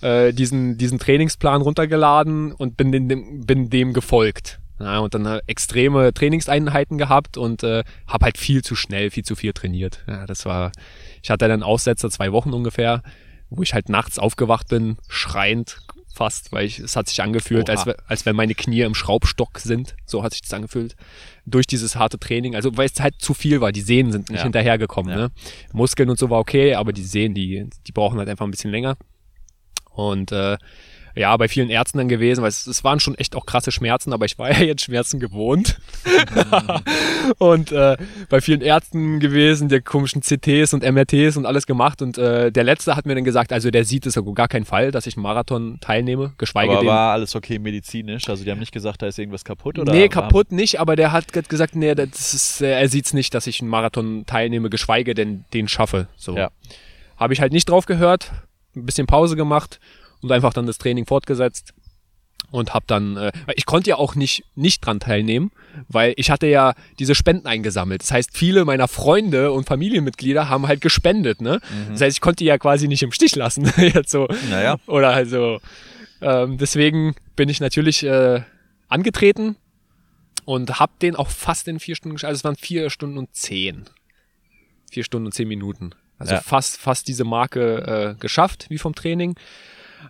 äh, 0.00 0.32
diesen, 0.32 0.78
diesen 0.78 0.98
Trainingsplan 0.98 1.62
runtergeladen 1.62 2.52
und 2.52 2.76
bin 2.76 2.92
dem, 2.92 3.44
bin 3.44 3.70
dem 3.70 3.92
gefolgt. 3.92 4.60
Ja, 4.78 4.98
und 5.00 5.14
dann 5.14 5.26
äh, 5.26 5.40
extreme 5.46 6.14
Trainingseinheiten 6.14 6.96
gehabt 6.96 7.36
und 7.36 7.62
äh, 7.62 7.84
habe 8.06 8.24
halt 8.24 8.38
viel 8.38 8.62
zu 8.62 8.74
schnell, 8.74 9.10
viel 9.10 9.24
zu 9.24 9.36
viel 9.36 9.52
trainiert. 9.52 10.02
Ja, 10.08 10.26
das 10.26 10.46
war, 10.46 10.72
ich 11.22 11.30
hatte 11.30 11.48
dann 11.48 11.62
Aussetzer 11.62 12.08
zwei 12.10 12.32
Wochen 12.32 12.52
ungefähr, 12.54 13.02
wo 13.50 13.62
ich 13.62 13.74
halt 13.74 13.90
nachts 13.90 14.18
aufgewacht 14.18 14.68
bin, 14.68 14.96
schreiend 15.08 15.80
fast, 16.12 16.50
weil 16.52 16.66
ich, 16.66 16.78
es 16.78 16.96
hat 16.96 17.08
sich 17.08 17.22
angefühlt, 17.22 17.68
Oha. 17.68 17.76
als, 17.78 17.98
als 18.06 18.26
wenn 18.26 18.36
meine 18.36 18.54
Knie 18.54 18.80
im 18.82 18.94
Schraubstock 18.94 19.58
sind. 19.58 19.96
So 20.06 20.22
hat 20.22 20.32
sich 20.32 20.42
das 20.42 20.52
angefühlt. 20.52 20.96
Durch 21.46 21.66
dieses 21.66 21.96
harte 21.96 22.18
Training. 22.18 22.54
Also 22.56 22.76
weil 22.76 22.86
es 22.86 23.00
halt 23.00 23.14
zu 23.18 23.32
viel 23.32 23.60
war. 23.60 23.72
Die 23.72 23.80
Sehnen 23.80 24.12
sind 24.12 24.28
nicht 24.28 24.38
Ja. 24.38 24.44
hinterhergekommen. 24.44 25.14
Ne? 25.14 25.30
Muskeln 25.72 26.10
und 26.10 26.18
so 26.18 26.28
war 26.30 26.38
okay, 26.38 26.74
aber 26.74 26.92
die 26.92 27.04
Sehnen, 27.04 27.34
die, 27.34 27.68
die 27.86 27.92
brauchen 27.92 28.18
halt 28.18 28.28
einfach 28.28 28.44
ein 28.44 28.50
bisschen 28.50 28.70
länger. 28.70 28.96
Und 29.94 30.32
äh, 30.32 30.56
ja, 31.14 31.36
bei 31.36 31.48
vielen 31.48 31.70
Ärzten 31.70 31.98
dann 31.98 32.08
gewesen, 32.08 32.42
weil 32.42 32.48
es, 32.48 32.66
es 32.66 32.84
waren 32.84 33.00
schon 33.00 33.14
echt 33.16 33.34
auch 33.34 33.46
krasse 33.46 33.72
Schmerzen, 33.72 34.12
aber 34.12 34.26
ich 34.26 34.38
war 34.38 34.50
ja 34.58 34.60
jetzt 34.60 34.84
Schmerzen 34.84 35.20
gewohnt. 35.20 35.80
und 37.38 37.72
äh, 37.72 37.96
bei 38.28 38.40
vielen 38.40 38.60
Ärzten 38.60 39.20
gewesen, 39.20 39.68
der 39.68 39.80
komischen 39.80 40.22
CTs 40.22 40.72
und 40.74 40.82
MRTs 40.82 41.36
und 41.36 41.46
alles 41.46 41.66
gemacht. 41.66 42.02
Und 42.02 42.18
äh, 42.18 42.52
der 42.52 42.64
letzte 42.64 42.96
hat 42.96 43.06
mir 43.06 43.14
dann 43.14 43.24
gesagt, 43.24 43.52
also 43.52 43.70
der 43.70 43.84
sieht 43.84 44.06
es 44.06 44.16
auf 44.16 44.34
gar 44.34 44.48
keinen 44.48 44.64
Fall, 44.64 44.90
dass 44.92 45.06
ich 45.06 45.16
einen 45.16 45.22
Marathon 45.22 45.78
teilnehme, 45.80 46.32
geschweige 46.38 46.72
Aber 46.72 46.80
denn. 46.80 46.88
war 46.88 47.12
alles 47.12 47.34
okay 47.34 47.58
medizinisch? 47.58 48.28
Also 48.28 48.44
die 48.44 48.50
haben 48.50 48.60
nicht 48.60 48.72
gesagt, 48.72 49.02
da 49.02 49.06
ist 49.06 49.18
irgendwas 49.18 49.44
kaputt? 49.44 49.78
Oder 49.78 49.92
nee, 49.92 50.08
kaputt 50.08 50.52
nicht, 50.52 50.78
aber 50.78 50.96
der 50.96 51.12
hat 51.12 51.32
gesagt, 51.48 51.74
nee, 51.74 51.94
das 51.94 52.34
ist, 52.34 52.62
äh, 52.62 52.80
er 52.80 52.88
sieht's 52.88 53.12
nicht, 53.12 53.34
dass 53.34 53.46
ich 53.46 53.60
einen 53.60 53.70
Marathon 53.70 54.24
teilnehme, 54.26 54.70
geschweige 54.70 55.14
denn 55.14 55.44
den 55.52 55.68
schaffe. 55.68 56.08
So. 56.16 56.36
Ja. 56.36 56.50
Habe 57.16 57.34
ich 57.34 57.40
halt 57.40 57.52
nicht 57.52 57.68
drauf 57.68 57.86
gehört, 57.86 58.32
ein 58.76 58.86
bisschen 58.86 59.06
Pause 59.06 59.36
gemacht 59.36 59.80
und 60.22 60.30
einfach 60.32 60.52
dann 60.52 60.66
das 60.66 60.78
Training 60.78 61.06
fortgesetzt 61.06 61.74
und 62.50 62.74
habe 62.74 62.84
dann, 62.86 63.16
äh, 63.16 63.32
ich 63.54 63.66
konnte 63.66 63.90
ja 63.90 63.96
auch 63.96 64.14
nicht 64.14 64.44
nicht 64.54 64.84
dran 64.84 65.00
teilnehmen, 65.00 65.52
weil 65.88 66.14
ich 66.16 66.30
hatte 66.30 66.46
ja 66.46 66.74
diese 66.98 67.14
Spenden 67.14 67.46
eingesammelt. 67.46 68.02
Das 68.02 68.10
heißt, 68.10 68.30
viele 68.36 68.64
meiner 68.64 68.88
Freunde 68.88 69.52
und 69.52 69.66
Familienmitglieder 69.66 70.48
haben 70.48 70.66
halt 70.66 70.80
gespendet, 70.80 71.40
ne? 71.40 71.60
Das 71.90 72.00
heißt, 72.00 72.16
ich 72.16 72.20
konnte 72.20 72.38
die 72.38 72.46
ja 72.46 72.58
quasi 72.58 72.88
nicht 72.88 73.02
im 73.02 73.12
Stich 73.12 73.36
lassen 73.36 73.72
jetzt 73.76 74.10
so. 74.10 74.26
Naja. 74.50 74.78
Oder 74.86 75.10
also 75.10 75.60
ähm, 76.20 76.58
deswegen 76.58 77.14
bin 77.36 77.48
ich 77.48 77.60
natürlich 77.60 78.02
äh, 78.04 78.42
angetreten 78.88 79.56
und 80.44 80.80
habe 80.80 80.92
den 81.00 81.16
auch 81.16 81.28
fast 81.28 81.68
in 81.68 81.78
vier 81.80 81.96
Stunden, 81.96 82.16
also 82.24 82.36
es 82.36 82.44
waren 82.44 82.56
vier 82.56 82.90
Stunden 82.90 83.18
und 83.18 83.34
zehn. 83.34 83.84
Vier 84.90 85.04
Stunden 85.04 85.26
und 85.26 85.32
zehn 85.32 85.48
Minuten. 85.48 85.92
Also 86.20 86.34
Ja. 86.34 86.40
fast, 86.40 86.76
fast 86.78 87.08
diese 87.08 87.24
Marke 87.24 88.14
äh, 88.16 88.20
geschafft, 88.20 88.66
wie 88.68 88.78
vom 88.78 88.94
Training. 88.94 89.34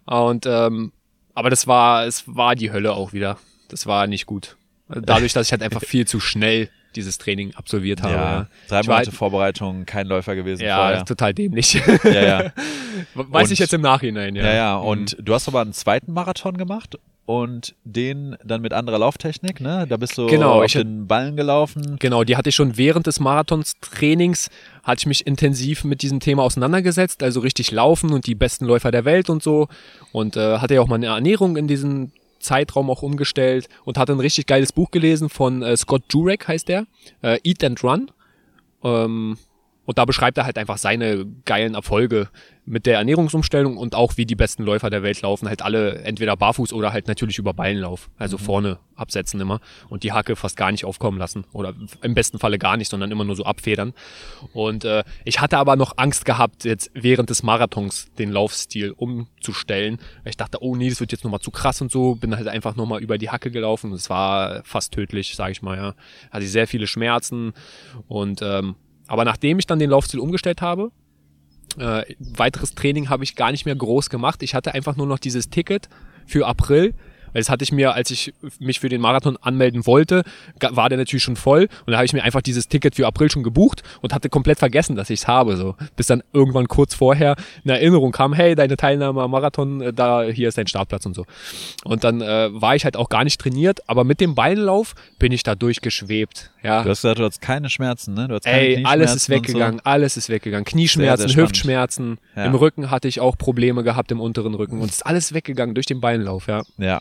Und 0.05 0.45
ähm, 0.47 0.93
aber 1.35 1.49
das 1.49 1.67
war, 1.67 2.05
es 2.07 2.25
war 2.27 2.55
die 2.57 2.71
Hölle 2.73 2.93
auch 2.93 3.13
wieder. 3.15 3.39
Das 3.69 3.87
war 3.87 4.07
nicht 4.07 4.27
gut. 4.27 4.57
Also 4.89 5.01
dadurch, 5.03 5.33
dass 5.33 5.47
ich 5.47 5.53
halt 5.53 5.63
einfach 5.63 5.83
viel 5.83 6.07
zu 6.07 6.21
schnell 6.21 6.69
dieses 6.97 7.19
Training 7.19 7.55
absolviert 7.55 8.03
habe. 8.03 8.15
Ja, 8.15 8.47
drei 8.69 8.83
Monate 8.83 9.07
halt- 9.07 9.15
Vorbereitung, 9.15 9.87
kein 9.87 10.09
Läufer 10.09 10.35
gewesen 10.35 10.63
ja 10.65 10.77
vorher. 10.77 11.05
total 11.05 11.33
dämlich. 11.33 11.75
Ja, 12.03 12.11
ja. 12.13 12.53
Weiß 13.15 13.47
Und- 13.47 13.53
ich 13.53 13.61
jetzt 13.61 13.73
im 13.73 13.81
Nachhinein, 13.81 14.35
ja. 14.35 14.45
Ja, 14.45 14.53
ja. 14.53 14.79
Mhm. 14.79 14.85
Und 14.87 15.17
du 15.21 15.33
hast 15.33 15.47
aber 15.47 15.61
einen 15.61 15.73
zweiten 15.73 16.13
Marathon 16.13 16.59
gemacht 16.59 16.99
und 17.31 17.77
den 17.85 18.37
dann 18.45 18.61
mit 18.61 18.73
anderer 18.73 18.99
Lauftechnik, 18.99 19.61
ne? 19.61 19.87
Da 19.89 19.97
bist 19.97 20.19
du 20.19 20.27
Genau, 20.27 20.65
auf 20.65 20.73
den 20.73 21.07
Ballen 21.07 21.37
gelaufen. 21.37 21.95
Genau, 22.01 22.25
die 22.25 22.37
hatte 22.37 22.49
ich 22.49 22.57
schon 22.57 22.77
während 22.77 23.07
des 23.07 23.21
Marathonstrainings, 23.21 24.51
hatte 24.83 25.03
ich 25.03 25.07
mich 25.07 25.27
intensiv 25.29 25.85
mit 25.85 26.03
diesem 26.03 26.19
Thema 26.19 26.43
auseinandergesetzt, 26.43 27.23
also 27.23 27.39
richtig 27.39 27.71
laufen 27.71 28.13
und 28.13 28.27
die 28.27 28.35
besten 28.35 28.65
Läufer 28.65 28.91
der 28.91 29.05
Welt 29.05 29.31
und 29.31 29.45
so. 29.45 29.69
Und 30.11 30.37
äh, 30.37 30.59
hatte 30.59 30.75
ja 30.75 30.81
auch 30.81 30.89
meine 30.89 31.07
Ernährung 31.07 31.57
in 31.57 31.69
diesem 31.69 32.11
Zeitraum 32.41 32.91
auch 32.91 33.03
umgestellt 33.03 33.69
und 33.85 33.97
hatte 33.97 34.11
ein 34.11 34.19
richtig 34.19 34.47
geiles 34.47 34.73
Buch 34.73 34.91
gelesen 34.91 35.29
von 35.29 35.63
äh, 35.63 35.77
Scott 35.77 36.03
Jurek, 36.11 36.49
heißt 36.49 36.67
der, 36.67 36.87
äh, 37.23 37.39
Eat 37.45 37.63
and 37.63 37.85
Run. 37.85 38.11
Ähm, 38.83 39.39
und 39.85 39.99
da 39.99 40.05
beschreibt 40.05 40.39
er 40.39 40.45
halt 40.45 40.59
einfach 40.59 40.79
seine 40.79 41.27
geilen 41.45 41.75
Erfolge 41.75 42.29
mit 42.65 42.87
der 42.87 42.99
Ernährungsumstellung 42.99 43.77
und 43.77 43.97
auch 43.97 44.17
wie 44.17 44.27
die 44.27 44.37
besten 44.37 44.63
Läufer 44.63 44.91
der 44.91 45.03
Welt 45.03 45.21
laufen. 45.23 45.49
Halt 45.49 45.63
alle 45.63 46.03
entweder 46.03 46.37
barfuß 46.37 46.73
oder 46.73 46.93
halt 46.93 47.09
natürlich 47.09 47.39
über 47.39 47.55
Ballenlauf. 47.55 48.09
Also 48.17 48.39
vorne 48.39 48.79
absetzen 48.95 49.41
immer 49.41 49.61
und 49.89 50.05
die 50.05 50.13
Hacke 50.13 50.37
fast 50.37 50.57
gar 50.57 50.71
nicht 50.71 50.85
aufkommen 50.85 51.19
lassen. 51.19 51.45
Oder 51.53 51.75
im 52.03 52.15
besten 52.15 52.39
Falle 52.39 52.59
gar 52.59 52.77
nicht, 52.77 52.91
sondern 52.91 53.11
immer 53.11 53.25
nur 53.25 53.35
so 53.35 53.45
abfedern. 53.45 53.95
Und 54.53 54.85
äh, 54.85 55.03
ich 55.25 55.41
hatte 55.41 55.59
aber 55.59 55.75
noch 55.75 55.95
Angst 55.97 56.25
gehabt, 56.25 56.65
jetzt 56.65 56.91
während 56.95 57.31
des 57.31 57.43
Marathons 57.43 58.13
den 58.19 58.31
Laufstil 58.31 58.93
umzustellen. 58.93 59.99
Ich 60.25 60.37
dachte, 60.37 60.63
oh 60.63 60.77
nee, 60.77 60.91
das 60.91 61.01
wird 61.01 61.11
jetzt 61.11 61.25
nochmal 61.25 61.41
zu 61.41 61.51
krass 61.51 61.81
und 61.81 61.91
so. 61.91 62.15
Bin 62.15 62.37
halt 62.37 62.47
einfach 62.47 62.77
nochmal 62.77 63.03
über 63.03 63.19
die 63.19 63.31
Hacke 63.31 63.51
gelaufen. 63.51 63.93
Es 63.93 64.11
war 64.11 64.63
fast 64.65 64.93
tödlich, 64.93 65.35
sage 65.35 65.53
ich 65.53 65.63
mal, 65.63 65.77
ja. 65.77 65.95
Hatte 66.31 66.45
ich 66.45 66.53
sehr 66.53 66.69
viele 66.69 66.87
Schmerzen 66.87 67.55
und 68.07 68.43
ähm, 68.43 68.77
aber 69.11 69.25
nachdem 69.25 69.59
ich 69.59 69.67
dann 69.67 69.81
den 69.81 69.91
Laufstil 69.91 70.21
umgestellt 70.21 70.63
habe, 70.63 70.93
äh, 71.77 72.05
weiteres 72.21 72.77
Training 72.77 73.09
habe 73.09 73.25
ich 73.25 73.35
gar 73.35 73.51
nicht 73.51 73.65
mehr 73.65 73.75
groß 73.75 74.09
gemacht. 74.09 74.41
Ich 74.45 74.55
hatte 74.55 74.73
einfach 74.73 74.95
nur 74.95 75.09
noch 75.09 75.19
dieses 75.19 75.51
Ticket 75.51 75.89
für 76.27 76.47
April. 76.47 76.95
Weil 77.33 77.41
das 77.43 77.49
hatte 77.51 77.63
ich 77.65 77.73
mir, 77.73 77.95
als 77.95 78.11
ich 78.11 78.33
mich 78.59 78.81
für 78.81 78.89
den 78.89 79.01
Marathon 79.01 79.37
anmelden 79.41 79.87
wollte, 79.87 80.23
war 80.71 80.89
der 80.89 80.99
natürlich 80.99 81.23
schon 81.23 81.37
voll. 81.37 81.69
Und 81.87 81.93
da 81.93 81.97
habe 81.97 82.07
ich 82.07 82.13
mir 82.13 82.23
einfach 82.23 82.43
dieses 82.43 82.69
Ticket 82.69 82.95
für 82.97 83.07
April 83.07 83.31
schon 83.31 83.43
gebucht 83.43 83.83
und 84.01 84.13
hatte 84.15 84.29
komplett 84.29 84.59
vergessen, 84.59 84.97
dass 84.97 85.11
ich 85.11 85.21
es 85.21 85.29
habe. 85.29 85.57
So. 85.57 85.77
Bis 85.97 86.07
dann 86.07 86.23
irgendwann 86.33 86.69
kurz 86.69 86.95
vorher 86.95 87.37
eine 87.65 87.75
Erinnerung 87.75 88.13
kam, 88.13 88.33
hey, 88.33 88.55
deine 88.55 88.77
Teilnahme 88.77 89.23
am 89.23 89.31
Marathon, 89.31 89.81
äh, 89.81 89.93
da, 89.93 90.23
hier 90.25 90.49
ist 90.49 90.59
dein 90.59 90.67
Startplatz 90.67 91.07
und 91.07 91.15
so. 91.15 91.25
Und 91.85 92.05
dann 92.05 92.21
äh, 92.21 92.49
war 92.53 92.75
ich 92.77 92.85
halt 92.85 92.97
auch 92.97 93.09
gar 93.09 93.25
nicht 93.25 93.41
trainiert, 93.41 93.81
aber 93.89 94.05
mit 94.05 94.21
dem 94.21 94.35
Beinlauf 94.35 94.95
bin 95.19 95.33
ich 95.33 95.43
da 95.43 95.55
durchgeschwebt. 95.55 96.51
Ja. 96.63 96.83
Du 96.83 96.91
hast 96.91 97.03
gesagt, 97.03 97.19
du 97.19 97.25
hast 97.25 97.41
keine 97.41 97.71
Schmerzen, 97.71 98.15
ne? 98.15 98.29
Du 98.29 98.35
hast 98.35 98.45
keine 98.45 98.59
Ey, 98.59 98.85
alles 98.85 99.15
ist 99.15 99.29
weggegangen, 99.29 99.81
alles 99.85 100.17
ist 100.17 100.29
weggegangen. 100.29 100.65
Knieschmerzen, 100.65 101.29
Sehr, 101.29 101.35
sehr. 101.35 101.43
Hüftschmerzen, 101.45 102.19
Ja. 102.37 102.45
im 102.45 102.55
Rücken 102.55 102.91
hatte 102.91 103.09
ich 103.09 103.21
auch 103.21 103.37
Probleme 103.39 103.83
gehabt 103.83 104.13
im 104.13 104.21
unteren 104.21 104.55
Rücken 104.55 104.81
und 104.81 104.89
es 104.91 104.97
ist 104.97 105.07
alles 105.07 105.33
weggegangen 105.33 105.75
durch 105.75 105.87
den 105.87 106.01
Beinlauf, 106.01 106.47
ja. 106.49 106.63
So. 106.63 106.83
Ja. 106.83 107.01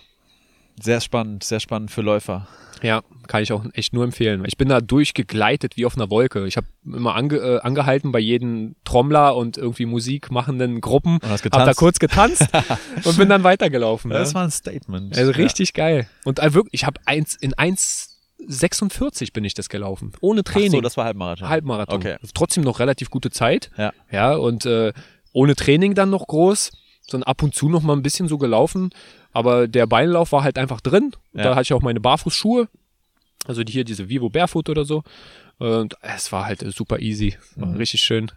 Sehr 0.82 1.02
spannend, 1.02 1.44
sehr 1.44 1.60
spannend 1.60 1.92
für 1.92 2.02
Läufer. 2.02 2.48
Ja, 2.82 3.02
kann 3.28 3.44
ich 3.44 3.52
auch 3.52 3.66
echt 3.74 3.94
nur 3.94 4.04
empfehlen. 4.04 4.44
Ich 4.46 4.58
bin 4.58 4.70
da 4.70 4.80
durchgegleitet 4.80 5.76
wie 5.76 5.86
auf 5.86 5.98
einer 5.98 6.10
Wolke. 6.10 6.48
Ich 6.48 6.56
habe 6.58 6.68
immer 6.86 7.16
ange, 7.16 7.36
äh, 7.36 7.60
angehalten 7.60 8.12
bei 8.12 8.20
jedem 8.20 8.76
Trommler 8.86 9.36
und 9.36 9.58
irgendwie 9.58 9.86
Musik 9.86 10.32
machenden 10.32 10.80
Gruppen. 10.80 11.20
hast 11.28 11.44
Hab 11.46 11.66
da 11.66 11.74
kurz 11.74 12.00
getanzt 12.00 12.46
und 13.04 13.18
bin 13.18 13.28
dann 13.30 13.44
weitergelaufen. 13.44 14.12
Das 14.12 14.30
ja. 14.30 14.36
war 14.36 14.44
ein 14.44 14.52
Statement. 14.52 15.18
Also 15.18 15.32
richtig 15.32 15.74
geil. 15.74 16.08
Und 16.24 16.40
äh, 16.40 16.54
wirklich, 16.54 16.74
ich 16.82 16.86
habe 16.86 17.02
eins 17.06 17.36
in 17.36 17.54
1,46 17.54 19.34
bin 19.34 19.44
ich 19.44 19.54
das 19.54 19.70
gelaufen. 19.70 20.14
Ohne 20.22 20.40
Ja. 20.40 20.44
Training. 20.44 20.72
Ach 20.72 20.76
so, 20.78 20.82
das 20.82 20.98
war 20.98 21.06
Halbmarathon. 21.06 21.50
Halbmarathon. 21.50 21.96
Okay. 21.98 22.16
Trotzdem 22.34 22.64
noch 22.64 22.80
relativ 22.80 23.10
gute 23.10 23.30
Zeit. 23.30 23.72
Ja. 23.78 23.92
Ja, 24.12 24.36
und 24.36 24.66
äh, 24.66 24.94
ohne 25.34 25.56
Training 25.56 25.96
dann 25.96 26.10
noch 26.10 26.26
groß, 26.28 26.72
sondern 27.10 27.28
ab 27.28 27.44
und 27.44 27.54
zu 27.54 27.70
noch 27.70 27.82
mal 27.82 27.94
ein 27.94 28.04
bisschen 28.04 28.28
so 28.28 28.38
gelaufen. 28.38 28.92
Aber 29.32 29.68
der 29.68 29.86
Beinlauf 29.88 30.32
war 30.32 30.44
halt 30.44 30.58
einfach 30.58 30.82
drin. 30.82 31.12
Und 31.34 31.40
Ja. 31.40 31.44
Da 31.44 31.50
hatte 31.52 31.62
ich 31.64 31.74
auch 31.74 31.82
meine 31.82 32.00
Barfußschuhe. 32.00 32.68
Also 33.48 33.64
die 33.64 33.72
hier, 33.72 33.84
diese 33.84 34.10
Vivo 34.10 34.30
Barefoot 34.30 34.70
oder 34.70 34.86
so. 34.86 35.04
Und 35.60 35.96
es 36.02 36.32
war 36.32 36.46
halt 36.46 36.60
super 36.76 37.00
easy. 37.00 37.38
War 37.56 37.68
Mhm. 37.70 37.76
richtig 37.78 38.02
schön. 38.02 38.32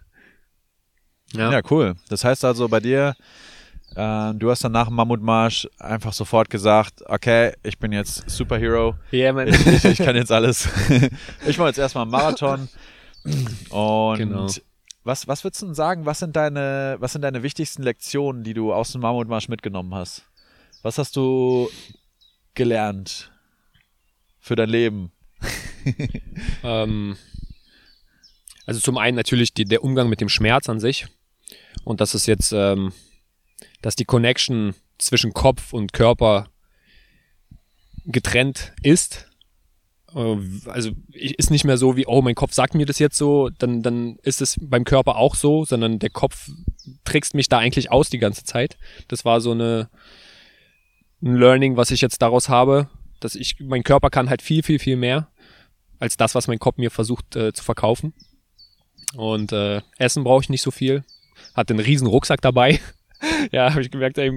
Ja. 1.33 1.51
Ja, 1.51 1.61
cool. 1.71 1.95
Das 2.09 2.23
heißt 2.23 2.45
also 2.45 2.67
bei 2.69 2.79
dir, 2.79 3.15
äh, 3.95 4.33
du 4.35 4.49
hast 4.51 4.63
dann 4.63 4.71
nach 4.71 4.87
dem 4.87 4.95
Mammutmarsch 4.95 5.67
einfach 5.79 6.13
sofort 6.13 6.49
gesagt, 6.49 7.01
okay, 7.07 7.53
ich 7.63 7.79
bin 7.79 7.91
jetzt 7.91 8.29
Superhero. 8.29 8.95
Ja, 9.11 9.33
man. 9.33 9.47
Ich, 9.47 9.65
ich, 9.65 9.85
ich 9.85 9.97
kann 9.97 10.15
jetzt 10.15 10.31
alles. 10.31 10.69
ich 11.47 11.57
mache 11.57 11.69
jetzt 11.69 11.79
erstmal 11.79 12.03
einen 12.03 12.11
Marathon. 12.11 12.69
Und 13.69 14.17
Genau. 14.17 14.47
was, 15.03 15.27
was 15.27 15.43
würdest 15.43 15.61
du 15.61 15.67
denn 15.67 15.75
sagen, 15.75 16.05
was 16.05 16.19
sind 16.19 16.35
deine, 16.35 16.97
was 16.99 17.13
sind 17.13 17.21
deine 17.23 17.41
wichtigsten 17.43 17.83
Lektionen, 17.83 18.43
die 18.43 18.53
du 18.53 18.73
aus 18.73 18.91
dem 18.91 19.01
Mammutmarsch 19.01 19.47
mitgenommen 19.49 19.93
hast? 19.95 20.25
Was 20.83 20.97
hast 20.97 21.15
du 21.15 21.69
gelernt 22.53 23.31
für 24.39 24.55
dein 24.55 24.69
Leben? 24.69 25.11
Ähm, 26.63 27.17
also 28.65 28.79
zum 28.79 28.97
einen 28.97 29.17
natürlich 29.17 29.53
die, 29.53 29.65
der 29.65 29.83
Umgang 29.83 30.07
mit 30.07 30.21
dem 30.21 30.29
Schmerz 30.29 30.69
an 30.69 30.79
sich. 30.79 31.07
Und 31.83 31.99
dass 31.99 32.13
es 32.13 32.25
jetzt, 32.25 32.53
ähm, 32.53 32.93
dass 33.81 33.97
die 33.97 34.05
Connection 34.05 34.75
zwischen 34.97 35.33
Kopf 35.33 35.73
und 35.73 35.91
Körper 35.91 36.47
getrennt 38.05 38.71
ist. 38.81 39.27
Äh, 40.15 40.37
Also 40.67 40.91
ist 41.11 41.51
nicht 41.51 41.65
mehr 41.65 41.77
so 41.77 41.97
wie, 41.97 42.07
oh, 42.07 42.21
mein 42.21 42.35
Kopf 42.35 42.53
sagt 42.53 42.75
mir 42.75 42.85
das 42.85 42.99
jetzt 42.99 43.17
so, 43.17 43.49
dann, 43.49 43.83
dann 43.83 44.15
ist 44.23 44.41
es 44.41 44.57
beim 44.61 44.85
Körper 44.85 45.17
auch 45.17 45.35
so, 45.35 45.65
sondern 45.65 45.99
der 45.99 46.11
Kopf 46.11 46.49
trickst 47.03 47.33
mich 47.35 47.49
da 47.49 47.57
eigentlich 47.57 47.91
aus 47.91 48.09
die 48.09 48.19
ganze 48.19 48.45
Zeit. 48.45 48.77
Das 49.09 49.25
war 49.25 49.41
so 49.41 49.51
eine, 49.51 49.89
ein 51.23 51.35
Learning, 51.35 51.77
was 51.77 51.91
ich 51.91 52.01
jetzt 52.01 52.21
daraus 52.21 52.49
habe, 52.49 52.89
dass 53.19 53.35
ich, 53.35 53.59
mein 53.59 53.83
Körper 53.83 54.09
kann 54.09 54.29
halt 54.29 54.41
viel, 54.41 54.63
viel, 54.63 54.79
viel 54.79 54.97
mehr 54.97 55.29
als 55.99 56.17
das, 56.17 56.35
was 56.35 56.47
mein 56.47 56.59
Kopf 56.59 56.77
mir 56.77 56.91
versucht 56.91 57.35
äh, 57.35 57.53
zu 57.53 57.63
verkaufen. 57.63 58.13
Und 59.15 59.53
äh, 59.53 59.81
Essen 59.97 60.23
brauche 60.23 60.41
ich 60.41 60.49
nicht 60.49 60.61
so 60.61 60.71
viel. 60.71 61.03
Hatte 61.55 61.73
einen 61.73 61.85
riesen 61.85 62.07
Rucksack 62.07 62.41
dabei. 62.41 62.79
ja, 63.51 63.69
habe 63.69 63.81
ich 63.81 63.91
gemerkt, 63.91 64.17
ey, 64.17 64.31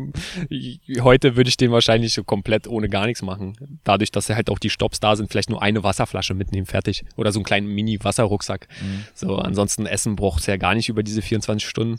heute 1.01 1.35
würde 1.35 1.49
ich 1.49 1.57
den 1.57 1.73
wahrscheinlich 1.73 2.13
so 2.13 2.23
komplett 2.23 2.69
ohne 2.69 2.89
gar 2.89 3.07
nichts 3.07 3.23
machen. 3.23 3.81
Dadurch, 3.83 4.13
dass 4.13 4.29
halt 4.29 4.49
auch 4.49 4.61
die 4.61 4.71
Stops 4.71 5.01
da 5.01 5.17
sind, 5.17 5.31
vielleicht 5.31 5.51
nur 5.51 5.61
eine 5.61 5.83
Wasserflasche 5.83 6.35
mitnehmen, 6.35 6.67
fertig. 6.67 7.05
Oder 7.17 7.33
so 7.33 7.41
einen 7.41 7.45
kleinen 7.45 7.67
Mini-Wasserrucksack. 7.67 8.69
So, 9.15 9.37
ansonsten 9.37 9.87
Essen 9.87 10.15
braucht 10.15 10.41
es 10.41 10.47
ja 10.47 10.57
gar 10.57 10.75
nicht 10.75 10.89
über 10.89 11.03
diese 11.03 11.23
24 11.23 11.69
Stunden. 11.69 11.99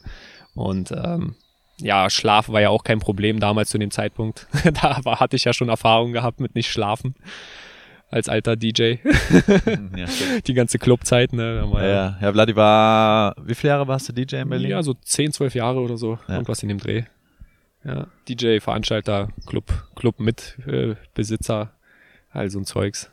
Und 0.53 0.91
ähm, 0.91 1.35
ja, 1.79 2.09
Schlaf 2.09 2.49
war 2.49 2.61
ja 2.61 2.69
auch 2.69 2.83
kein 2.83 2.99
Problem 2.99 3.39
damals 3.39 3.69
zu 3.69 3.77
dem 3.77 3.91
Zeitpunkt. 3.91 4.47
da 4.81 4.99
war, 5.03 5.19
hatte 5.19 5.35
ich 5.35 5.43
ja 5.43 5.53
schon 5.53 5.69
Erfahrung 5.69 6.13
gehabt 6.13 6.39
mit 6.39 6.55
nicht 6.55 6.71
schlafen. 6.71 7.15
Als 8.09 8.29
alter 8.29 8.55
DJ. 8.55 8.95
Ja, 9.95 10.07
stimmt. 10.07 10.47
Die 10.47 10.53
ganze 10.53 10.79
Clubzeit, 10.79 11.33
ne? 11.33 11.67
Ja, 11.73 11.85
ja, 11.85 12.17
ja, 12.21 12.31
Vladi 12.31 12.55
war, 12.55 13.35
wie 13.43 13.53
viele 13.53 13.71
Jahre 13.73 13.87
warst 13.87 14.07
du 14.07 14.13
DJ 14.13 14.37
in 14.37 14.49
Berlin? 14.49 14.69
ja, 14.69 14.81
so 14.81 14.93
10, 14.93 15.33
12 15.33 15.55
Jahre 15.55 15.81
oder 15.81 15.97
so. 15.97 16.17
Ja. 16.27 16.35
Irgendwas 16.35 16.63
in 16.63 16.69
dem 16.69 16.77
Dreh. 16.77 17.03
Ja, 17.83 18.07
DJ, 18.29 18.59
Veranstalter, 18.59 19.29
Club, 19.45 19.65
Club 19.95 20.21
mit 20.21 20.57
äh, 20.67 20.95
Besitzer, 21.13 21.73
all 22.31 22.49
so 22.49 22.59
ein 22.59 22.65
Zeugs. 22.65 23.11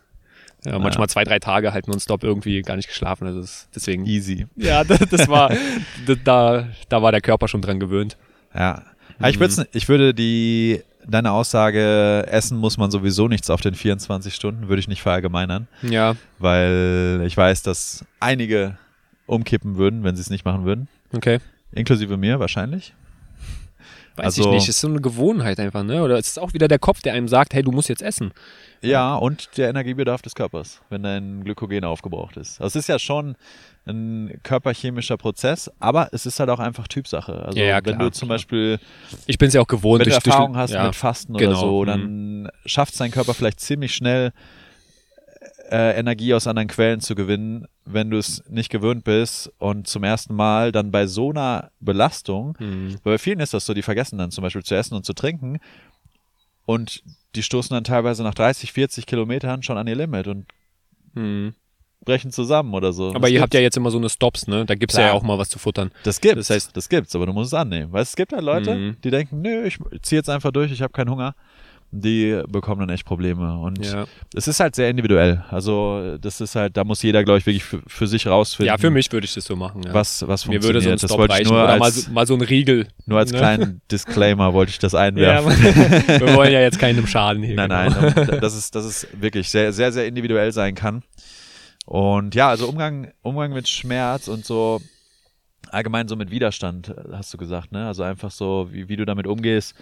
Ja, 0.65 0.79
manchmal 0.79 1.09
zwei, 1.09 1.25
drei 1.25 1.39
Tage 1.39 1.73
halt 1.73 1.89
nonstop 1.89 2.25
irgendwie 2.25 2.63
gar 2.63 2.77
nicht 2.77 2.89
geschlafen. 2.89 3.27
Also 3.27 3.67
deswegen. 3.75 4.07
Easy. 4.07 4.47
Ja, 4.57 4.83
das, 4.83 5.01
das 5.01 5.29
war, 5.29 5.53
da, 6.25 6.69
da 6.89 7.03
war 7.03 7.13
der 7.13 7.21
Körper 7.21 7.49
schon 7.49 7.61
dran 7.61 7.81
gewöhnt. 7.81 8.17
Ja. 8.55 8.83
Aber 9.19 9.31
ich, 9.31 9.39
würd's, 9.41 9.63
ich 9.73 9.89
würde 9.89 10.13
die, 10.15 10.83
deine 11.07 11.33
Aussage, 11.33 12.27
essen 12.29 12.59
muss 12.59 12.79
man 12.79 12.91
sowieso 12.91 13.29
nichts 13.29 13.51
auf 13.51 13.61
den 13.61 13.75
24 13.75 14.35
Stunden, 14.35 14.69
würde 14.69 14.81
ich 14.81 14.89
nicht 14.89 15.03
verallgemeinern, 15.03 15.69
Ja, 15.83 16.17
weil 16.39 17.23
ich 17.27 17.37
weiß, 17.37 17.63
dass 17.63 18.05
einige 18.21 18.77
umkippen 19.27 19.77
würden, 19.77 20.05
wenn 20.05 20.17
sie 20.17 20.23
es 20.23 20.31
nicht 20.31 20.45
machen 20.45 20.65
würden. 20.65 20.89
okay. 21.15 21.39
Inklusive 21.73 22.17
mir 22.17 22.39
wahrscheinlich. 22.39 22.95
Weiß 24.17 24.27
Also- 24.27 24.43
ich 24.43 24.47
nicht. 24.49 24.69
Ist 24.69 24.81
so 24.81 24.89
eine 24.89 25.01
Gewohnheit 25.01 25.59
einfach, 25.59 25.83
ne? 25.83 26.03
Oder 26.03 26.19
es 26.19 26.29
ist 26.29 26.39
auch 26.39 26.53
wieder 26.55 26.69
der 26.69 26.79
Kopf, 26.79 27.03
der 27.03 27.15
einem 27.15 27.27
sagt, 27.29 27.53
hey, 27.55 27.63
du 27.63 27.73
musst 27.73 27.89
jetzt 27.89 28.03
essen. 28.03 28.33
Ja, 28.81 29.15
und 29.17 29.57
der 29.57 29.71
Energiebedarf 29.71 30.21
des 30.23 30.35
Körpers, 30.35 30.81
wenn 30.91 31.03
dein 31.03 31.43
Glykogen 31.43 31.85
aufgebraucht 31.85 32.37
ist. 32.37 32.61
Also 32.61 32.79
es 32.79 32.85
ist 32.85 32.89
ja 32.89 32.99
schon 32.99 33.35
ein 33.87 34.39
körperchemischer 34.43 35.17
Prozess, 35.17 35.71
aber 35.81 36.09
es 36.13 36.27
ist 36.27 36.39
halt 36.39 36.49
auch 36.51 36.59
einfach 36.59 36.87
Typsache. 36.89 37.33
Also 37.47 37.59
Ja, 37.59 37.65
ja, 37.67 37.75
wenn 37.77 37.97
klar, 37.97 37.99
du 37.99 38.11
zum 38.13 38.29
klar. 38.29 38.37
Beispiel 38.37 38.79
Ich 39.27 39.37
bin 39.39 39.49
es 39.49 39.55
ja 39.55 39.61
auch 39.63 39.67
gewohnt. 39.67 40.01
wenn 40.01 40.05
du 40.07 40.11
durch- 40.11 40.23
durch- 40.23 40.35
Erfahrung 40.35 40.57
hast 40.57 40.71
ja. 40.73 40.85
mit 40.85 40.95
Fasten 40.95 41.35
oder 41.35 41.47
genau, 41.47 41.61
so, 41.61 41.83
mhm. 41.83 41.87
dann 41.87 42.49
schafft 42.67 42.99
dein 43.01 43.11
Körper 43.11 43.35
vielleicht 43.35 43.61
ziemlich 43.61 43.95
schnell 43.95 44.33
äh, 45.71 45.99
Energie 45.99 46.35
aus 46.35 46.47
anderen 46.47 46.69
Quellen 46.69 47.01
zu 47.01 47.15
gewinnen, 47.15 47.67
wenn 47.85 48.11
du 48.11 48.19
es 48.19 48.43
nicht 48.49 48.71
gewöhnt 48.71 49.05
bist 49.05 49.53
und 49.59 49.87
zum 49.87 50.05
ersten 50.05 50.35
Mal 50.35 50.73
dann 50.73 50.91
bei 50.91 51.07
so 51.07 51.31
einer 51.31 51.71
Belastung, 51.81 52.57
Mhm. 52.59 52.97
weil 53.03 53.15
bei 53.15 53.19
vielen 53.19 53.41
ist 53.41 53.55
das 53.55 53.67
so, 53.67 53.75
die 53.75 53.83
vergessen 53.83 54.19
dann 54.19 54.31
zum 54.31 54.43
Beispiel 54.43 54.63
zu 54.63 54.75
essen 54.75 54.95
und 54.95 55.05
zu 55.05 55.13
trinken 55.15 55.59
und 56.67 57.03
die 57.35 57.43
stoßen 57.43 57.75
dann 57.75 57.85
teilweise 57.85 58.23
nach 58.23 58.35
30, 58.35 58.73
40 58.73 59.07
Kilometern 59.07 59.63
schon 59.63 59.77
an 59.79 59.87
ihr 59.87 59.97
Limit 59.97 60.29
und 60.29 60.47
Mhm. 61.15 61.55
brechen 62.05 62.31
zusammen 62.33 62.75
oder 62.75 62.93
so. 62.93 63.11
Aber 63.11 63.21
Das 63.21 63.31
ihr 63.31 63.41
habt 63.41 63.51
gibt's. 63.53 63.55
ja 63.61 63.63
jetzt 63.63 63.77
immer 63.77 63.91
so 63.91 63.99
eine 63.99 64.09
Stops, 64.11 64.47
ne? 64.47 64.65
Da 64.67 64.75
gibt's 64.75 64.95
ja 64.97 65.05
Klar. 65.05 65.15
auch 65.15 65.23
mal 65.23 65.39
was 65.39 65.49
zu 65.49 65.59
futtern. 65.59 65.91
Das 66.03 66.21
gibt's, 66.21 66.49
Das 66.49 66.57
heißt- 66.57 66.71
das 66.75 66.89
gibt's, 66.89 67.15
aber 67.17 67.27
du 67.27 67.33
musst 67.33 67.53
es 67.53 67.55
annehmen. 67.59 67.93
Weil 67.93 68.03
es 68.03 68.15
gibt 68.17 68.33
halt 68.33 68.43
Leute, 68.43 68.75
Mhm. 68.75 68.97
die 69.03 69.11
denken, 69.11 69.41
nö, 69.43 69.65
ich 69.65 69.79
ziehe 70.03 70.19
jetzt 70.19 70.29
einfach 70.29 70.51
durch, 70.53 70.71
ich 70.73 70.83
habe 70.83 70.93
keinen 70.93 71.11
Hunger. 71.11 71.35
Die 71.97 72.43
bekommen 72.49 72.81
dann 72.81 72.91
echt 72.91 73.05
Probleme. 73.05 73.59
Und 73.59 73.85
Ja. 73.85 74.07
es 74.35 74.49
ist 74.49 74.59
halt 74.59 74.75
sehr 74.75 74.91
individuell. 74.91 75.45
Also 75.51 76.17
das 76.19 76.41
ist 76.41 76.57
halt, 76.57 76.77
da 76.77 76.83
muss 76.83 77.03
jeder, 77.03 77.23
glaube 77.23 77.39
ich, 77.39 77.47
wirklich 77.47 77.63
für, 77.63 77.81
für 77.87 78.07
sich 78.09 78.27
rausfinden. 78.27 78.67
ja, 78.67 78.79
für 78.79 78.91
mich 78.91 79.13
würde 79.13 79.25
ich 79.27 79.35
das 79.35 79.45
so 79.45 79.55
machen. 79.55 79.83
Ja. 79.85 79.95
Was, 79.95 80.27
was 80.27 80.47
Mir 80.47 80.55
funktioniert. 80.61 80.65
würde 80.65 80.81
so 80.81 80.89
ein 80.91 80.97
das 80.97 81.03
Stop 81.11 81.19
wollte 81.19 81.41
ich 81.41 81.49
nur 81.49 81.63
Oder 81.63 81.77
mal 81.79 81.85
als, 81.85 82.05
so, 82.07 82.11
mal 82.11 82.27
so 82.27 82.35
ein 82.35 82.41
Riegel. 82.41 82.89
nur 83.07 83.19
als 83.19 83.31
ne? 83.31 83.39
kleinen 83.39 83.81
Disclaimer 83.93 84.53
wollte 84.53 84.71
ich 84.71 84.79
das 84.81 84.93
Ja, 84.93 85.01
einwerfen. 85.01 85.53
wir 86.21 86.35
wollen 86.35 86.53
ja 86.53 86.61
jetzt 86.61 86.79
keinem 86.81 87.07
Schaden 87.07 87.43
hier. 87.43 87.55
Nein, 87.55 87.93
genau. 87.93 88.01
nein, 88.27 88.41
dass 88.41 88.55
es, 88.55 88.71
dass 88.73 88.85
es 88.85 89.07
wirklich 89.13 89.49
sehr, 89.51 89.73
sehr, 89.73 89.93
sehr 89.93 90.07
individuell 90.07 90.51
sein 90.53 90.75
kann. 90.75 91.03
Und 91.87 92.35
ja, 92.35 92.49
also 92.49 92.67
Umgang, 92.69 93.13
Umgang 93.23 93.53
mit 93.53 93.69
Schmerz 93.69 94.27
und 94.29 94.45
so 94.45 94.81
allgemein 95.71 96.09
so 96.09 96.15
mit 96.17 96.31
Widerstand, 96.31 96.95
hast 97.13 97.33
du 97.35 97.39
gesagt, 97.39 97.73
ne? 97.73 97.87
Also 97.87 98.03
einfach 98.05 98.31
so, 98.31 98.69
wie, 98.71 98.89
wie 98.89 98.97
du 98.97 99.05
damit 99.05 99.27
umgehst, 99.27 99.75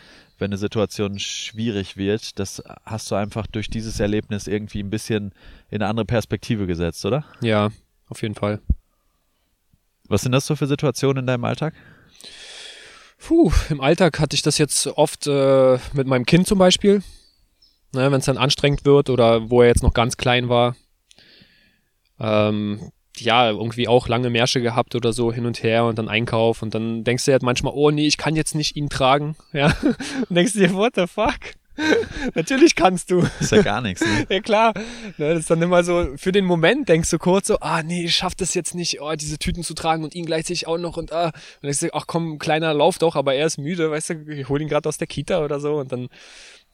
wenn 0.43 0.51
eine 0.51 0.59
Situation 0.59 1.20
schwierig 1.20 1.97
wird, 1.97 2.40
das 2.40 2.62
hast 2.84 3.09
du 3.11 3.14
einfach 3.14 3.47
durch 3.47 3.70
dieses 3.70 4.01
Erlebnis 4.01 4.49
irgendwie 4.49 4.80
ein 4.80 4.90
bisschen 4.90 5.32
in 5.70 5.80
eine 5.80 5.88
andere 5.88 6.05
Perspektive 6.05 6.66
gesetzt, 6.66 7.07
oder? 7.07 7.24
Ja, 7.40 7.70
auf 8.09 8.22
jeden 8.22 8.34
Fall. 8.34 8.61
Was 10.09 10.22
sind 10.22 10.32
das 10.32 10.45
so 10.45 10.57
für 10.57 10.66
Situationen 10.66 11.22
in 11.22 11.26
deinem 11.28 11.45
Alltag? 11.45 11.74
Puh, 13.18 13.53
im 13.70 13.80
Alltag 13.80 14.18
hatte 14.18 14.34
ich 14.34 14.43
das 14.43 14.59
jetzt 14.59 14.88
oft 14.88 15.28
äh, 15.28 15.78
mit 15.93 16.09
meinem 16.09 16.26
Kind 16.26 16.49
zum 16.49 16.59
Beispiel. 16.59 17.05
Ne, 17.93 18.11
Wenn 18.11 18.18
es 18.18 18.26
dann 18.26 18.36
anstrengend 18.36 18.84
wird 18.84 19.11
oder 19.11 19.49
wo 19.49 19.62
er 19.62 19.68
jetzt 19.68 19.84
noch 19.84 19.95
ganz 19.95 20.16
klein 20.16 20.49
war. 20.49 20.74
Ähm, 22.18 22.90
ja, 23.18 23.50
irgendwie 23.50 23.88
auch 23.88 24.08
lange 24.08 24.30
Märsche 24.30 24.60
gehabt 24.60 24.94
oder 24.94 25.12
so 25.12 25.32
hin 25.32 25.46
und 25.46 25.62
her 25.62 25.84
und 25.84 25.98
dann 25.98 26.08
Einkauf 26.08 26.62
und 26.62 26.74
dann 26.74 27.04
denkst 27.04 27.24
du 27.26 27.32
halt 27.32 27.42
manchmal, 27.42 27.72
oh 27.76 27.90
nee, 27.90 28.06
ich 28.06 28.16
kann 28.16 28.36
jetzt 28.36 28.54
nicht 28.54 28.76
ihn 28.76 28.88
tragen. 28.88 29.36
Ja, 29.52 29.74
und 29.82 30.34
denkst 30.34 30.54
du 30.54 30.60
dir, 30.60 30.72
what 30.72 30.94
the 30.94 31.06
fuck? 31.06 31.38
Natürlich 32.34 32.74
kannst 32.74 33.10
du. 33.10 33.26
Ist 33.40 33.52
ja 33.52 33.62
gar 33.62 33.80
nichts, 33.80 34.02
ne? 34.02 34.26
Ja 34.30 34.40
klar, 34.40 34.72
ne, 35.18 35.30
das 35.30 35.40
ist 35.40 35.50
dann 35.50 35.62
immer 35.62 35.84
so, 35.84 36.08
für 36.16 36.32
den 36.32 36.44
Moment 36.44 36.88
denkst 36.88 37.10
du 37.10 37.18
kurz 37.18 37.48
so, 37.48 37.58
ah 37.60 37.82
nee, 37.82 38.04
ich 38.04 38.14
schaff 38.14 38.34
das 38.34 38.54
jetzt 38.54 38.74
nicht, 38.74 39.00
oh, 39.00 39.12
diese 39.14 39.38
Tüten 39.38 39.62
zu 39.62 39.74
tragen 39.74 40.04
und 40.04 40.14
ihn 40.14 40.26
gleichzeitig 40.26 40.66
auch 40.66 40.78
noch 40.78 40.96
und 40.96 41.12
ah, 41.12 41.26
und 41.26 41.34
dann 41.34 41.62
denkst 41.62 41.80
du, 41.80 41.94
ach 41.94 42.06
komm, 42.06 42.38
kleiner, 42.38 42.72
lauf 42.74 42.98
doch, 42.98 43.16
aber 43.16 43.34
er 43.34 43.46
ist 43.46 43.58
müde, 43.58 43.90
weißt 43.90 44.10
du, 44.10 44.14
ich 44.28 44.48
hol 44.48 44.60
ihn 44.60 44.68
gerade 44.68 44.88
aus 44.88 44.98
der 44.98 45.06
Kita 45.06 45.44
oder 45.44 45.60
so 45.60 45.76
und 45.76 45.92
dann 45.92 46.08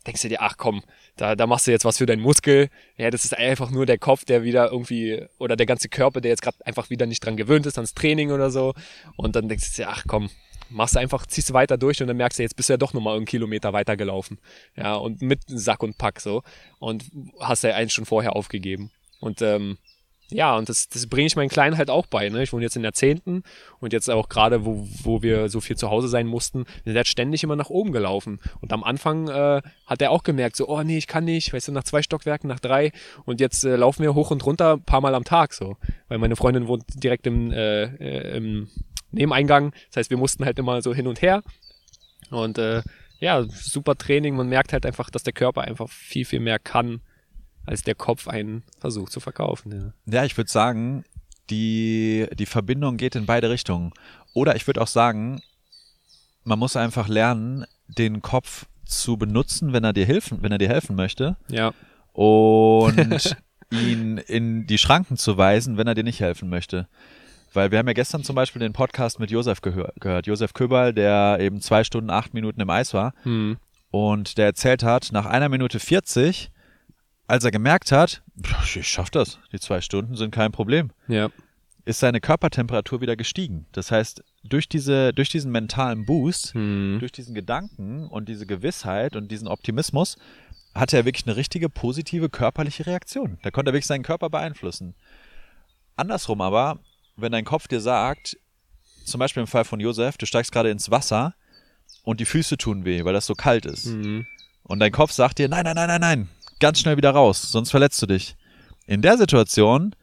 denkst 0.08 0.22
du 0.22 0.28
dir, 0.28 0.40
ach 0.40 0.56
komm, 0.56 0.82
da, 1.16 1.36
da 1.36 1.46
machst 1.46 1.66
du 1.66 1.70
jetzt 1.70 1.84
was 1.84 1.98
für 1.98 2.06
deinen 2.06 2.22
Muskel. 2.22 2.70
Ja, 2.96 3.10
das 3.10 3.24
ist 3.24 3.36
einfach 3.36 3.70
nur 3.70 3.84
der 3.84 3.98
Kopf, 3.98 4.24
der 4.24 4.42
wieder 4.42 4.72
irgendwie, 4.72 5.26
oder 5.38 5.54
der 5.54 5.66
ganze 5.66 5.88
Körper, 5.90 6.22
der 6.22 6.30
jetzt 6.30 6.40
gerade 6.40 6.56
einfach 6.64 6.88
wieder 6.88 7.06
nicht 7.06 7.24
dran 7.24 7.36
gewöhnt 7.36 7.66
ist 7.66 7.76
ans 7.76 7.92
Training 7.92 8.32
oder 8.32 8.50
so. 8.50 8.74
Und 9.16 9.36
dann 9.36 9.48
denkst 9.48 9.76
du 9.76 9.82
dir, 9.82 9.90
ach 9.90 10.04
komm, 10.08 10.30
machst 10.70 10.94
du 10.94 11.00
einfach, 11.00 11.26
ziehst 11.26 11.50
du 11.50 11.54
weiter 11.54 11.76
durch 11.76 12.00
und 12.00 12.08
dann 12.08 12.16
merkst 12.16 12.38
du, 12.38 12.42
jetzt 12.42 12.56
bist 12.56 12.70
du 12.70 12.72
ja 12.72 12.78
doch 12.78 12.94
nochmal 12.94 13.16
einen 13.16 13.26
Kilometer 13.26 13.74
weiter 13.74 13.98
gelaufen. 13.98 14.38
Ja, 14.76 14.94
und 14.94 15.20
mit 15.20 15.40
Sack 15.46 15.82
und 15.82 15.98
Pack 15.98 16.20
so. 16.20 16.42
Und 16.78 17.04
hast 17.38 17.64
ja 17.64 17.74
eigentlich 17.74 17.92
schon 17.92 18.06
vorher 18.06 18.34
aufgegeben. 18.34 18.90
Und 19.20 19.42
ähm, 19.42 19.76
ja, 20.30 20.56
und 20.56 20.68
das, 20.68 20.88
das 20.88 21.06
bringe 21.06 21.26
ich 21.26 21.36
meinen 21.36 21.48
Kleinen 21.48 21.78
halt 21.78 21.88
auch 21.88 22.06
bei. 22.06 22.28
Ne? 22.28 22.42
Ich 22.42 22.52
wohne 22.52 22.62
jetzt 22.62 22.76
in 22.76 22.82
der 22.82 22.92
Zehnten 22.92 23.42
und 23.80 23.94
jetzt 23.94 24.10
auch 24.10 24.28
gerade, 24.28 24.64
wo, 24.66 24.86
wo 25.02 25.22
wir 25.22 25.48
so 25.48 25.60
viel 25.60 25.76
zu 25.76 25.90
Hause 25.90 26.08
sein 26.08 26.26
mussten, 26.26 26.64
wir 26.84 26.92
sind 26.92 26.96
halt 26.96 27.08
ständig 27.08 27.42
immer 27.42 27.56
nach 27.56 27.70
oben 27.70 27.92
gelaufen. 27.92 28.38
Und 28.60 28.72
am 28.72 28.84
Anfang 28.84 29.28
äh, 29.28 29.62
hat 29.86 30.02
er 30.02 30.10
auch 30.10 30.22
gemerkt, 30.22 30.56
so, 30.56 30.68
oh 30.68 30.82
nee, 30.82 30.98
ich 30.98 31.06
kann 31.06 31.24
nicht, 31.24 31.52
weißt 31.52 31.68
du, 31.68 31.72
nach 31.72 31.84
zwei 31.84 32.02
Stockwerken, 32.02 32.46
nach 32.48 32.60
drei. 32.60 32.92
Und 33.24 33.40
jetzt 33.40 33.64
äh, 33.64 33.76
laufen 33.76 34.02
wir 34.02 34.14
hoch 34.14 34.30
und 34.30 34.44
runter 34.44 34.74
ein 34.74 34.82
paar 34.82 35.00
Mal 35.00 35.14
am 35.14 35.24
Tag 35.24 35.54
so. 35.54 35.76
Weil 36.08 36.18
meine 36.18 36.36
Freundin 36.36 36.68
wohnt 36.68 36.84
direkt 37.02 37.26
im, 37.26 37.50
äh, 37.50 37.84
äh, 37.84 38.36
im 38.36 38.68
Nebeneingang. 39.12 39.72
Das 39.88 39.96
heißt, 39.96 40.10
wir 40.10 40.18
mussten 40.18 40.44
halt 40.44 40.58
immer 40.58 40.82
so 40.82 40.92
hin 40.92 41.06
und 41.06 41.22
her. 41.22 41.42
Und 42.30 42.58
äh, 42.58 42.82
ja, 43.18 43.44
super 43.44 43.96
Training. 43.96 44.36
Man 44.36 44.48
merkt 44.48 44.74
halt 44.74 44.84
einfach, 44.84 45.08
dass 45.08 45.22
der 45.22 45.32
Körper 45.32 45.62
einfach 45.62 45.88
viel, 45.88 46.26
viel 46.26 46.40
mehr 46.40 46.58
kann, 46.58 47.00
als 47.66 47.82
der 47.82 47.94
Kopf 47.94 48.28
einen 48.28 48.62
versucht 48.78 49.12
zu 49.12 49.20
verkaufen. 49.20 49.92
Ja. 50.06 50.20
Ja, 50.20 50.24
ich 50.24 50.36
würde 50.36 50.50
sagen, 50.50 51.04
die, 51.50 52.26
die 52.34 52.46
Verbindung 52.46 52.96
geht 52.96 53.14
in 53.14 53.26
beide 53.26 53.50
Richtungen. 53.50 53.92
Oder 54.34 54.56
ich 54.56 54.66
würde 54.66 54.80
auch 54.80 54.88
sagen, 54.88 55.40
man 56.44 56.58
muss 56.58 56.76
einfach 56.76 57.08
lernen, 57.08 57.64
den 57.86 58.22
Kopf 58.22 58.66
zu 58.84 59.16
benutzen, 59.16 59.72
wenn 59.72 59.84
er 59.84 59.92
dir 59.92 60.06
helfen, 60.06 60.38
wenn 60.40 60.52
er 60.52 60.58
dir 60.58 60.68
helfen 60.68 60.96
möchte 60.96 61.36
ja. 61.48 61.72
und 62.12 63.36
ihn 63.70 64.18
in 64.18 64.66
die 64.66 64.78
Schranken 64.78 65.16
zu 65.16 65.36
weisen, 65.36 65.76
wenn 65.76 65.86
er 65.86 65.94
dir 65.94 66.04
nicht 66.04 66.20
helfen 66.20 66.48
möchte. 66.48 66.88
Weil 67.52 67.70
wir 67.70 67.78
haben 67.78 67.86
ja 67.86 67.94
gestern 67.94 68.24
zum 68.24 68.36
Beispiel 68.36 68.60
den 68.60 68.72
Podcast 68.72 69.20
mit 69.20 69.30
Josef 69.30 69.60
gehör 69.60 69.92
gehört. 70.00 70.26
Josef 70.26 70.52
Köberl, 70.52 70.92
der 70.92 71.38
eben 71.40 71.60
zwei 71.60 71.84
Stunden, 71.84 72.10
acht 72.10 72.34
Minuten 72.34 72.60
im 72.60 72.70
Eis 72.70 72.92
war. 72.92 73.14
Hm. 73.22 73.56
Und 73.90 74.36
der 74.36 74.46
erzählt 74.46 74.82
hat, 74.82 75.10
nach 75.12 75.24
einer 75.24 75.48
Minute 75.48 75.80
40, 75.80 76.50
als 77.28 77.44
er 77.44 77.50
gemerkt 77.52 77.92
hat, 77.92 78.22
ich 78.74 78.88
schaff 78.88 79.10
das, 79.10 79.38
die 79.52 79.60
zwei 79.60 79.80
Stunden 79.80 80.16
sind 80.16 80.32
kein 80.34 80.50
Problem, 80.50 80.90
Ja. 81.06 81.28
ist 81.84 82.00
seine 82.00 82.20
Körpertemperatur 82.20 83.00
wieder 83.00 83.14
gestiegen. 83.16 83.66
Das 83.72 83.90
heißt, 83.92 84.22
durch, 84.44 84.68
diese, 84.68 85.12
durch 85.12 85.28
diesen 85.28 85.52
mentalen 85.52 86.04
Boost, 86.06 86.54
Hm. 86.54 86.96
durch 87.00 87.12
diesen 87.12 87.34
Gedanken 87.34 88.06
und 88.08 88.28
diese 88.28 88.46
Gewissheit 88.46 89.14
und 89.14 89.30
diesen 89.30 89.46
Optimismus, 89.48 90.16
hatte 90.74 90.96
er 90.96 91.04
wirklich 91.04 91.26
eine 91.26 91.36
richtige 91.36 91.68
positive 91.68 92.28
körperliche 92.28 92.86
Reaktion. 92.86 93.38
Da 93.42 93.50
konnte 93.50 93.70
er 93.70 93.74
wirklich 93.74 93.86
seinen 93.86 94.02
Körper 94.04 94.30
beeinflussen. 94.30 94.94
Andersrum 95.96 96.40
aber, 96.40 96.78
wenn 97.16 97.32
dein 97.32 97.44
Kopf 97.44 97.68
dir 97.68 97.80
sagt, 97.80 98.36
zum 99.04 99.18
Beispiel 99.18 99.40
im 99.42 99.46
Fall 99.46 99.64
von 99.64 99.80
Josef, 99.80 100.16
du 100.18 100.26
steigst 100.26 100.52
gerade 100.52 100.70
ins 100.70 100.90
Wasser 100.90 101.34
und 102.04 102.20
die 102.20 102.24
Füße 102.26 102.56
tun 102.58 102.84
weh, 102.84 103.04
weil 103.04 103.12
das 103.14 103.26
so 103.26 103.34
kalt 103.34 103.66
ist. 103.66 103.86
Hm. 103.86 104.26
Und 104.62 104.80
dein 104.80 104.92
Kopf 104.92 105.12
sagt 105.12 105.38
dir, 105.38 105.48
nein, 105.48 105.64
nein, 105.64 105.74
nein, 105.74 105.88
nein, 105.88 106.00
nein, 106.00 106.28
ganz 106.60 106.78
schnell 106.80 106.96
wieder 106.96 107.10
raus, 107.10 107.42
sonst 107.50 107.70
verletzt 107.70 108.00
du 108.02 108.06
dich. 108.06 108.36
In 108.86 109.02
der 109.02 109.18
Situation 109.18 109.94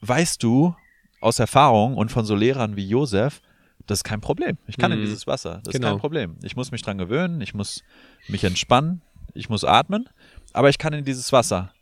weißt 0.00 0.42
du 0.42 0.74
aus 1.20 1.38
Erfahrung 1.38 1.96
und 1.96 2.10
von 2.10 2.24
so 2.24 2.34
Lehrern 2.34 2.76
wie 2.76 2.86
Josef, 2.86 3.40
das 3.86 4.00
ist 4.00 4.04
kein 4.04 4.20
Problem. 4.20 4.58
Ich 4.66 4.76
kann 4.76 4.92
in 4.92 4.98
Mhm. 5.00 5.04
dieses 5.04 5.26
Wasser. 5.26 5.60
Das 5.64 5.72
Genau. 5.72 5.88
ist 5.88 5.92
kein 5.94 6.00
Problem. 6.00 6.36
Ich 6.42 6.56
muss 6.56 6.70
mich 6.70 6.82
dran 6.82 6.98
gewöhnen, 6.98 7.40
ich 7.40 7.54
muss 7.54 7.82
mich 8.28 8.44
entspannen, 8.44 9.02
ich 9.34 9.48
muss 9.48 9.64
atmen, 9.64 10.08
aber 10.52 10.68
ich 10.70 10.78
kann 10.78 10.92
in 10.92 11.04
dieses 11.04 11.32
Wasser. 11.32 11.72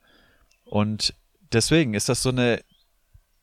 Und 0.64 1.14
deswegen 1.52 1.94
ist 1.94 2.08
das 2.08 2.22
so 2.22 2.30
eine 2.30 2.60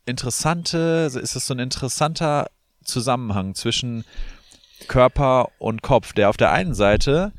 interessante, 0.05 1.09
ist 1.21 1.35
das 1.35 1.45
so 1.45 1.53
ein 1.53 1.59
interessanter 1.59 2.47
Zusammenhang 2.83 3.55
zwischen 3.55 4.03
Körper 4.87 5.49
und 5.59 5.81
Kopf, 5.83 6.13
der 6.13 6.29
auf 6.29 6.37
der 6.37 6.51
einen 6.51 6.73
Seite 6.73 7.31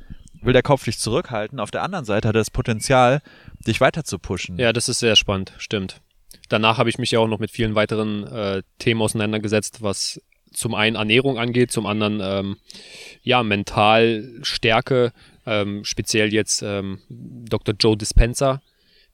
will 0.43 0.53
der 0.53 0.63
Kopf 0.63 0.85
dich 0.85 0.99
zurückhalten, 0.99 1.61
auf 1.61 1.71
der 1.71 1.83
anderen 1.83 2.05
Seite 2.05 2.29
hat 2.29 2.35
er 2.35 2.41
das 2.41 2.51
Potenzial, 2.51 3.23
dich 3.67 3.81
weiter 3.81 4.05
zu 4.05 4.19
pushen. 4.19 4.59
Ja, 4.59 4.73
das 4.73 4.89
ist 4.89 4.99
sehr 4.99 5.17
spannend, 5.17 5.53
stimmt. 5.59 6.01
Danach 6.49 6.79
habe 6.79 6.91
ich 6.91 6.99
mich 6.99 7.11
ja 7.11 7.19
auch 7.19 7.29
noch 7.29 7.39
mit 7.39 7.51
vielen 7.51 7.75
weiteren 7.75 8.27
äh, 8.27 8.63
Themen 8.79 9.01
auseinandergesetzt, 9.01 9.83
was 9.83 10.21
zum 10.53 10.75
einen 10.75 10.97
Ernährung 10.97 11.39
angeht, 11.39 11.71
zum 11.71 11.87
anderen 11.87 12.21
ähm, 12.23 12.57
ja 13.23 13.43
Mentalstärke, 13.43 15.13
ähm, 15.47 15.85
speziell 15.85 16.33
jetzt 16.33 16.63
ähm, 16.63 17.01
Dr. 17.09 17.75
Joe 17.79 17.97
Dispenza, 17.97 18.61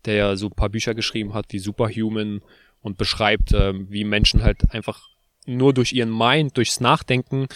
der 0.05 0.14
ja 0.14 0.37
so 0.37 0.47
ein 0.47 0.53
paar 0.53 0.68
Bücher 0.68 0.95
geschrieben 0.95 1.35
hat 1.35 1.47
wie 1.51 1.59
Superhuman 1.59 2.43
und 2.83 2.99
beschreibt, 2.99 3.53
ähm, 3.53 3.87
wie 3.91 4.05
Menschen 4.05 4.43
halt 4.43 4.72
einfach 4.72 5.09
nur 5.47 5.72
durch 5.72 5.93
ihren 5.93 6.16
Mind, 6.16 6.57
durchs 6.57 6.81
Nachdenken 6.81 7.47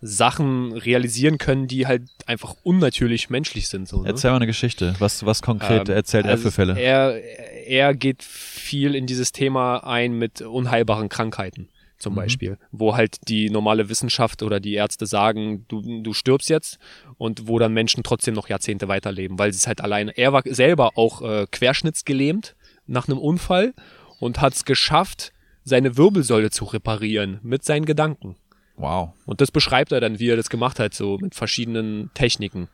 Sachen 0.00 0.72
realisieren 0.72 1.38
können, 1.38 1.66
die 1.66 1.86
halt 1.86 2.02
einfach 2.26 2.54
unnatürlich 2.62 3.30
menschlich 3.30 3.68
sind. 3.68 3.88
So, 3.88 4.02
ne? 4.02 4.08
Erzähl 4.08 4.30
mal 4.30 4.36
eine 4.36 4.46
Geschichte. 4.46 4.94
Was, 4.98 5.26
was 5.26 5.42
konkret 5.42 5.88
Ähm, 5.88 5.94
erzählt 5.96 6.26
er 6.26 6.32
also 6.32 6.44
für 6.44 6.52
Fälle? 6.52 6.78
Er, 6.78 7.20
er 7.66 7.94
geht 7.94 8.22
viel 8.22 8.94
in 8.94 9.06
dieses 9.06 9.32
Thema 9.32 9.78
ein 9.78 10.12
mit 10.12 10.40
unheilbaren 10.40 11.08
Krankheiten 11.08 11.68
zum 11.98 12.12
Mhm. 12.12 12.16
Beispiel, 12.16 12.58
wo 12.70 12.94
halt 12.96 13.16
die 13.28 13.50
normale 13.50 13.88
Wissenschaft 13.88 14.44
oder 14.44 14.60
die 14.60 14.74
Ärzte 14.74 15.06
sagen, 15.06 15.64
du, 15.66 16.02
du 16.02 16.12
stirbst 16.12 16.48
jetzt 16.48 16.78
und 17.16 17.48
wo 17.48 17.58
dann 17.58 17.72
Menschen 17.72 18.04
trotzdem 18.04 18.34
noch 18.34 18.48
Jahrzehnte 18.48 18.86
weiterleben, 18.86 19.38
weil 19.38 19.52
sie 19.52 19.56
es 19.58 19.66
halt 19.66 19.80
alleine, 19.80 20.16
er 20.16 20.32
war 20.32 20.42
selber 20.46 20.92
auch 20.96 21.22
äh, 21.22 21.46
querschnittsgelähmt 21.50 22.54
nach 22.86 23.08
einem 23.08 23.18
Unfall 23.18 23.74
und 24.20 24.40
hat 24.40 24.54
es 24.54 24.64
geschafft, 24.64 25.32
seine 25.64 25.96
Wirbelsäule 25.96 26.50
zu 26.50 26.66
reparieren 26.66 27.40
mit 27.42 27.64
seinen 27.64 27.84
Gedanken. 27.84 28.36
Wow. 28.78 29.10
Und 29.26 29.40
das 29.40 29.50
beschreibt 29.50 29.92
er 29.92 30.00
dann, 30.00 30.18
wie 30.18 30.28
er 30.30 30.36
das 30.36 30.48
gemacht 30.50 30.78
hat, 30.78 30.94
so 30.94 31.18
mit 31.18 31.34
verschiedenen 31.34 32.10
Techniken. 32.14 32.68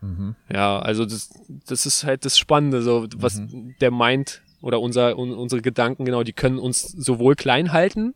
Mhm. 0.00 0.34
Ja, 0.52 0.78
also 0.78 1.04
das, 1.04 1.30
das 1.68 1.84
ist 1.86 2.04
halt 2.04 2.24
das 2.24 2.38
Spannende, 2.38 2.82
so 2.82 3.06
was 3.16 3.38
Mhm. 3.40 3.74
der 3.80 3.90
Mind 3.90 4.42
oder 4.62 4.80
unser, 4.80 5.18
un, 5.18 5.32
unsere 5.32 5.60
Gedanken, 5.62 6.04
genau, 6.04 6.22
die 6.22 6.32
können 6.32 6.58
uns 6.58 6.82
sowohl 6.82 7.34
klein 7.34 7.72
halten 7.72 8.14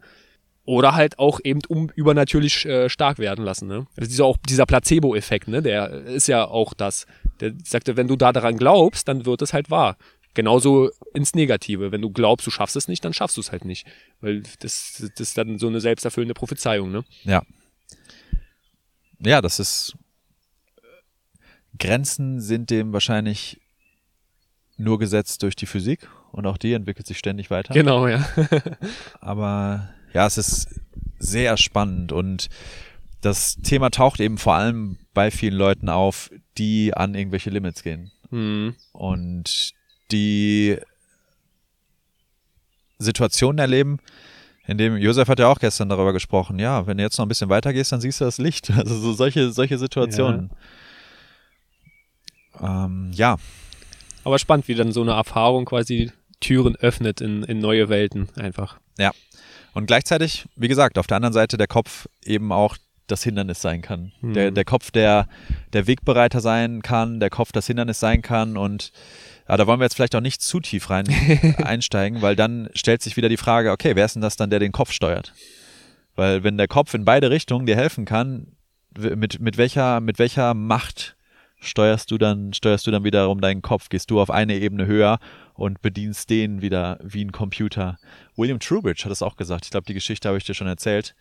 oder 0.66 0.94
halt 0.94 1.18
auch 1.18 1.40
eben 1.44 1.60
um 1.68 1.90
übernatürlich 1.94 2.64
äh, 2.64 2.88
stark 2.88 3.18
werden 3.18 3.44
lassen. 3.44 3.68
Ne? 3.68 3.86
Also 3.96 4.08
dieser, 4.08 4.24
auch 4.24 4.38
dieser 4.48 4.64
Placebo-Effekt, 4.64 5.48
ne? 5.48 5.60
der 5.60 5.90
ist 6.06 6.26
ja 6.26 6.46
auch 6.46 6.72
das. 6.72 7.06
Der 7.40 7.52
sagte, 7.64 7.96
wenn 7.98 8.08
du 8.08 8.16
da 8.16 8.32
daran 8.32 8.56
glaubst, 8.56 9.06
dann 9.08 9.26
wird 9.26 9.42
es 9.42 9.52
halt 9.52 9.70
wahr. 9.70 9.96
Genauso 10.34 10.90
ins 11.14 11.34
Negative. 11.34 11.92
Wenn 11.92 12.02
du 12.02 12.10
glaubst, 12.10 12.46
du 12.46 12.50
schaffst 12.50 12.76
es 12.76 12.88
nicht, 12.88 13.04
dann 13.04 13.14
schaffst 13.14 13.36
du 13.36 13.40
es 13.40 13.52
halt 13.52 13.64
nicht. 13.64 13.86
Weil 14.20 14.42
das, 14.58 15.00
das 15.00 15.20
ist 15.20 15.38
dann 15.38 15.58
so 15.58 15.68
eine 15.68 15.80
selbsterfüllende 15.80 16.34
Prophezeiung, 16.34 16.90
ne? 16.90 17.04
Ja. 17.22 17.42
Ja, 19.20 19.40
das 19.40 19.60
ist. 19.60 19.96
Grenzen 21.78 22.40
sind 22.40 22.70
dem 22.70 22.92
wahrscheinlich 22.92 23.60
nur 24.76 24.98
gesetzt 24.98 25.42
durch 25.42 25.56
die 25.56 25.66
Physik 25.66 26.08
und 26.32 26.46
auch 26.46 26.56
die 26.56 26.72
entwickelt 26.72 27.06
sich 27.06 27.18
ständig 27.18 27.50
weiter. 27.50 27.74
Genau, 27.74 28.06
ja. 28.06 28.26
Aber 29.20 29.88
ja, 30.12 30.26
es 30.26 30.38
ist 30.38 30.80
sehr 31.18 31.56
spannend 31.56 32.12
und 32.12 32.48
das 33.20 33.56
Thema 33.56 33.90
taucht 33.90 34.20
eben 34.20 34.38
vor 34.38 34.54
allem 34.54 34.98
bei 35.14 35.30
vielen 35.30 35.54
Leuten 35.54 35.88
auf, 35.88 36.30
die 36.58 36.94
an 36.94 37.14
irgendwelche 37.14 37.50
Limits 37.50 37.82
gehen. 37.82 38.12
Hm. 38.30 38.74
Und 38.92 39.72
die 40.10 40.78
Situationen 42.98 43.58
erleben, 43.58 43.98
in 44.66 44.78
dem 44.78 44.96
Josef 44.96 45.28
hat 45.28 45.38
ja 45.38 45.48
auch 45.48 45.58
gestern 45.58 45.88
darüber 45.90 46.12
gesprochen, 46.12 46.58
ja, 46.58 46.86
wenn 46.86 46.96
du 46.96 47.02
jetzt 47.02 47.18
noch 47.18 47.26
ein 47.26 47.28
bisschen 47.28 47.50
weiter 47.50 47.72
gehst, 47.72 47.92
dann 47.92 48.00
siehst 48.00 48.20
du 48.20 48.24
das 48.24 48.38
Licht. 48.38 48.70
Also 48.76 48.96
so 48.98 49.12
solche, 49.12 49.52
solche 49.52 49.78
Situationen. 49.78 50.50
Ja. 52.60 52.84
Ähm, 52.86 53.10
ja. 53.12 53.36
Aber 54.24 54.38
spannend, 54.38 54.68
wie 54.68 54.74
dann 54.74 54.92
so 54.92 55.02
eine 55.02 55.12
Erfahrung 55.12 55.66
quasi 55.66 56.12
Türen 56.40 56.76
öffnet 56.76 57.20
in, 57.20 57.42
in 57.42 57.58
neue 57.58 57.88
Welten 57.88 58.28
einfach. 58.36 58.78
Ja. 58.98 59.12
Und 59.74 59.86
gleichzeitig, 59.86 60.46
wie 60.56 60.68
gesagt, 60.68 60.98
auf 60.98 61.06
der 61.06 61.16
anderen 61.16 61.32
Seite 61.34 61.58
der 61.58 61.66
Kopf 61.66 62.06
eben 62.24 62.52
auch 62.52 62.76
das 63.06 63.22
Hindernis 63.22 63.60
sein 63.60 63.82
kann. 63.82 64.12
Mhm. 64.20 64.32
Der, 64.32 64.50
der 64.50 64.64
Kopf, 64.64 64.90
der 64.90 65.28
der 65.72 65.86
Wegbereiter 65.86 66.40
sein 66.40 66.80
kann, 66.80 67.20
der 67.20 67.28
Kopf 67.28 67.52
das 67.52 67.66
Hindernis 67.66 68.00
sein 68.00 68.22
kann 68.22 68.56
und 68.56 68.92
ja, 69.48 69.56
da 69.56 69.66
wollen 69.66 69.80
wir 69.80 69.84
jetzt 69.84 69.94
vielleicht 69.94 70.14
auch 70.14 70.20
nicht 70.20 70.42
zu 70.42 70.60
tief 70.60 70.90
rein 70.90 71.06
einsteigen, 71.58 72.22
weil 72.22 72.36
dann 72.36 72.70
stellt 72.74 73.02
sich 73.02 73.16
wieder 73.16 73.28
die 73.28 73.36
Frage, 73.36 73.72
okay, 73.72 73.94
wer 73.94 74.06
ist 74.06 74.14
denn 74.14 74.22
das 74.22 74.36
dann, 74.36 74.50
der 74.50 74.58
den 74.58 74.72
Kopf 74.72 74.92
steuert? 74.92 75.32
Weil 76.16 76.44
wenn 76.44 76.56
der 76.56 76.68
Kopf 76.68 76.94
in 76.94 77.04
beide 77.04 77.30
Richtungen 77.30 77.66
dir 77.66 77.76
helfen 77.76 78.04
kann, 78.04 78.56
mit, 78.96 79.40
mit 79.40 79.56
welcher, 79.56 80.00
mit 80.00 80.18
welcher 80.18 80.54
Macht 80.54 81.16
steuerst 81.58 82.10
du 82.10 82.18
dann, 82.18 82.52
steuerst 82.52 82.86
du 82.86 82.90
dann 82.90 83.04
wiederum 83.04 83.40
deinen 83.40 83.62
Kopf? 83.62 83.88
Gehst 83.88 84.10
du 84.10 84.20
auf 84.20 84.30
eine 84.30 84.54
Ebene 84.54 84.86
höher 84.86 85.18
und 85.54 85.82
bedienst 85.82 86.30
den 86.30 86.62
wieder 86.62 86.98
wie 87.02 87.24
ein 87.24 87.32
Computer? 87.32 87.98
William 88.36 88.60
Trubridge 88.60 89.04
hat 89.04 89.12
es 89.12 89.22
auch 89.22 89.36
gesagt. 89.36 89.64
Ich 89.64 89.70
glaube, 89.70 89.86
die 89.86 89.94
Geschichte 89.94 90.28
habe 90.28 90.38
ich 90.38 90.44
dir 90.44 90.54
schon 90.54 90.66
erzählt. 90.66 91.14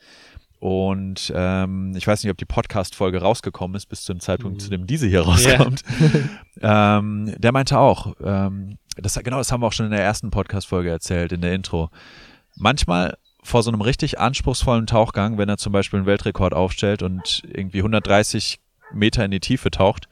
Und 0.64 1.30
ähm, 1.36 1.92
ich 1.94 2.08
weiß 2.08 2.24
nicht, 2.24 2.32
ob 2.32 2.38
die 2.38 2.46
Podcast-Folge 2.46 3.20
rausgekommen 3.20 3.76
ist, 3.76 3.88
bis 3.88 4.04
zu 4.04 4.14
dem 4.14 4.22
Zeitpunkt, 4.22 4.62
zu 4.62 4.70
dem 4.70 4.88
diese 4.88 5.08
hier 5.08 5.24
rauskommt. 5.24 5.84
Yeah. 6.00 6.40
ähm, 7.00 7.36
der 7.38 7.52
meinte 7.52 7.78
auch, 7.78 8.16
ähm, 8.24 8.78
das, 8.96 9.20
genau 9.22 9.40
das 9.40 9.52
haben 9.52 9.62
wir 9.62 9.68
auch 9.68 9.74
schon 9.74 9.88
in 9.88 9.92
der 9.92 10.02
ersten 10.02 10.32
Podcast-Folge 10.32 10.90
erzählt, 10.90 11.34
in 11.34 11.42
der 11.42 11.54
Intro. 11.54 11.90
Manchmal 12.56 13.18
vor 13.44 13.62
so 13.62 13.72
einem 13.72 13.82
richtig 13.82 14.20
anspruchsvollen 14.20 14.88
Tauchgang, 14.88 15.38
wenn 15.38 15.50
er 15.50 15.58
zum 15.58 15.74
Beispiel 15.74 15.98
einen 15.98 16.08
Weltrekord 16.08 16.54
aufstellt 16.54 17.04
und 17.04 17.44
irgendwie 17.46 17.80
130 17.80 18.62
Meter 18.94 19.26
in 19.26 19.32
die 19.32 19.42
Tiefe 19.42 19.70
taucht, 19.70 20.08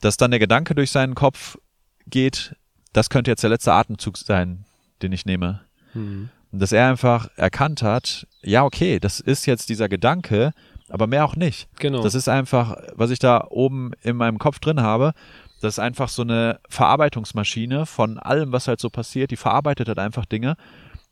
dass 0.00 0.16
dann 0.16 0.30
der 0.30 0.38
Gedanke 0.38 0.76
durch 0.76 0.92
seinen 0.92 1.16
Kopf 1.16 1.58
geht, 2.06 2.54
das 2.92 3.10
könnte 3.10 3.32
jetzt 3.32 3.42
der 3.42 3.50
letzte 3.50 3.72
Atemzug 3.72 4.16
sein, 4.16 4.64
den 5.02 5.10
ich 5.10 5.26
nehme. 5.26 5.62
Mhm. 5.92 6.30
Und 6.52 6.60
dass 6.60 6.72
er 6.72 6.88
einfach 6.88 7.28
erkannt 7.36 7.82
hat, 7.82 8.26
ja, 8.42 8.64
okay, 8.64 9.00
das 9.00 9.20
ist 9.20 9.46
jetzt 9.46 9.70
dieser 9.70 9.88
Gedanke, 9.88 10.52
aber 10.88 11.06
mehr 11.06 11.24
auch 11.24 11.34
nicht. 11.34 11.68
Genau. 11.78 12.02
Das 12.02 12.14
ist 12.14 12.28
einfach, 12.28 12.76
was 12.94 13.10
ich 13.10 13.18
da 13.18 13.46
oben 13.48 13.92
in 14.02 14.16
meinem 14.16 14.38
Kopf 14.38 14.58
drin 14.58 14.82
habe, 14.82 15.14
das 15.62 15.74
ist 15.74 15.78
einfach 15.78 16.08
so 16.08 16.22
eine 16.22 16.60
Verarbeitungsmaschine 16.68 17.86
von 17.86 18.18
allem, 18.18 18.52
was 18.52 18.68
halt 18.68 18.80
so 18.80 18.90
passiert. 18.90 19.30
Die 19.30 19.36
verarbeitet 19.36 19.88
halt 19.88 19.98
einfach 19.98 20.26
Dinge. 20.26 20.56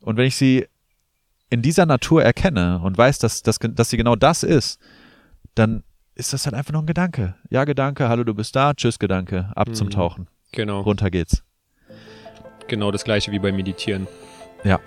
Und 0.01 0.17
wenn 0.17 0.27
ich 0.27 0.37
sie 0.37 0.67
in 1.49 1.63
dieser 1.63 1.87
Natur 1.87 2.23
erkenne 2.23 2.81
und 2.83 2.99
weiß, 2.99 3.19
dass, 3.21 3.43
dass, 3.43 3.59
dass 3.61 3.91
sie 3.91 3.97
genau 3.97 4.17
das 4.17 4.43
ist, 4.43 4.81
dann 5.55 5.85
ist 6.15 6.33
das 6.33 6.45
halt 6.45 6.55
einfach 6.55 6.73
nur 6.73 6.83
ein 6.83 6.87
Gedanke. 6.87 7.37
Ja, 7.49 7.65
Gedanke, 7.65 8.09
hallo, 8.09 8.25
du 8.25 8.35
bist 8.35 8.55
da, 8.55 8.75
tschüss, 8.75 8.99
Gedanke, 8.99 9.51
ab 9.55 9.69
mhm. 9.69 9.75
zum 9.75 9.91
Tauchen. 9.91 10.29
Genau. 10.53 10.81
Runter 10.81 11.11
geht's. 11.11 11.43
Genau 12.67 12.91
das 12.91 13.05
gleiche 13.05 13.33
wie 13.33 13.39
beim 13.39 13.57
Meditieren. 13.57 14.07
Ja. 14.65 14.81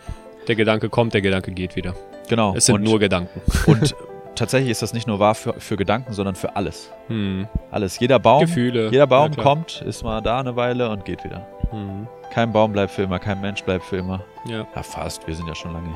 Der 0.47 0.55
Gedanke 0.55 0.89
kommt, 0.89 1.13
der 1.13 1.21
Gedanke 1.21 1.51
geht 1.51 1.75
wieder. 1.75 1.93
Genau. 2.29 2.53
Es 2.55 2.65
sind 2.65 2.75
und, 2.75 2.83
nur 2.83 2.99
Gedanken. 2.99 3.41
Und 3.67 3.95
tatsächlich 4.35 4.71
ist 4.71 4.81
das 4.81 4.93
nicht 4.93 5.07
nur 5.07 5.19
wahr 5.19 5.35
für, 5.35 5.53
für 5.53 5.77
Gedanken, 5.77 6.13
sondern 6.13 6.35
für 6.35 6.55
alles. 6.55 6.91
Hm. 7.07 7.47
Alles. 7.71 7.99
Jeder 7.99 8.19
Baum, 8.19 8.41
Gefühle. 8.41 8.89
Jeder 8.89 9.07
Baum 9.07 9.31
ja, 9.35 9.43
kommt, 9.43 9.81
ist 9.81 10.03
mal 10.03 10.21
da 10.21 10.39
eine 10.39 10.55
Weile 10.55 10.89
und 10.89 11.05
geht 11.05 11.23
wieder. 11.23 11.47
Hm. 11.71 12.07
Kein 12.31 12.51
Baum 12.51 12.73
bleibt 12.73 12.91
für 12.91 13.03
immer, 13.03 13.19
kein 13.19 13.39
Mensch 13.41 13.63
bleibt 13.63 13.85
für 13.85 13.97
immer. 13.97 14.21
Ja. 14.45 14.65
Ja, 14.75 14.83
fast. 14.83 15.27
Wir 15.27 15.35
sind 15.35 15.47
ja 15.47 15.55
schon 15.55 15.73
lange 15.73 15.89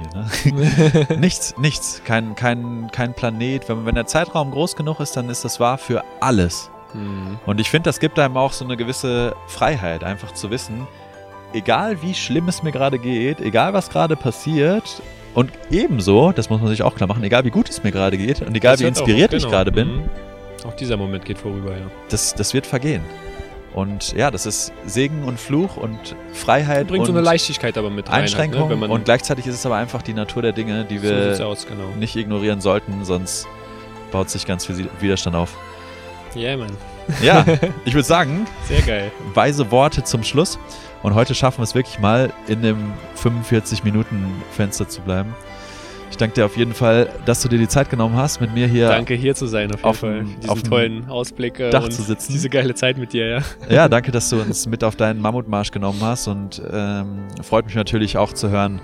hier. 0.43 0.53
Ne? 0.53 1.07
nichts, 1.19 1.55
nichts. 1.57 2.01
Kein, 2.05 2.35
kein, 2.35 2.89
kein 2.91 3.13
Planet. 3.13 3.67
Wenn, 3.67 3.85
wenn 3.85 3.95
der 3.95 4.05
Zeitraum 4.05 4.51
groß 4.51 4.75
genug 4.75 4.99
ist, 4.99 5.17
dann 5.17 5.29
ist 5.29 5.43
das 5.43 5.59
wahr 5.59 5.77
für 5.77 6.03
alles. 6.19 6.69
Hm. 6.91 7.39
Und 7.45 7.59
ich 7.59 7.69
finde, 7.69 7.89
das 7.89 7.99
gibt 7.99 8.19
einem 8.19 8.37
auch 8.37 8.53
so 8.53 8.63
eine 8.63 8.77
gewisse 8.77 9.35
Freiheit, 9.47 10.03
einfach 10.03 10.33
zu 10.33 10.51
wissen, 10.51 10.87
egal 11.53 12.01
wie 12.01 12.13
schlimm 12.13 12.47
es 12.47 12.63
mir 12.63 12.71
gerade 12.71 12.99
geht, 12.99 13.41
egal 13.41 13.73
was 13.73 13.89
gerade 13.89 14.15
passiert, 14.15 15.01
und 15.33 15.51
ebenso, 15.69 16.31
das 16.31 16.49
muss 16.49 16.61
man 16.61 16.69
sich 16.69 16.81
auch 16.81 16.95
klar 16.95 17.07
machen, 17.07 17.23
egal 17.23 17.45
wie 17.45 17.51
gut 17.51 17.69
es 17.69 17.83
mir 17.83 17.91
gerade 17.91 18.17
geht 18.17 18.41
und 18.41 18.55
egal 18.55 18.73
Das 18.73 18.81
wie 18.81 18.85
inspiriert 18.85 19.29
auch, 19.29 19.37
ich 19.37 19.43
genau. 19.43 19.51
gerade 19.51 19.71
bin, 19.71 19.87
Mhm. 19.97 20.09
Auch 20.67 20.73
dieser 20.73 20.97
Moment 20.97 21.23
geht 21.23 21.37
vorüber, 21.37 21.71
ja. 21.71 21.85
das, 22.09 22.33
das 22.33 22.53
wird 22.53 22.65
vergehen. 22.65 23.03
Und 23.73 24.13
ja, 24.13 24.31
das 24.31 24.47
ist 24.47 24.73
Segen 24.87 25.23
und 25.23 25.39
Fluch 25.39 25.77
und 25.77 26.15
Freiheit 26.33 26.87
Bringt 26.87 27.01
und 27.01 27.05
so 27.05 27.11
eine 27.11 27.21
Leichtigkeit 27.21 27.77
aber 27.77 27.91
mit 27.91 28.09
rein. 28.09 28.23
Einschränkung. 28.23 28.61
halt, 28.61 28.69
ne? 28.69 28.73
wenn 28.73 28.79
man, 28.79 28.89
und 28.89 29.05
gleichzeitig 29.05 29.45
ist 29.45 29.53
es 29.53 29.65
aber 29.67 29.75
einfach 29.75 30.01
die 30.01 30.15
Natur 30.15 30.41
der 30.41 30.53
Dinge, 30.53 30.83
die 30.85 30.97
so 30.97 31.03
wir 31.03 31.29
sieht's 31.29 31.41
aus, 31.41 31.67
genau. 31.67 31.89
nicht 31.99 32.15
ignorieren 32.15 32.59
sollten, 32.59 33.05
sonst 33.05 33.47
baut 34.11 34.31
sich 34.31 34.47
ganz 34.47 34.65
viel 34.65 34.89
Widerstand 34.99 35.35
auf. 35.35 35.55
Ja, 36.33 36.49
yeah, 36.49 36.57
Mann. 36.57 36.75
Ja, 37.23 37.45
ich 37.85 37.93
würde 37.93 38.07
sagen, 38.07 38.45
Sehr 38.67 38.81
geil. 38.81 39.11
weise 39.33 39.69
Worte 39.71 40.03
zum 40.03 40.23
Schluss. 40.23 40.59
Und 41.03 41.13
heute 41.15 41.35
schaffen 41.35 41.59
wir 41.59 41.63
es 41.63 41.75
wirklich 41.75 41.99
mal, 41.99 42.31
in 42.47 42.61
dem 42.61 42.77
45-Minuten-Fenster 43.21 44.87
zu 44.87 45.01
bleiben. 45.01 45.33
Ich 46.09 46.17
danke 46.17 46.35
dir 46.35 46.45
auf 46.45 46.55
jeden 46.57 46.73
Fall, 46.73 47.09
dass 47.25 47.41
du 47.41 47.49
dir 47.49 47.59
die 47.59 47.67
Zeit 47.67 47.89
genommen 47.89 48.15
hast, 48.15 48.39
mit 48.41 48.53
mir 48.53 48.65
hier. 48.67 48.87
Danke, 48.87 49.13
hier 49.13 49.35
zu 49.35 49.45
sein, 49.45 49.67
auf 49.71 49.77
jeden 49.77 49.85
auf 49.89 49.97
Fall. 49.97 50.23
diesen 50.23 50.49
auf 50.49 50.63
tollen 50.63 51.09
Ausblick 51.09 51.59
äh, 51.59 51.69
Dach 51.69 51.83
und 51.83 51.91
zu 51.91 52.01
sitzen. 52.01 52.31
diese 52.31 52.49
geile 52.49 52.73
Zeit 52.75 52.97
mit 52.97 53.11
dir, 53.13 53.27
ja. 53.27 53.39
Ja, 53.69 53.89
danke, 53.89 54.11
dass 54.11 54.29
du 54.29 54.39
uns 54.41 54.65
mit 54.67 54.83
auf 54.83 54.95
deinen 54.95 55.21
Mammutmarsch 55.21 55.71
genommen 55.71 55.99
hast 56.01 56.27
und 56.27 56.61
ähm, 56.71 57.19
freut 57.43 57.65
mich 57.65 57.75
natürlich 57.75 58.17
auch 58.17 58.31
zu 58.33 58.49
hören, 58.49 58.81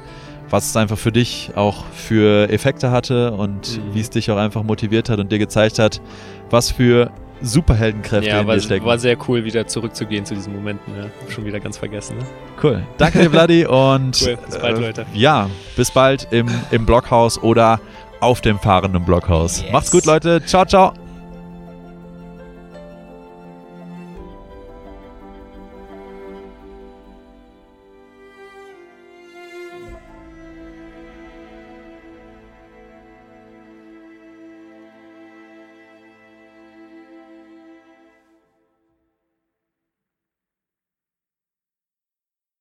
was 0.49 0.67
es 0.69 0.75
einfach 0.75 0.97
für 0.97 1.13
dich 1.13 1.51
auch 1.55 1.85
für 1.93 2.49
Effekte 2.51 2.91
hatte 2.91 3.31
und 3.31 3.77
Mhm. 3.77 3.93
wie 3.95 4.01
es 4.01 4.09
dich 4.09 4.29
auch 4.29 4.37
einfach 4.37 4.61
motiviert 4.63 5.09
hat 5.09 5.19
und 5.19 5.31
dir 5.31 5.39
gezeigt 5.39 5.79
hat, 5.79 6.01
was 6.49 6.71
für 6.71 7.09
Superheldenkräfte 7.43 8.29
Ja, 8.29 8.41
in 8.41 8.47
war, 8.47 8.55
dir 8.55 8.61
stecken. 8.61 8.85
war 8.85 8.97
sehr 8.97 9.17
cool, 9.27 9.43
wieder 9.43 9.67
zurückzugehen 9.67 10.25
zu 10.25 10.33
diesen 10.33 10.55
Momenten. 10.55 10.93
Hab 11.21 11.31
schon 11.31 11.45
wieder 11.45 11.59
ganz 11.59 11.77
vergessen. 11.77 12.17
Ne? 12.17 12.25
Cool. 12.61 12.83
Danke 12.97 13.19
dir, 13.19 13.29
Vladi. 13.29 13.65
Und 13.67 14.21
Cool. 14.25 14.37
Bis 14.45 14.57
bald, 14.57 14.77
äh, 14.77 14.81
Leute. 14.81 15.05
Ja, 15.13 15.49
bis 15.75 15.91
bald 15.91 16.27
im, 16.31 16.47
im 16.71 16.85
Blockhaus 16.85 17.41
oder 17.41 17.79
auf 18.19 18.41
dem 18.41 18.57
fahrenden 18.57 19.03
Blockhaus. 19.03 19.61
Yes. 19.61 19.71
Macht's 19.71 19.91
gut, 19.91 20.05
Leute. 20.05 20.43
Ciao, 20.45 20.65
ciao. 20.65 20.93